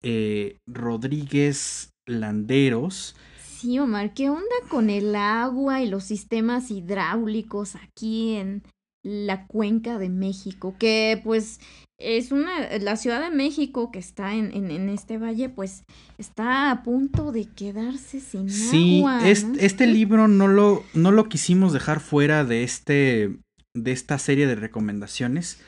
[0.02, 3.14] eh, Rodríguez Landeros.
[3.39, 8.62] Sí, Omar, ¿qué onda con el agua y los sistemas hidráulicos aquí en
[9.02, 10.74] la cuenca de México?
[10.78, 11.60] Que pues
[12.01, 15.85] es una, la Ciudad de México que está en, en, este valle, pues
[16.18, 19.20] está a punto de quedarse sin agua.
[19.20, 23.36] Sí, este, libro no lo, no lo quisimos dejar fuera de, este,
[23.74, 25.60] de esta serie de recomendaciones,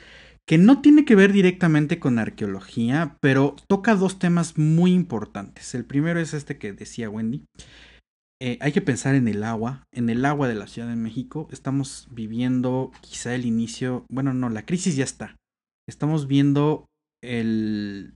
[0.47, 5.75] que no tiene que ver directamente con arqueología, pero toca dos temas muy importantes.
[5.75, 7.45] El primero es este que decía Wendy.
[8.43, 11.49] Eh, hay que pensar en el agua, en el agua de la Ciudad de México.
[11.53, 15.37] Estamos viviendo quizá el inicio, bueno, no, la crisis ya está
[15.89, 16.87] estamos viendo
[17.23, 18.15] el,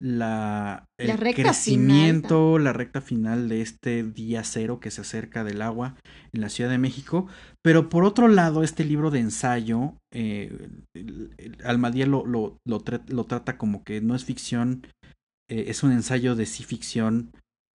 [0.00, 5.96] la, el crecimiento, la recta final de este día cero que se acerca del agua
[6.32, 7.26] en la Ciudad de México.
[7.62, 10.68] Pero por otro lado, este libro de ensayo, eh,
[11.64, 14.86] Almadía lo, lo, lo, trata como que no es ficción,
[15.48, 17.32] eh, es un ensayo de sí ficción.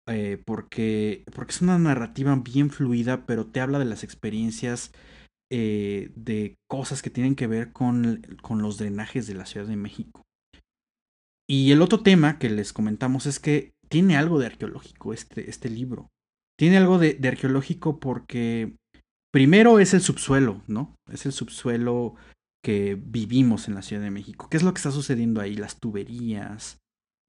[0.08, 4.94] Eh, porque, porque es una narrativa bien fluida, pero te habla de las experiencias
[5.52, 9.76] eh, de cosas que tienen que ver con, con, los drenajes de la Ciudad de
[9.76, 10.24] México.
[11.50, 15.70] Y el otro tema que les comentamos es que tiene algo de arqueológico este, este
[15.70, 16.10] libro.
[16.58, 18.76] Tiene algo de, de arqueológico porque
[19.34, 20.96] primero es el subsuelo, ¿no?
[21.12, 22.16] Es el subsuelo
[22.64, 24.48] que vivimos en la Ciudad de México.
[24.50, 25.56] ¿Qué es lo que está sucediendo ahí?
[25.56, 26.80] Las tuberías,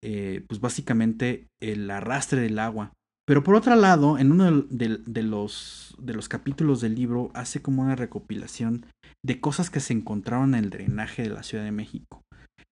[0.03, 2.93] eh, pues básicamente el arrastre del agua.
[3.27, 7.83] Pero por otro lado, en uno de, los, de los capítulos del libro hace como
[7.83, 8.87] una recopilación
[9.25, 12.23] de cosas que se encontraron en el drenaje de la Ciudad de México.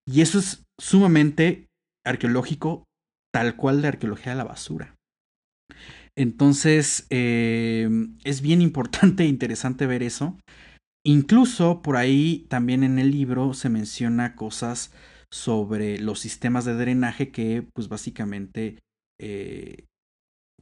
[0.09, 1.66] Y eso es sumamente
[2.07, 2.85] arqueológico,
[3.35, 4.94] tal cual de arqueología de la basura.
[6.16, 7.90] Entonces, eh,
[8.24, 10.39] es bien importante e interesante ver eso.
[11.05, 14.93] Incluso por ahí también en el libro se menciona cosas
[15.36, 18.78] sobre los sistemas de drenaje que pues básicamente
[19.20, 19.84] eh,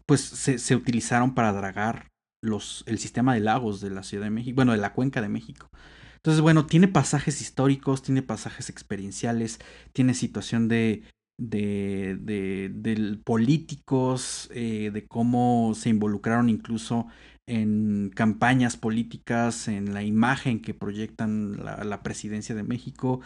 [0.05, 2.09] pues se, se utilizaron para dragar
[2.43, 5.29] los, el sistema de lagos de la Ciudad de México, bueno, de la cuenca de
[5.29, 5.69] México.
[6.17, 9.61] Entonces, bueno, tiene pasajes históricos, tiene pasajes experienciales,
[9.93, 11.05] tiene situación de,
[11.39, 17.07] de, de, políticos, eh, de cómo se involucraron incluso
[17.47, 23.21] en campañas políticas, en la imagen que proyectan la, la, presidencia de México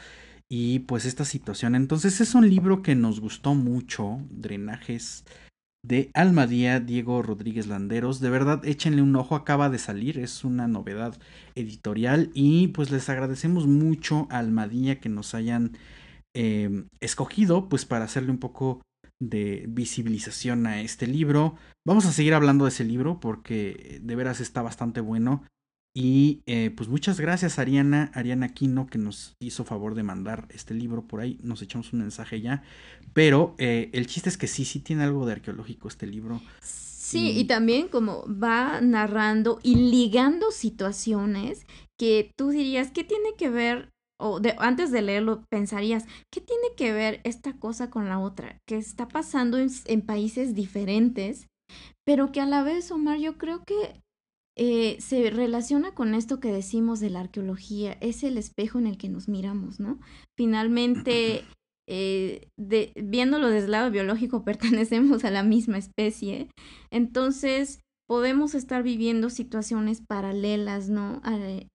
[0.51, 1.75] y pues esta situación.
[1.75, 5.25] Entonces es un libro que nos gustó mucho, Drenajes
[5.85, 8.21] de Almadía Diego Rodríguez Landeros.
[8.21, 11.19] De verdad, échenle un ojo, acaba de salir, es una novedad
[11.55, 15.77] editorial y pues les agradecemos mucho a Almadía que nos hayan
[16.35, 18.83] em, escogido pues para hacerle un poco
[19.21, 21.57] de visibilización a este libro.
[21.87, 25.45] Vamos a seguir hablando de ese libro porque de veras está bastante bueno
[25.95, 30.75] y eh, pues muchas gracias Ariana, Ariana Aquino, que nos hizo favor de mandar este
[30.75, 31.39] libro por ahí.
[31.43, 32.63] Nos echamos un mensaje ya.
[33.15, 36.41] Pero eh, el chiste es que sí, sí tiene algo de arqueológico este libro.
[36.61, 37.45] Sí, y...
[37.47, 41.67] también como va narrando y ligando situaciones
[41.99, 43.91] que tú dirías, ¿qué tiene que ver?
[44.21, 48.59] O de, antes de leerlo pensarías, ¿qué tiene que ver esta cosa con la otra?
[48.69, 51.47] Que está pasando en países diferentes,
[52.05, 54.01] pero que a la vez, Omar, yo creo que
[54.61, 58.99] eh, se relaciona con esto que decimos de la arqueología, es el espejo en el
[58.99, 60.01] que nos miramos, ¿no?
[60.37, 61.45] Finalmente,
[61.89, 66.49] eh, de, viéndolo desde el lado biológico, pertenecemos a la misma especie,
[66.91, 71.23] entonces podemos estar viviendo situaciones paralelas, ¿no?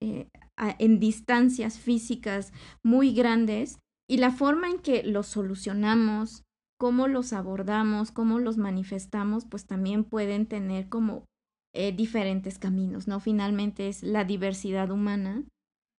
[0.02, 0.28] Eh,
[0.58, 2.52] en distancias físicas
[2.84, 3.80] muy grandes
[4.10, 6.44] y la forma en que los solucionamos,
[6.78, 11.24] cómo los abordamos, cómo los manifestamos, pues también pueden tener como
[11.74, 13.20] eh, diferentes caminos, ¿no?
[13.20, 15.44] Finalmente es la diversidad humana.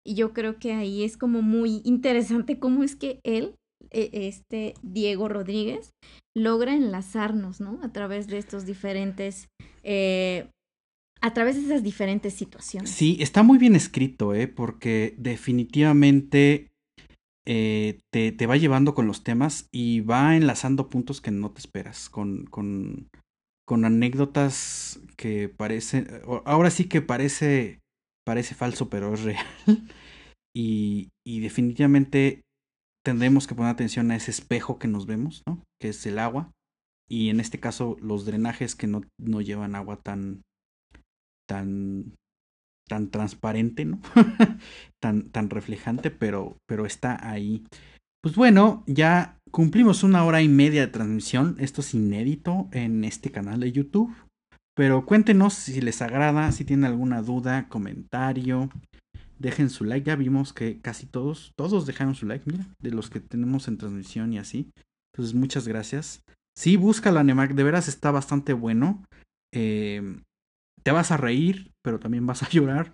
[0.06, 3.54] Y yo creo que ahí es como muy interesante cómo es que él,
[3.90, 5.90] e, este Diego Rodríguez,
[6.36, 7.80] logra enlazarnos, ¿no?
[7.82, 9.48] A través de estos diferentes,
[9.82, 10.48] eh,
[11.20, 12.90] a través de esas diferentes situaciones.
[12.90, 14.46] Sí, está muy bien escrito, ¿eh?
[14.46, 16.70] Porque definitivamente
[17.46, 21.60] eh, te, te, va llevando con los temas y va enlazando puntos que no te
[21.60, 23.10] esperas, con, con,
[23.66, 26.08] con anécdotas que parecen,
[26.44, 27.80] ahora sí que parece,
[28.26, 29.46] parece falso, pero es real.
[30.56, 32.42] y, y definitivamente
[33.04, 35.62] tendremos que poner atención a ese espejo que nos vemos, ¿no?
[35.80, 36.52] Que es el agua.
[37.08, 40.42] Y en este caso, los drenajes que no, no llevan agua tan,
[41.46, 42.14] tan
[42.88, 44.00] tan transparente, ¿no?
[45.02, 47.64] tan, tan reflejante, pero, pero está ahí.
[48.22, 51.54] Pues bueno, ya cumplimos una hora y media de transmisión.
[51.60, 54.12] Esto es inédito en este canal de YouTube.
[54.74, 58.68] Pero cuéntenos si les agrada, si tienen alguna duda, comentario.
[59.38, 60.08] Dejen su like.
[60.08, 63.78] Ya vimos que casi todos, todos dejaron su like, mira, de los que tenemos en
[63.78, 64.70] transmisión y así.
[65.12, 66.24] Entonces, muchas gracias.
[66.58, 69.04] Sí, busca la Nemac, de veras está bastante bueno.
[69.54, 70.18] Eh,
[70.82, 72.92] te vas a reír, pero también vas a llorar.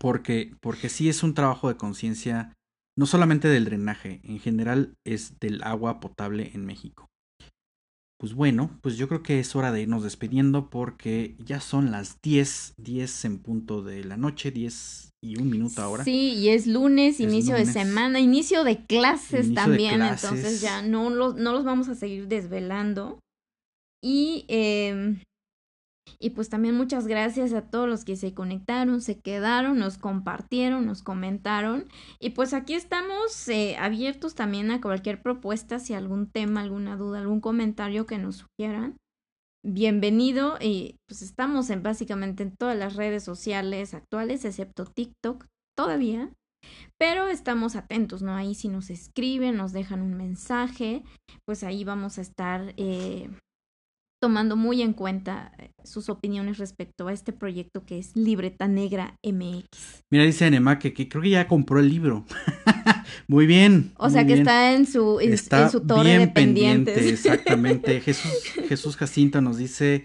[0.00, 2.52] Porque, porque sí es un trabajo de conciencia,
[2.98, 7.08] no solamente del drenaje, en general es del agua potable en México.
[8.18, 12.20] Pues bueno, pues yo creo que es hora de irnos despidiendo porque ya son las
[12.22, 16.04] 10, 10 en punto de la noche, 10 y un minuto ahora.
[16.04, 21.34] Sí, y es lunes, inicio de semana, inicio de clases también, entonces ya no los,
[21.34, 23.18] no los vamos a seguir desvelando.
[24.00, 25.16] Y eh,
[26.22, 30.86] y pues también muchas gracias a todos los que se conectaron, se quedaron, nos compartieron,
[30.86, 31.86] nos comentaron.
[32.20, 37.18] Y pues aquí estamos eh, abiertos también a cualquier propuesta, si algún tema, alguna duda,
[37.18, 38.96] algún comentario que nos sugieran.
[39.64, 45.46] Bienvenido y pues estamos en básicamente en todas las redes sociales actuales, excepto TikTok
[45.76, 46.32] todavía.
[46.98, 48.36] Pero estamos atentos, ¿no?
[48.36, 51.02] Ahí si nos escriben, nos dejan un mensaje,
[51.44, 53.28] pues ahí vamos a estar eh,
[54.22, 59.18] tomando muy en cuenta eh, sus opiniones respecto a este proyecto que es Libreta Negra
[59.24, 60.04] MX.
[60.12, 62.24] Mira, dice Anema que, creo que ya compró el libro.
[63.26, 63.90] muy bien.
[63.96, 66.94] O sea que está en su, en, su torre de pendientes.
[66.94, 68.00] Pendiente, exactamente.
[68.00, 68.32] Jesús,
[68.68, 70.04] Jesús Jacinto nos dice.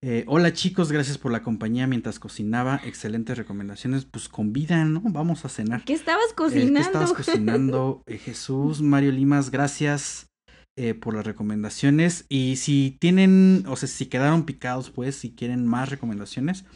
[0.00, 2.80] Eh, hola chicos, gracias por la compañía mientras cocinaba.
[2.84, 4.04] Excelentes recomendaciones.
[4.04, 5.02] Pues con vida, ¿no?
[5.06, 5.82] Vamos a cenar.
[5.84, 6.74] ¿Qué estabas cocinando?
[6.74, 8.02] ¿Qué estabas cocinando?
[8.06, 10.28] Eh, Jesús, Mario Limas, gracias.
[10.78, 12.26] Eh, por las recomendaciones.
[12.28, 16.66] Y si tienen, o sea, si quedaron picados, pues, si quieren más recomendaciones,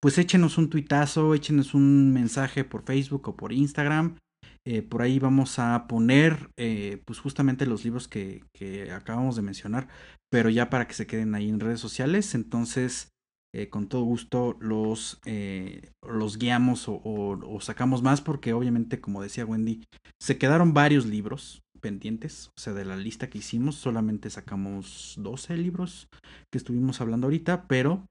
[0.00, 4.18] pues échenos un tuitazo, échenos un mensaje por Facebook o por Instagram.
[4.64, 9.42] Eh, por ahí vamos a poner, eh, pues justamente los libros que, que, acabamos de
[9.42, 9.88] mencionar,
[10.30, 12.36] pero ya para que se queden ahí en redes sociales.
[12.36, 13.08] Entonces,
[13.70, 15.20] con todo gusto los,
[16.06, 19.82] los guiamos o, o, sacamos más, porque obviamente, como decía Wendy,
[20.22, 25.56] se quedaron varios libros pendientes, o sea, de la lista que hicimos, solamente sacamos 12
[25.56, 26.08] libros
[26.52, 28.06] que estuvimos hablando ahorita, pero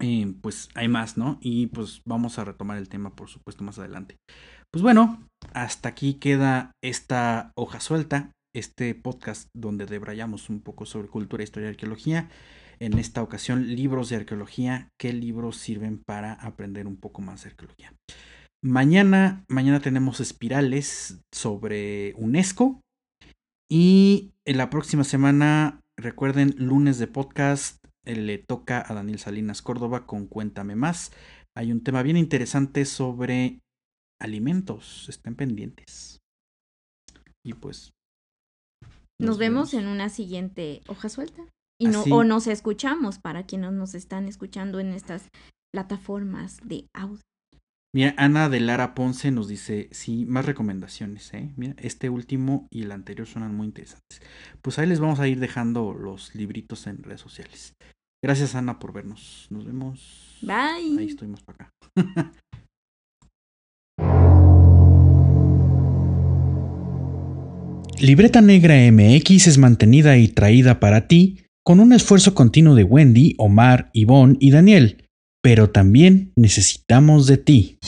[0.00, 1.38] eh, pues hay más, ¿no?
[1.40, 4.16] Y pues vamos a retomar el tema, por supuesto, más adelante.
[4.70, 11.08] Pues bueno, hasta aquí queda esta hoja suelta, este podcast donde debrayamos un poco sobre
[11.08, 12.28] cultura, historia y arqueología.
[12.78, 17.50] En esta ocasión, libros de arqueología, qué libros sirven para aprender un poco más de
[17.50, 17.94] arqueología.
[18.66, 22.80] Mañana, mañana tenemos espirales sobre UNESCO.
[23.70, 29.62] Y en la próxima semana, recuerden, lunes de podcast, eh, le toca a Daniel Salinas
[29.62, 31.12] Córdoba con Cuéntame más.
[31.56, 33.60] Hay un tema bien interesante sobre
[34.20, 35.08] alimentos.
[35.08, 36.18] Estén pendientes.
[37.44, 37.92] Y pues.
[39.20, 41.42] Nos, vemos, en una siguiente hoja suelta.
[41.80, 45.28] Y no, o nos escuchamos para quienes nos están escuchando en estas
[45.72, 47.20] plataformas de audio.
[47.96, 51.48] Mira, Ana de Lara Ponce nos dice, sí, más recomendaciones, ¿eh?
[51.56, 54.20] Mira, este último y el anterior suenan muy interesantes.
[54.60, 57.72] Pues ahí les vamos a ir dejando los libritos en redes sociales.
[58.22, 59.46] Gracias, Ana, por vernos.
[59.48, 60.36] Nos vemos.
[60.42, 60.98] Bye.
[60.98, 61.70] Ahí estuvimos para acá.
[67.98, 73.36] Libreta Negra MX es mantenida y traída para ti con un esfuerzo continuo de Wendy,
[73.38, 75.05] Omar, Ivonne y Daniel
[75.42, 77.78] pero también necesitamos de ti.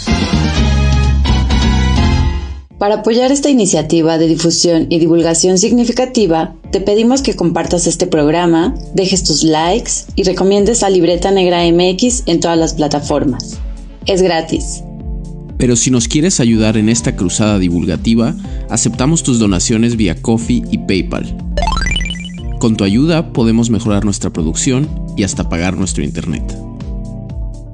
[2.78, 8.72] Para apoyar esta iniciativa de difusión y divulgación significativa, te pedimos que compartas este programa,
[8.94, 13.58] dejes tus likes y recomiendes a Libreta Negra MX en todas las plataformas.
[14.06, 14.84] Es gratis.
[15.58, 18.36] Pero si nos quieres ayudar en esta cruzada divulgativa,
[18.70, 21.36] aceptamos tus donaciones vía Coffee y PayPal.
[22.60, 26.44] Con tu ayuda podemos mejorar nuestra producción y hasta pagar nuestro internet.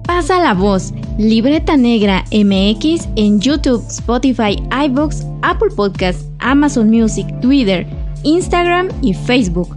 [0.06, 0.92] Pasa la voz.
[1.18, 4.56] Libreta Negra MX en YouTube, Spotify,
[4.86, 7.86] iBox, Apple Podcasts, Amazon Music, Twitter,
[8.22, 9.76] Instagram y Facebook.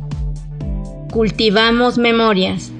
[1.11, 2.71] Cultivamos memorias.